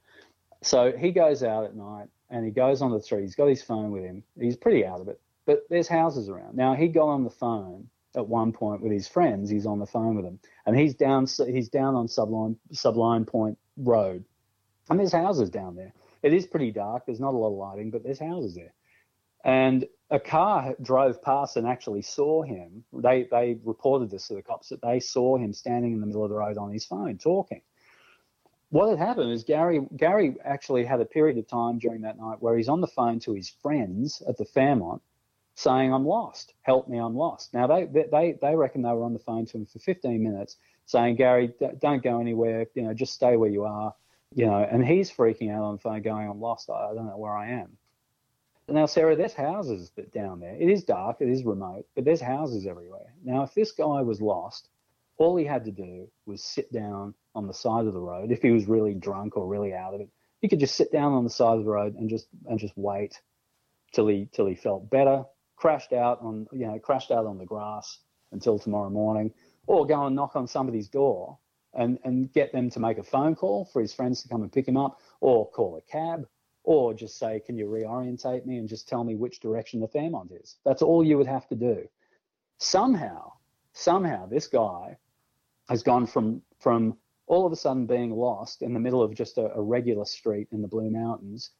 [0.62, 3.22] So he goes out at night and he goes on the street.
[3.22, 4.22] He's got his phone with him.
[4.40, 6.56] He's pretty out of it, but there's houses around.
[6.56, 9.50] Now he got on the phone at one point with his friends.
[9.50, 11.26] He's on the phone with them, and he's down.
[11.46, 14.24] He's down on Sublime Sublime Point Road,
[14.88, 15.92] and there's houses down there.
[16.26, 17.06] It is pretty dark.
[17.06, 18.74] There's not a lot of lighting, but there's houses there.
[19.44, 22.82] And a car drove past and actually saw him.
[22.92, 26.24] They they reported this to the cops that they saw him standing in the middle
[26.24, 27.62] of the road on his phone talking.
[28.70, 32.38] What had happened is Gary Gary actually had a period of time during that night
[32.42, 35.02] where he's on the phone to his friends at the Fairmont
[35.54, 36.54] saying, I'm lost.
[36.62, 37.54] Help me, I'm lost.
[37.54, 40.56] Now, they, they, they reckon they were on the phone to him for 15 minutes
[40.86, 42.66] saying, Gary, don't go anywhere.
[42.74, 43.94] You know, just stay where you are
[44.34, 46.70] you know, and he's freaking out on phone going, I'm lost.
[46.70, 47.76] I don't know where I am.
[48.68, 50.56] Now, Sarah, there's houses down there.
[50.56, 53.14] It is dark, it is remote, but there's houses everywhere.
[53.22, 54.68] Now, if this guy was lost,
[55.18, 58.32] all he had to do was sit down on the side of the road.
[58.32, 60.08] If he was really drunk or really out of it,
[60.40, 62.76] he could just sit down on the side of the road and just and just
[62.76, 63.20] wait
[63.92, 65.24] till he till he felt better,
[65.54, 67.98] crashed out on you know crashed out on the grass
[68.32, 69.32] until tomorrow morning,
[69.66, 71.38] or go and knock on somebody's door
[71.76, 74.52] and, and get them to make a phone call for his friends to come and
[74.52, 76.26] pick him up, or call a cab,
[76.64, 80.32] or just say, Can you reorientate me and just tell me which direction the Fairmont
[80.32, 80.56] is?
[80.64, 81.88] That's all you would have to do.
[82.58, 83.32] Somehow,
[83.72, 84.96] somehow, this guy
[85.68, 86.96] has gone from, from
[87.26, 90.48] all of a sudden being lost in the middle of just a, a regular street
[90.52, 91.50] in the Blue Mountains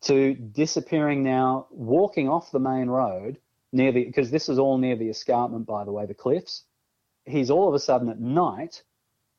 [0.00, 3.38] to disappearing now, walking off the main road
[3.72, 6.64] near the, because this is all near the escarpment, by the way, the cliffs.
[7.24, 8.82] He's all of a sudden at night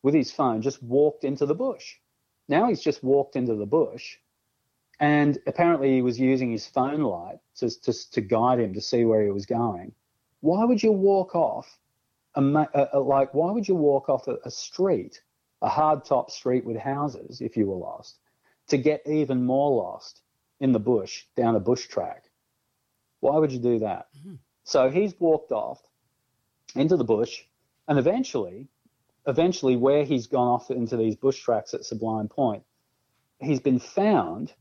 [0.01, 1.95] with his phone just walked into the bush.
[2.47, 4.17] Now he's just walked into the bush,
[4.99, 9.05] and apparently he was using his phone light to, to, to guide him to see
[9.05, 9.93] where he was going.
[10.41, 11.79] Why would you walk off,
[12.35, 15.21] a, a, a, like, why would you walk off a, street,
[15.61, 18.17] a hardtop street with houses, if you were lost,
[18.67, 20.21] to get even more lost
[20.59, 22.23] in the bush, down a bush track?
[23.19, 24.07] Why would you do that?
[24.17, 24.35] Mm-hmm.
[24.63, 25.81] So he's walked off
[26.75, 27.43] into the bush,
[27.87, 28.67] and eventually
[29.27, 32.63] eventually, where he's gone off into these bush tracks at Sublime Point,
[33.39, 34.53] he's been found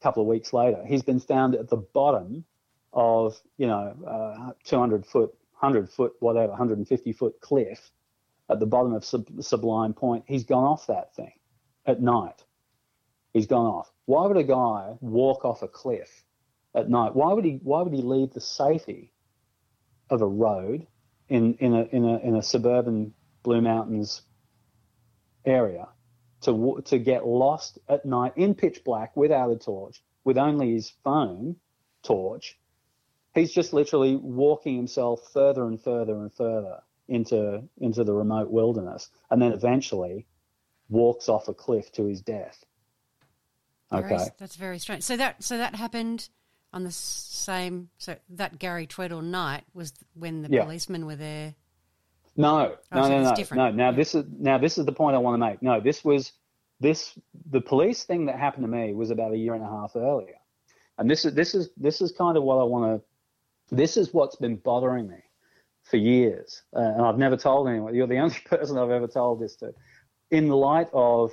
[0.00, 0.84] a couple of weeks later.
[0.86, 2.44] He's been found at the bottom
[2.92, 7.90] of, you know, uh, 200 foot, 100 foot, whatever, 150 foot cliff
[8.50, 10.24] at the bottom of Sub- Sublime Point.
[10.26, 11.32] He's gone off that thing
[11.86, 12.44] at night.
[13.32, 13.92] He's gone off.
[14.06, 16.24] Why would a guy walk off a cliff
[16.74, 17.14] at night?
[17.14, 17.60] Why would he?
[17.62, 19.12] Why would he leave the safety
[20.08, 20.86] of a road
[21.28, 23.12] in in a in a in a suburban
[23.48, 24.20] Blue Mountains
[25.46, 25.88] area
[26.42, 30.92] to to get lost at night in pitch black without a torch, with only his
[31.02, 31.56] phone
[32.02, 32.58] torch.
[33.34, 39.08] He's just literally walking himself further and further and further into into the remote wilderness,
[39.30, 40.26] and then eventually
[40.90, 42.62] walks off a cliff to his death.
[43.90, 45.04] Okay, very, that's very strange.
[45.04, 46.28] So that so that happened
[46.74, 47.88] on the same.
[47.96, 50.64] So that Gary Tweddle night was when the yeah.
[50.64, 51.54] policemen were there
[52.38, 53.70] no, no, oh, no, no, no.
[53.72, 53.96] Now yeah.
[53.96, 55.60] this is now this is the point I want to make.
[55.60, 56.32] No, this was
[56.78, 57.18] this
[57.50, 60.36] the police thing that happened to me was about a year and a half earlier,
[60.98, 63.74] and this is this is this is kind of what I want to.
[63.74, 65.18] This is what's been bothering me
[65.82, 67.92] for years, uh, and I've never told anyone.
[67.92, 69.74] You're the only person I've ever told this to.
[70.30, 71.32] In the light of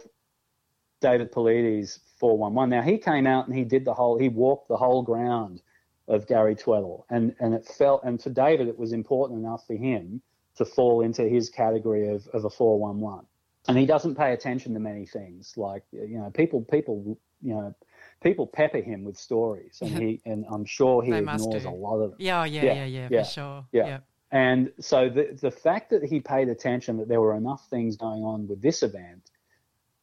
[1.02, 2.70] David Paulides 411.
[2.72, 4.18] Now he came out and he did the whole.
[4.18, 5.62] He walked the whole ground
[6.08, 9.76] of Gary Tweddle, and and it felt and for David it was important enough for
[9.76, 10.24] him
[10.58, 13.26] to fall into his category of, of a 411.
[13.68, 15.54] And he doesn't pay attention to many things.
[15.58, 17.76] Like, you know, people, people, you know,
[18.22, 22.12] people pepper him with stories and he, and I'm sure he ignores a lot of
[22.12, 22.20] them.
[22.20, 23.66] Yeah, yeah, yeah, yeah, yeah, yeah for sure.
[23.72, 23.86] Yeah.
[23.88, 24.00] yeah.
[24.32, 28.24] And so the, the fact that he paid attention that there were enough things going
[28.24, 29.30] on with this event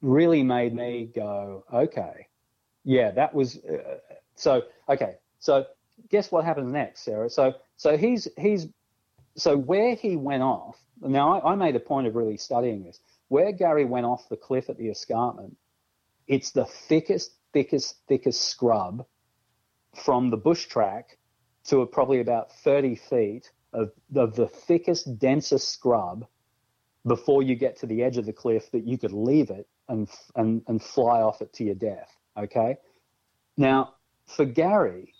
[0.00, 2.26] really made me go, okay,
[2.84, 3.98] Yeah, that was uh,
[4.34, 4.62] so.
[4.88, 5.66] Okay, so
[6.08, 7.30] guess what happens next, Sarah?
[7.30, 8.68] So so he's he's
[9.36, 10.76] so where he went off.
[11.00, 13.00] Now I, I made a point of really studying this.
[13.28, 15.56] Where Gary went off the cliff at the escarpment,
[16.26, 19.06] it's the thickest, thickest, thickest scrub
[20.04, 21.18] from the bush track
[21.64, 26.26] to probably about 30 feet of, of the thickest, densest scrub
[27.06, 30.08] before you get to the edge of the cliff that you could leave it and,
[30.36, 32.14] and, and fly off it to your death.
[32.36, 32.76] Okay.
[33.56, 33.94] Now,
[34.26, 35.14] for Gary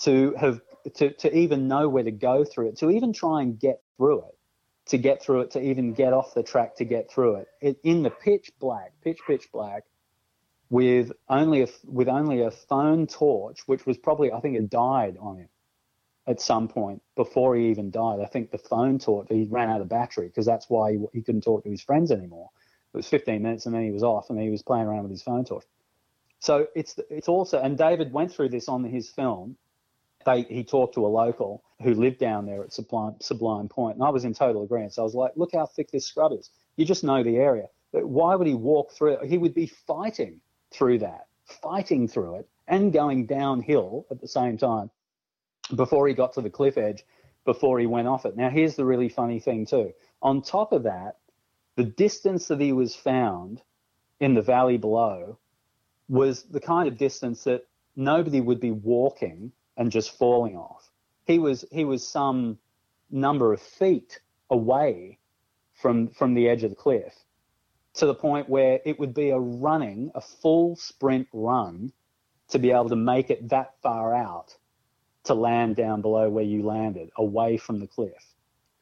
[0.00, 0.60] to have
[0.94, 4.20] to, to even know where to go through it, to even try and get through
[4.20, 4.38] it,
[4.86, 7.78] to get through it, to even get off the track to get through it, it
[7.84, 9.84] in the pitch black, pitch pitch black,
[10.70, 15.16] with only a with only a phone torch, which was probably I think it died
[15.20, 15.48] on him
[16.26, 18.20] at some point before he even died.
[18.20, 21.22] I think the phone torch he ran out of battery because that's why he, he
[21.22, 22.50] couldn't talk to his friends anymore.
[22.92, 25.10] It was 15 minutes and then he was off and he was playing around with
[25.10, 25.64] his phone torch.
[26.40, 29.56] So it's it's also and David went through this on his film.
[30.28, 34.04] They, he talked to a local who lived down there at Sublime, Sublime Point, and
[34.04, 34.92] I was in total agreement.
[34.92, 36.50] So I was like, "Look how thick this scrub is.
[36.76, 37.68] You just know the area.
[37.92, 39.30] But why would he walk through it?
[39.30, 40.40] He would be fighting
[40.70, 41.28] through that,
[41.62, 44.90] fighting through it, and going downhill at the same time
[45.74, 47.04] before he got to the cliff edge,
[47.46, 48.36] before he went off it.
[48.36, 49.94] Now, here's the really funny thing, too.
[50.20, 51.16] On top of that,
[51.76, 53.62] the distance that he was found
[54.20, 55.38] in the valley below
[56.08, 60.90] was the kind of distance that nobody would be walking and just falling off.
[61.24, 62.58] He was he was some
[63.10, 65.18] number of feet away
[65.72, 67.14] from from the edge of the cliff
[67.94, 71.92] to the point where it would be a running, a full sprint run
[72.48, 74.54] to be able to make it that far out
[75.24, 78.34] to land down below where you landed, away from the cliff.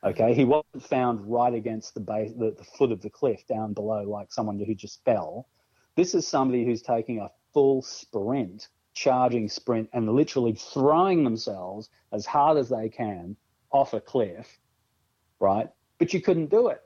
[0.04, 3.72] Okay, he wasn't found right against the base, the, the foot of the cliff down
[3.72, 5.48] below, like someone who just fell.
[5.96, 12.26] This is somebody who's taking a full sprint, charging sprint, and literally throwing themselves as
[12.26, 13.36] hard as they can
[13.70, 14.58] off a cliff,
[15.38, 15.68] right?
[15.98, 16.82] But you couldn't do it.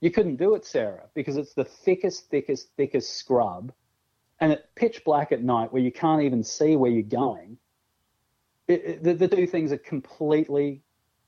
[0.00, 3.72] You couldn't do it, Sarah, because it's the thickest, thickest, thickest scrub,
[4.40, 7.56] and it's pitch black at night where you can't even see where you're going.
[8.68, 10.82] It, it, the, the two things are completely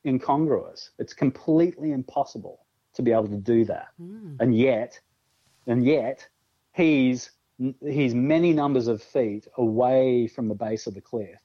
[0.04, 0.90] incongruous.
[0.98, 4.36] It's completely impossible to be able to do that, mm.
[4.40, 5.00] and yet,
[5.68, 6.26] and yet,
[6.74, 7.30] he's
[7.80, 11.40] he's many numbers of feet away from the base of the cliff.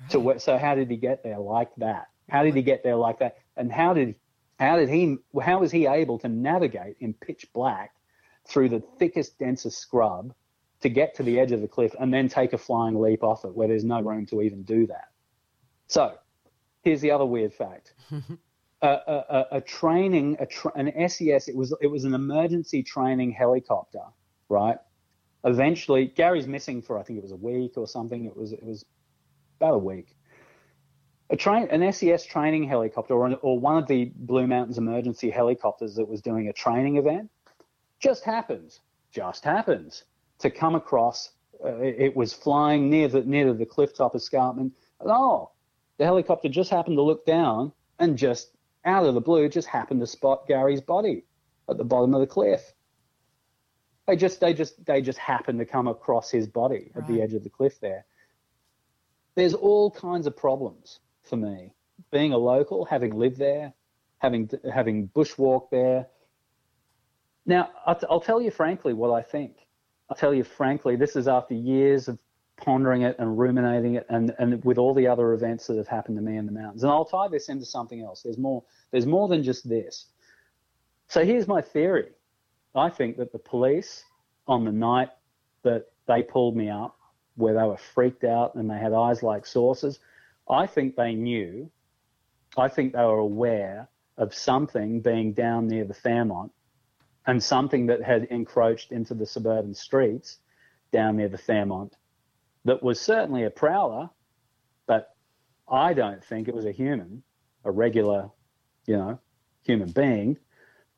[0.00, 0.10] Right.
[0.10, 2.08] So, so how did he get there like that?
[2.28, 3.36] How did he get there like that?
[3.56, 4.16] And how did
[4.58, 5.16] how did he?
[5.40, 7.92] How was he able to navigate in pitch black
[8.46, 10.34] through the thickest, densest scrub
[10.80, 13.44] to get to the edge of the cliff and then take a flying leap off
[13.44, 15.08] it, where there's no room to even do that?
[15.88, 16.14] So,
[16.82, 17.94] here's the other weird fact.
[18.82, 23.32] a, a, a, training, a tra- an SES, it was it was an emergency training
[23.32, 24.02] helicopter,
[24.48, 24.78] right?
[25.44, 28.24] Eventually, Gary's missing for I think it was a week or something.
[28.24, 28.84] It was it was
[29.58, 30.16] about a week
[31.30, 35.94] a train, an SES training helicopter or, or one of the Blue Mountains emergency helicopters
[35.96, 37.30] that was doing a training event
[37.98, 38.80] just happens,
[39.10, 40.04] just happens
[40.38, 41.30] to come across.
[41.64, 44.72] Uh, it was flying near the near the cliff top escarpment.
[45.00, 45.50] And, oh,
[45.98, 48.50] the helicopter just happened to look down and just
[48.84, 51.24] out of the blue just happened to spot Gary's body
[51.70, 52.73] at the bottom of the cliff.
[54.06, 57.08] They just they just they just happened to come across his body at right.
[57.08, 58.04] the edge of the cliff there.
[59.34, 61.72] There's all kinds of problems for me.
[62.10, 63.72] Being a local, having lived there,
[64.18, 66.06] having having bushwalked there.
[67.46, 69.56] Now, I'll, I'll tell you frankly what I think.
[70.10, 72.18] I'll tell you frankly, this is after years of
[72.56, 76.16] pondering it and ruminating it, and, and with all the other events that have happened
[76.16, 76.82] to me in the mountains.
[76.82, 78.22] And I'll tie this into something else.
[78.22, 78.62] There's more.
[78.90, 80.06] There's more than just this.
[81.08, 82.10] So here's my theory.
[82.74, 84.04] I think that the police,
[84.46, 85.10] on the night
[85.62, 86.98] that they pulled me up,
[87.36, 89.98] where they were freaked out and they had eyes like saucers,
[90.48, 91.70] I think they knew,
[92.56, 96.52] I think they were aware of something being down near the Fairmont
[97.26, 100.38] and something that had encroached into the suburban streets
[100.92, 101.96] down near the Fairmont
[102.64, 104.10] that was certainly a prowler,
[104.86, 105.14] but
[105.68, 107.22] I don't think it was a human,
[107.64, 108.30] a regular,
[108.86, 109.18] you know,
[109.62, 110.38] human being.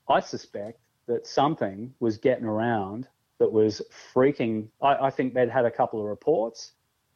[0.09, 3.09] I suspect that something was getting around
[3.39, 3.83] that was
[4.15, 4.69] freaking.
[4.83, 6.73] I, I think they'd had a couple of reports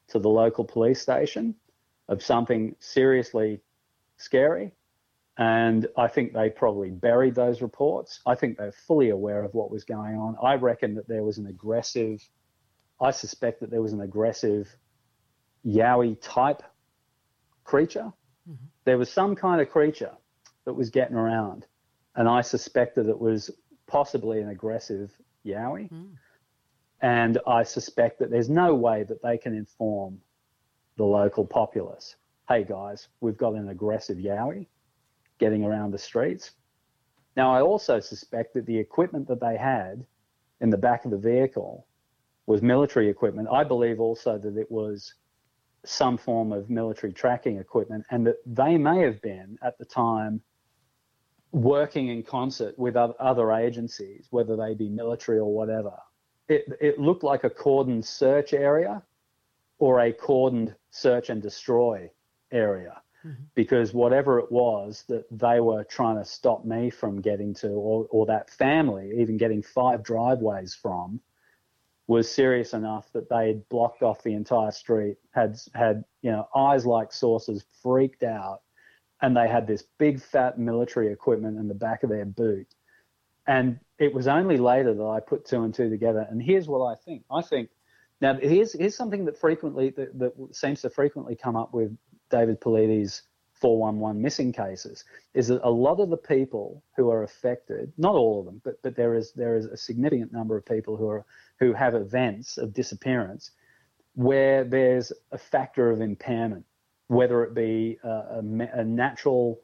[0.09, 1.55] to the local police station
[2.09, 3.61] of something seriously
[4.17, 4.73] scary.
[5.39, 8.21] And I think they probably buried those reports.
[8.27, 10.37] I think they're fully aware of what was going on.
[10.43, 12.21] I reckon that there was an aggressive,
[13.01, 14.69] I suspect that there was an aggressive
[15.65, 16.63] Yowie type
[17.65, 18.13] creature.
[18.49, 18.67] Mm-hmm.
[18.85, 20.13] There was some kind of creature
[20.67, 21.67] that was getting around.
[22.17, 23.51] And I suspected it was
[23.91, 25.11] possibly an aggressive
[25.45, 25.91] Yowie.
[25.91, 26.13] Mm.
[27.03, 30.19] And I suspect that there's no way that they can inform
[30.97, 32.17] the local populace,
[32.49, 34.67] hey guys, we've got an aggressive Yowie
[35.39, 36.53] getting around the streets.
[37.37, 40.05] Now, I also suspect that the equipment that they had
[40.61, 41.87] in the back of the vehicle
[42.47, 43.49] was military equipment.
[43.51, 45.15] I believe also that it was
[45.85, 50.43] some form of military tracking equipment and that they may have been at the time
[51.53, 55.93] working in concert with other agencies, whether they be military or whatever.
[56.49, 59.03] It, it looked like a cordoned search area
[59.79, 62.11] or a cordoned search and destroy
[62.53, 63.01] area.
[63.25, 63.43] Mm-hmm.
[63.55, 68.07] Because whatever it was that they were trying to stop me from getting to, or,
[68.11, 71.21] or that family even getting five driveways from,
[72.07, 76.49] was serious enough that they had blocked off the entire street, had had you know
[76.57, 78.63] eyes like saucers, freaked out,
[79.23, 82.67] and they had this big fat military equipment in the back of their boot.
[83.47, 86.27] And it was only later that I put two and two together.
[86.31, 87.25] And here's what I think.
[87.31, 87.71] I think
[88.21, 91.97] now here's here's something that frequently that, that seems to frequently come up with
[92.31, 93.23] David Paulides
[93.55, 98.41] 411 missing cases is that a lot of the people who are affected, not all
[98.41, 101.27] of them, but but there is there is a significant number of people who are
[101.59, 103.51] who have events of disappearance
[104.15, 106.65] where there's a factor of impairment,
[107.11, 108.39] whether it be a, a,
[108.75, 109.61] a natural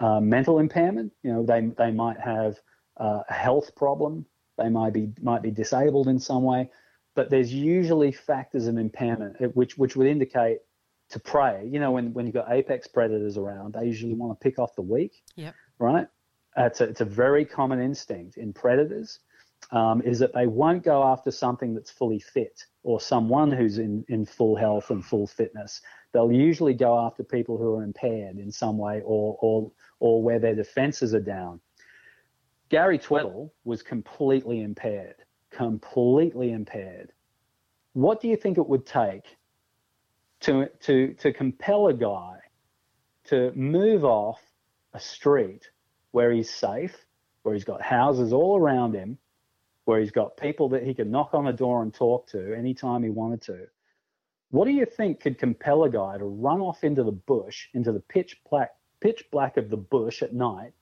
[0.00, 2.58] uh, mental impairment, you know, they they might have
[2.96, 4.24] uh, a health problem,
[4.56, 6.70] they might be might be disabled in some way,
[7.14, 10.58] but there's usually factors of impairment which which would indicate
[11.10, 11.68] to prey.
[11.70, 14.74] You know, when, when you've got apex predators around, they usually want to pick off
[14.74, 15.22] the weak.
[15.36, 15.54] Yep.
[15.78, 16.06] Right?
[16.56, 19.20] Uh, it's, a, it's a very common instinct in predators
[19.70, 24.04] um, is that they won't go after something that's fully fit or someone who's in,
[24.08, 25.80] in full health and full fitness.
[26.12, 30.38] They'll usually go after people who are impaired in some way or, or, or where
[30.38, 31.60] their defenses are down.
[32.68, 35.16] Gary Tweddle was completely impaired,
[35.50, 37.12] completely impaired.
[37.94, 39.24] What do you think it would take
[40.40, 42.38] to, to, to compel a guy
[43.24, 44.40] to move off
[44.94, 45.70] a street
[46.10, 46.96] where he's safe,
[47.42, 49.18] where he's got houses all around him,
[49.84, 53.02] where he's got people that he can knock on the door and talk to anytime
[53.02, 53.66] he wanted to.
[54.52, 57.90] What do you think could compel a guy to run off into the bush, into
[57.90, 60.74] the pitch black, pitch black of the bush at night,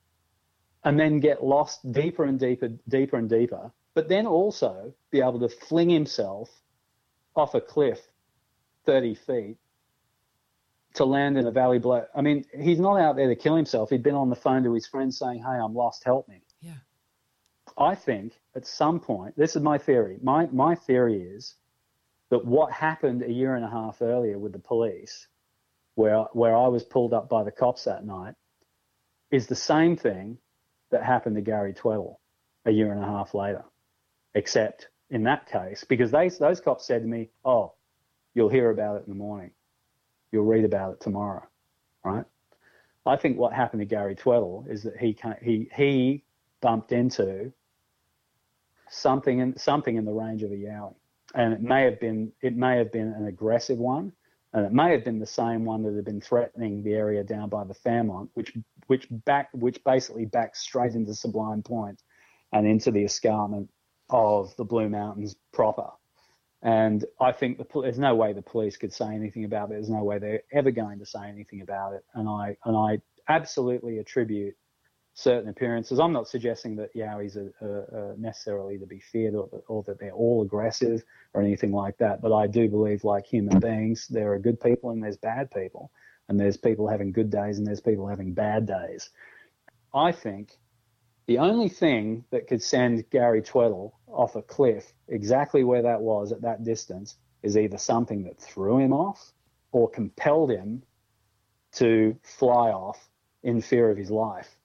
[0.83, 5.39] and then get lost deeper and deeper, deeper and deeper, but then also be able
[5.39, 6.51] to fling himself
[7.37, 8.01] off a cliff
[8.87, 9.57] 30 feet
[10.95, 12.05] to land in a valley below.
[12.13, 13.91] I mean, he's not out there to kill himself.
[13.91, 16.43] He'd been on the phone to his friend saying, Hey, I'm lost, help me.
[16.61, 16.75] Yeah.
[17.79, 20.19] I think at some point, this is my theory.
[20.21, 21.55] My, my theory is
[22.31, 25.29] that what happened a year and a half earlier with the police,
[25.95, 28.35] where, where I was pulled up by the cops that night,
[29.31, 30.39] is the same thing
[30.91, 32.17] that happened to Gary Tweddle
[32.65, 33.65] a year and a half later,
[34.35, 37.75] except in that case, because they, those cops said to me, Oh,
[38.35, 39.51] You'll hear about it in the morning.
[40.31, 41.43] You'll read about it tomorrow,
[42.05, 42.25] right?
[43.05, 46.25] I think what happened to Gary Tweddle is that he he he
[46.61, 47.53] bumped into
[48.89, 50.95] something in something in the range of a yowie,
[51.35, 54.13] and it may have been it may have been an aggressive one,
[54.53, 57.49] and it may have been the same one that had been threatening the area down
[57.49, 62.03] by the Fairmont, which which back which basically backs straight into Sublime Point
[62.53, 63.71] and into the escarpment
[64.09, 65.91] of the Blue Mountains proper.
[66.63, 69.75] And I think the, there's no way the police could say anything about it.
[69.75, 72.05] There's no way they're ever going to say anything about it.
[72.15, 74.57] And I and I absolutely attribute
[75.21, 76.01] certain appearances.
[76.01, 80.01] I'm not suggesting that Yowies are, are, are necessarily to be feared or, or, that
[80.01, 82.23] they're all aggressive or anything like that.
[82.23, 85.91] But I do believe, like human beings, there are good people and there's bad people,
[86.29, 89.11] and there's people having good days and there's people having bad days.
[89.93, 90.59] I think
[91.27, 96.33] the only thing that could send Gary Tweddle off a cliff exactly where that was
[96.33, 99.33] at that distance is either something that threw him off
[99.73, 100.83] or compelled him
[101.73, 103.09] to fly off
[103.43, 104.57] in fear of his life.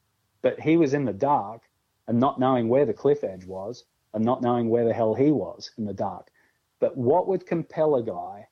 [0.46, 1.64] But he was in the dark
[2.08, 5.32] and not knowing where the cliff edge was and not knowing where the hell he
[5.32, 6.30] was in the dark.
[6.80, 8.48] But what would compel a guy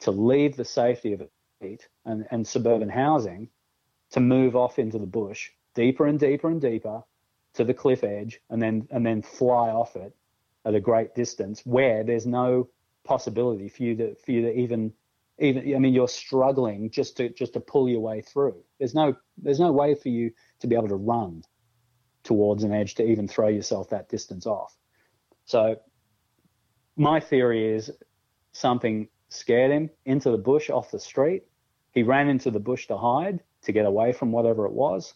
[0.00, 1.22] to leave the safety of
[1.62, 3.48] it and, and suburban housing
[4.10, 7.02] to move off into the bush deeper and deeper and deeper
[7.54, 10.14] to the cliff edge and then and then fly off it
[10.66, 12.68] at a great distance where there's no
[13.04, 14.92] possibility for you to for you to even
[15.38, 18.62] even I mean you're struggling just to just to pull your way through.
[18.78, 21.42] There's no there's no way for you to be able to run
[22.22, 24.76] towards an edge to even throw yourself that distance off.
[25.46, 25.76] So
[26.96, 27.90] my theory is
[28.52, 31.44] something scared him into the bush off the street.
[31.92, 35.14] He ran into the bush to hide to get away from whatever it was.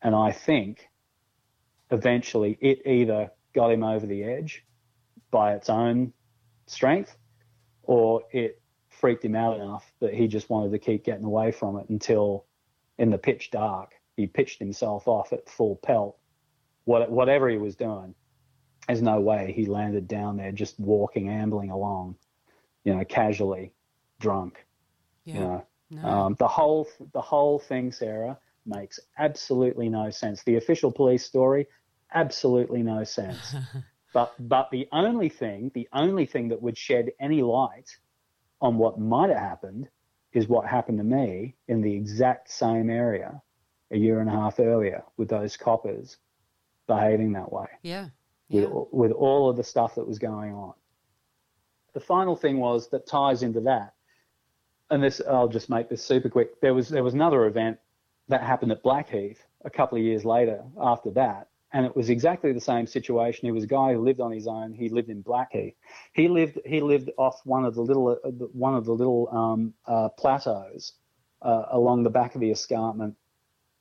[0.00, 0.88] And I think
[1.90, 4.64] eventually it either got him over the edge
[5.30, 6.12] by its own
[6.66, 7.16] strength,
[7.82, 11.76] or it freaked him out enough that he just wanted to keep getting away from
[11.78, 12.46] it until,
[12.98, 16.16] in the pitch dark, he pitched himself off at full pelt.
[16.84, 18.14] What, whatever he was doing,
[18.86, 22.16] there's no way he landed down there just walking, ambling along,
[22.84, 23.72] you know, casually,
[24.18, 24.66] drunk.
[25.24, 25.34] Yeah.
[25.34, 26.08] You know, No.
[26.08, 30.42] um, the whole the whole thing, Sarah, makes absolutely no sense.
[30.42, 31.66] The official police story,
[32.12, 33.54] absolutely no sense.
[34.12, 37.96] but but the only thing, the only thing that would shed any light
[38.60, 39.88] on what might have happened
[40.32, 43.40] is what happened to me in the exact same area
[43.92, 46.16] a year and a half earlier with those coppers
[46.86, 48.08] behaving that way yeah.
[48.50, 48.82] with, Yeah.
[48.90, 50.74] with all of the stuff that was going on.
[51.92, 53.94] The final thing was that ties into that,
[54.90, 56.60] and this I'll just make this super quick.
[56.60, 57.78] There was there was another event
[58.28, 62.52] that happened at Blackheath a couple of years later after that, and it was exactly
[62.52, 63.46] the same situation.
[63.46, 64.72] He was a guy who lived on his own.
[64.72, 65.74] He lived in Blackheath.
[66.14, 69.74] He lived he lived off one of the little uh, one of the little um,
[69.86, 70.94] uh, plateaus
[71.42, 73.16] uh, along the back of the escarpment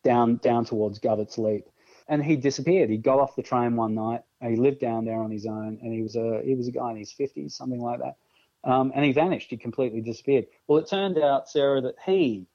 [0.04, 1.66] down down towards Govetts Leap
[2.08, 2.90] and he disappeared.
[2.90, 4.22] He got off the train one night.
[4.42, 6.72] And he lived down there on his own, and he was a he was a
[6.72, 8.16] guy in his fifties, something like that.
[8.64, 9.52] Um, and he vanished.
[9.52, 10.48] He completely disappeared.
[10.68, 12.48] Well, it turned out, Sarah, that he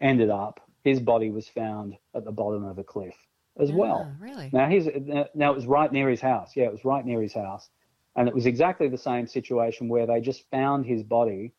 [0.00, 0.60] ended up.
[0.84, 3.14] His body was found at the bottom of a cliff
[3.58, 4.06] as well.
[4.06, 4.50] Ah, really?
[4.52, 4.86] Now he's
[5.34, 6.52] now it was right near his house.
[6.54, 7.70] Yeah, it was right near his house,
[8.14, 11.54] and it was exactly the same situation where they just found his body,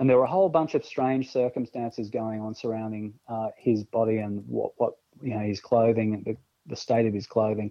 [0.00, 4.18] and there were a whole bunch of strange circumstances going on surrounding uh, his body
[4.18, 6.36] and what what you know his clothing the,
[6.66, 7.70] the state of his clothing.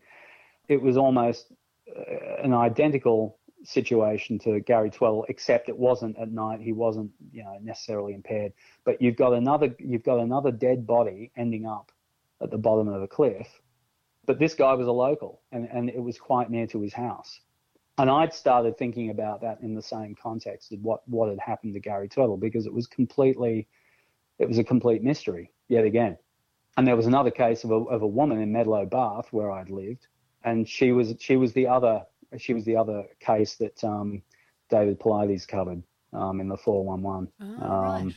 [0.70, 1.52] It was almost
[1.90, 6.62] uh, an identical situation to Gary Twell, except it wasn't at night.
[6.62, 8.54] He wasn't you know necessarily impaired,
[8.86, 11.92] but you've got another you've got another dead body ending up
[12.42, 13.60] at the bottom of a cliff
[14.30, 17.42] but this guy was a local and, and it was quite near to his house.
[18.00, 21.74] And I'd started thinking about that in the same context of what, what had happened
[21.74, 23.68] to Gary Turtle because it was completely,
[24.40, 26.18] it was a complete mystery yet again.
[26.78, 29.70] And there was another case of a, of a woman in Medlow Bath where I'd
[29.70, 30.08] lived,
[30.46, 32.04] and she was she was the other
[32.38, 34.22] she was the other case that um,
[34.70, 37.28] David Paulides covered um, in the 411.
[37.42, 38.16] Oh, um, right.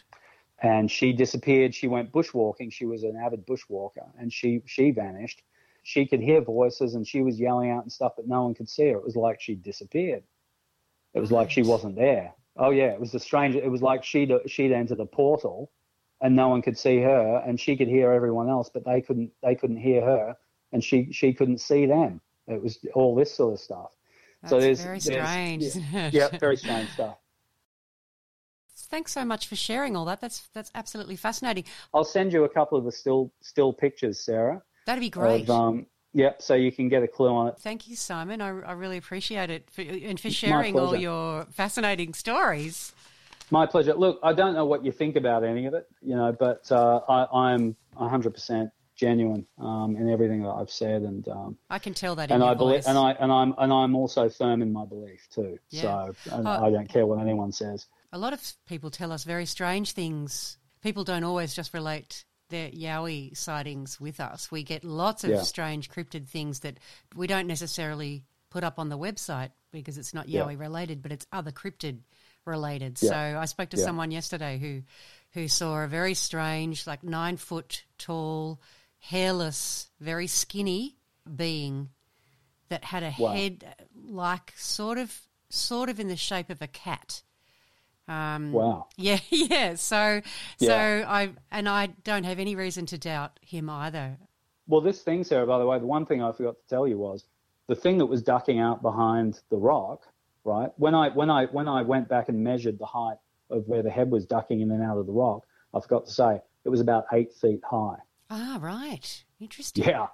[0.62, 1.74] and she disappeared.
[1.74, 2.72] She went bushwalking.
[2.72, 5.42] She was an avid bushwalker, and she she vanished.
[5.82, 8.68] She could hear voices, and she was yelling out and stuff, but no one could
[8.68, 8.96] see her.
[8.98, 10.22] It was like she disappeared.
[11.14, 12.32] It was like she wasn't there.
[12.56, 13.56] Oh yeah, it was a strange.
[13.56, 15.70] It was like she'd she'd entered a portal,
[16.20, 19.30] and no one could see her, and she could hear everyone else, but they couldn't
[19.42, 20.36] they couldn't hear her,
[20.72, 22.20] and she she couldn't see them.
[22.46, 23.90] It was all this sort of stuff.
[24.46, 27.16] so That's there's very there's- strange, yeah, yeah, very strange stuff.
[28.74, 30.20] Thanks so much for sharing all that.
[30.20, 31.64] That's that's absolutely fascinating.
[31.94, 34.62] I'll send you a couple of the still still pictures, Sarah.
[34.86, 35.42] That'd be great.
[35.42, 37.54] Of, um, yep, so you can get a clue on it.
[37.60, 38.40] Thank you, Simon.
[38.40, 42.92] I, I really appreciate it for, and for sharing all your fascinating stories.
[43.50, 43.94] My pleasure.
[43.94, 47.00] Look, I don't know what you think about any of it, you know, but uh,
[47.08, 52.14] I, I'm 100% genuine um, in everything that I've said, and um, I can tell
[52.16, 55.26] that and I believe, and I and I'm and I'm also firm in my belief
[55.30, 55.58] too.
[55.70, 55.80] Yeah.
[55.80, 56.66] So Oh.
[56.66, 57.86] I don't care what anyone says.
[58.12, 60.58] A lot of people tell us very strange things.
[60.82, 64.50] People don't always just relate their Yowie sightings with us.
[64.50, 65.42] We get lots of Yeah.
[65.42, 66.78] strange cryptid things that
[67.16, 70.42] we don't necessarily put up on the website because it's not Yeah.
[70.42, 72.02] Yowie related, but it's other cryptid
[72.44, 72.98] related.
[73.02, 73.08] Yeah.
[73.10, 73.84] So I spoke to Yeah.
[73.84, 74.82] someone yesterday who
[75.32, 78.60] who saw a very strange, like nine foot tall,
[78.98, 80.96] hairless, very skinny
[81.36, 81.88] being
[82.68, 83.32] that had a Wow.
[83.32, 87.22] head uh, like sort of sort of in the shape of a cat.
[88.08, 88.88] Um, Wow.
[88.96, 89.74] yeah, yeah.
[89.74, 90.20] So,
[90.58, 90.74] so
[91.06, 94.18] I and I don't have any reason to doubt him either.
[94.66, 96.98] Well, this thing, Sarah, by the way, the one thing I forgot to tell you
[96.98, 97.24] was
[97.68, 100.02] the thing that was ducking out behind the rock,
[100.44, 100.70] right?
[100.76, 103.18] When I when I when I went back and measured the height
[103.50, 106.12] of where the head was ducking in and out of the rock, I forgot to
[106.12, 107.96] say it was about eight feet high.
[108.30, 109.24] Ah, right.
[109.40, 109.84] Interesting.
[109.84, 110.06] Yeah.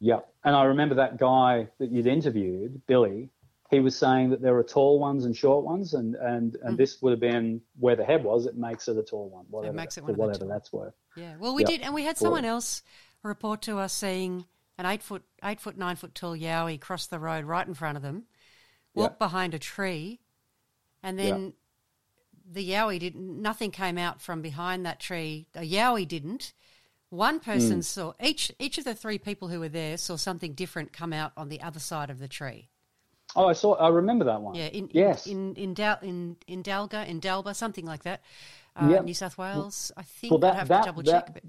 [0.00, 0.20] Yeah.
[0.44, 3.30] And I remember that guy that you'd interviewed, Billy,
[3.74, 6.76] he was saying that there are tall ones and short ones, and, and, and mm.
[6.76, 8.46] this would have been where the head was.
[8.46, 10.94] It makes it a tall one, whatever, makes it one whatever that's worth.
[11.16, 11.36] Yeah.
[11.38, 11.68] Well, we Yeah.
[11.68, 12.82] did, and we had someone else
[13.22, 14.46] report to us seeing
[14.78, 17.96] an eight foot, eight foot, nine foot tall yowie cross the road right in front
[17.96, 18.24] of them,
[18.94, 19.26] walk Yeah.
[19.26, 20.20] behind a tree,
[21.02, 21.54] and then
[22.50, 23.40] the yowie didn't.
[23.40, 25.46] Nothing came out from behind that tree.
[25.52, 26.52] The yowie didn't.
[27.10, 27.84] One person mm.
[27.84, 31.32] saw each each of the three people who were there saw something different come out
[31.36, 32.70] on the other side of the tree.
[33.36, 33.74] Oh, I saw.
[33.74, 34.54] I remember that one.
[34.54, 35.26] Yeah, in yes.
[35.26, 38.22] in in Dal, in in Dalga, in Dalba, something like that.
[38.76, 39.04] Uh, Yep.
[39.04, 40.30] New South Wales, I think.
[40.32, 41.34] well, that- I'd have that- to double that- check.
[41.34, 41.42] But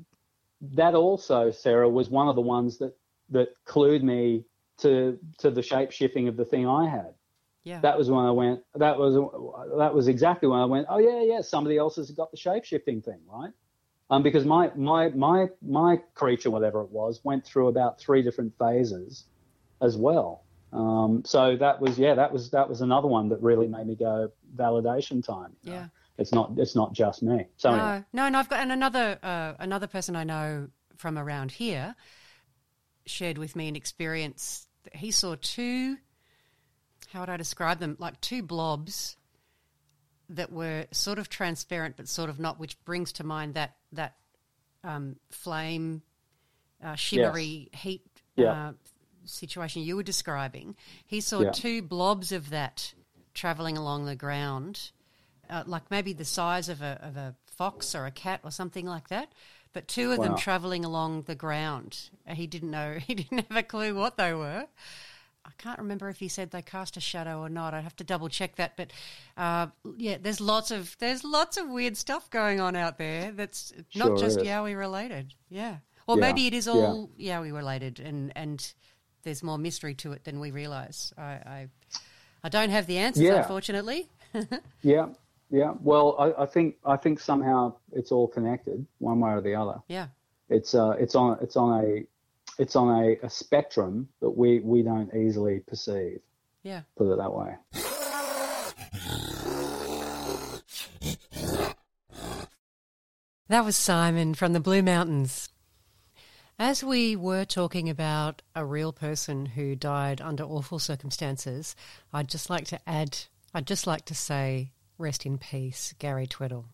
[0.75, 2.95] that also, Sarah, was one of the ones that
[3.29, 4.45] that clued me
[4.77, 7.13] to to the shape shifting of the thing I had.
[7.63, 7.79] Yeah.
[7.81, 8.63] That was when I went.
[8.75, 9.15] That was
[9.77, 10.87] that was exactly when I went.
[10.89, 11.41] Oh yeah, yeah.
[11.41, 13.51] Somebody else has got the shape shifting thing, right?
[14.11, 18.53] Um, because my my my my creature, whatever it was, went through about three different
[18.59, 19.25] phases,
[19.81, 20.43] as well.
[20.75, 23.95] Um, so that was yeah, that was that was another one that really made me
[23.95, 25.55] go validation time.
[25.63, 25.77] you know.
[25.77, 25.87] Yeah.
[26.17, 27.45] It's not it's not just me.
[27.57, 31.17] So no, anyway, no, and I've got and another uh, another person I know from
[31.17, 31.95] around here
[33.05, 34.67] shared with me an experience.
[34.83, 35.97] That he saw two.
[37.11, 37.95] How would I describe them?
[37.99, 39.17] Like two blobs
[40.29, 42.59] that were sort of transparent, but sort of not.
[42.59, 44.15] Which brings to mind that that
[44.85, 46.01] um, flame,
[46.83, 48.03] uh, shimmery heat
[48.37, 48.51] Yeah.
[48.69, 48.71] uh,
[49.25, 50.75] situation you were describing.
[51.05, 51.51] He saw Yeah.
[51.51, 52.93] two blobs of that
[53.33, 54.91] traveling along the ground
[55.49, 58.85] uh, like maybe the size of a of a fox or a cat or something
[58.85, 59.31] like that.
[59.73, 62.09] But two of them traveling along the ground.
[62.27, 62.97] He didn't know.
[63.05, 64.67] He didn't have a clue what they were.
[65.45, 67.73] I can't remember if he said they cast a shadow or not.
[67.75, 68.75] I'd have to double check that.
[68.75, 68.91] But
[69.37, 73.31] uh, yeah, there's lots of there's lots of weird stuff going on out there.
[73.31, 74.43] That's not Sure just is.
[74.47, 75.35] Yowie related.
[75.49, 75.77] Yeah,
[76.07, 78.73] or Yeah, maybe it is all Yowie related, and and
[79.25, 81.11] there's more mystery to it than we realise.
[81.17, 81.67] I, I
[82.43, 83.41] I don't have the answers, Yeah.
[83.41, 84.07] unfortunately.
[84.81, 85.07] yeah,
[85.49, 85.73] yeah.
[85.81, 89.81] Well, I, I think I think somehow it's all connected one way or the other.
[89.89, 90.07] Yeah.
[90.47, 92.03] It's uh it's on it's on a
[92.61, 96.21] it's on a, a spectrum that we we don't easily perceive.
[96.63, 96.81] Yeah.
[96.95, 97.55] Put it that way.
[103.47, 105.49] That was Simon from the Blue Mountains.
[106.57, 111.75] As we were talking about a real person who died under awful circumstances,
[112.13, 113.17] I'd just like to add,
[113.53, 116.67] I'd just like to say, rest in peace, Gary Twiddle.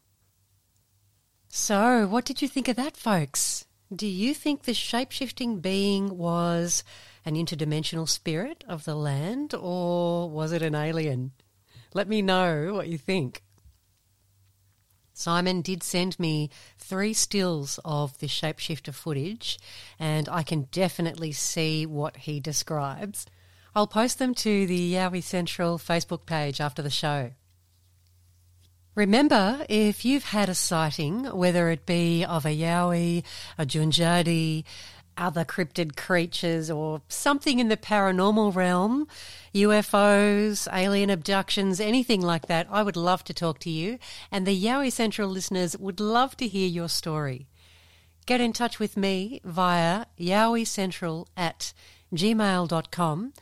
[1.49, 3.66] So, what did you think of that, folks?
[3.94, 6.84] Do you think the shape-shifting being was
[7.26, 11.32] an interdimensional spirit of the land, or was it an alien?
[11.95, 13.44] Let me know what you think.
[15.22, 16.49] Simon did send me
[16.80, 19.60] three stills of the shapeshifter footage,
[19.99, 23.27] and I can definitely see what he describes.
[23.76, 27.34] I'll post them to the Yowie Central Facebook page after the show.
[28.95, 33.23] Remember, if you've had a sighting, whether it be of a Yowie,
[33.60, 34.64] a Junjadi,
[35.22, 39.07] other cryptid creatures, or something in the paranormal realm,
[39.53, 43.99] UFOs, alien abductions, anything like that, I would love to talk to you.
[44.31, 47.48] And the Yowie Central listeners would love to hear your story.
[48.26, 51.73] Get in touch with me via yowiecentral at
[52.14, 53.34] gmail.com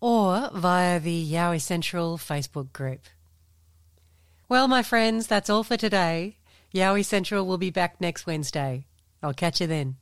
[0.00, 3.00] or via the Yowie Central Facebook group.
[4.48, 6.38] Well, my friends, that's all for today.
[6.74, 8.86] Yowie Central will be back next Wednesday.
[9.22, 9.96] I'll catch you then.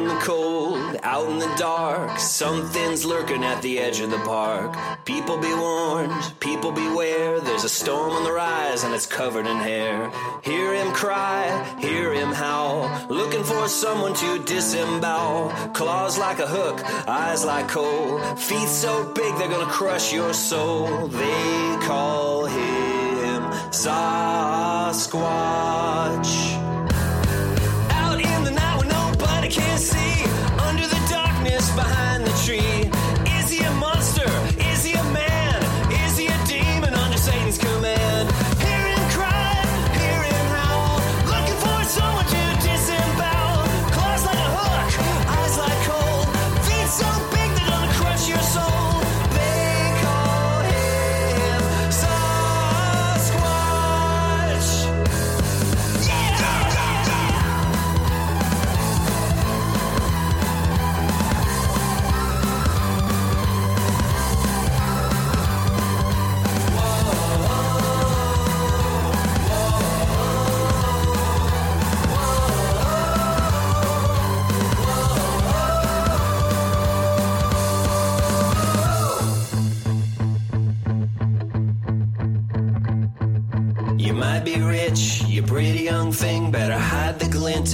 [0.00, 4.74] In the cold, out in the dark, something's lurking at the edge of the park.
[5.04, 7.40] People be warned, people beware.
[7.40, 10.10] There's a storm on the rise and it's covered in hair.
[10.42, 11.42] Hear him cry,
[11.80, 15.50] hear him howl, looking for someone to disembowel.
[15.74, 21.08] Claws like a hook, eyes like coal, feet so big they're gonna crush your soul.
[21.08, 25.10] They call him Sasquatch.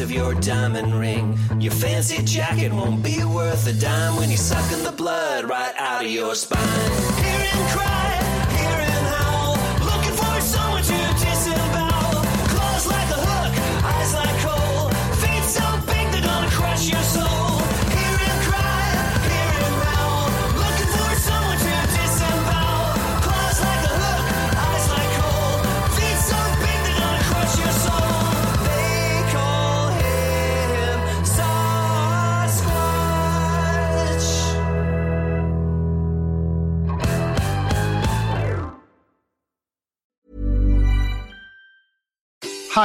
[0.07, 1.37] Of your diamond ring.
[1.59, 6.05] Your fancy jacket won't be worth a dime when you're sucking the blood right out
[6.05, 6.91] of your spine.
[7.25, 8.16] Hear him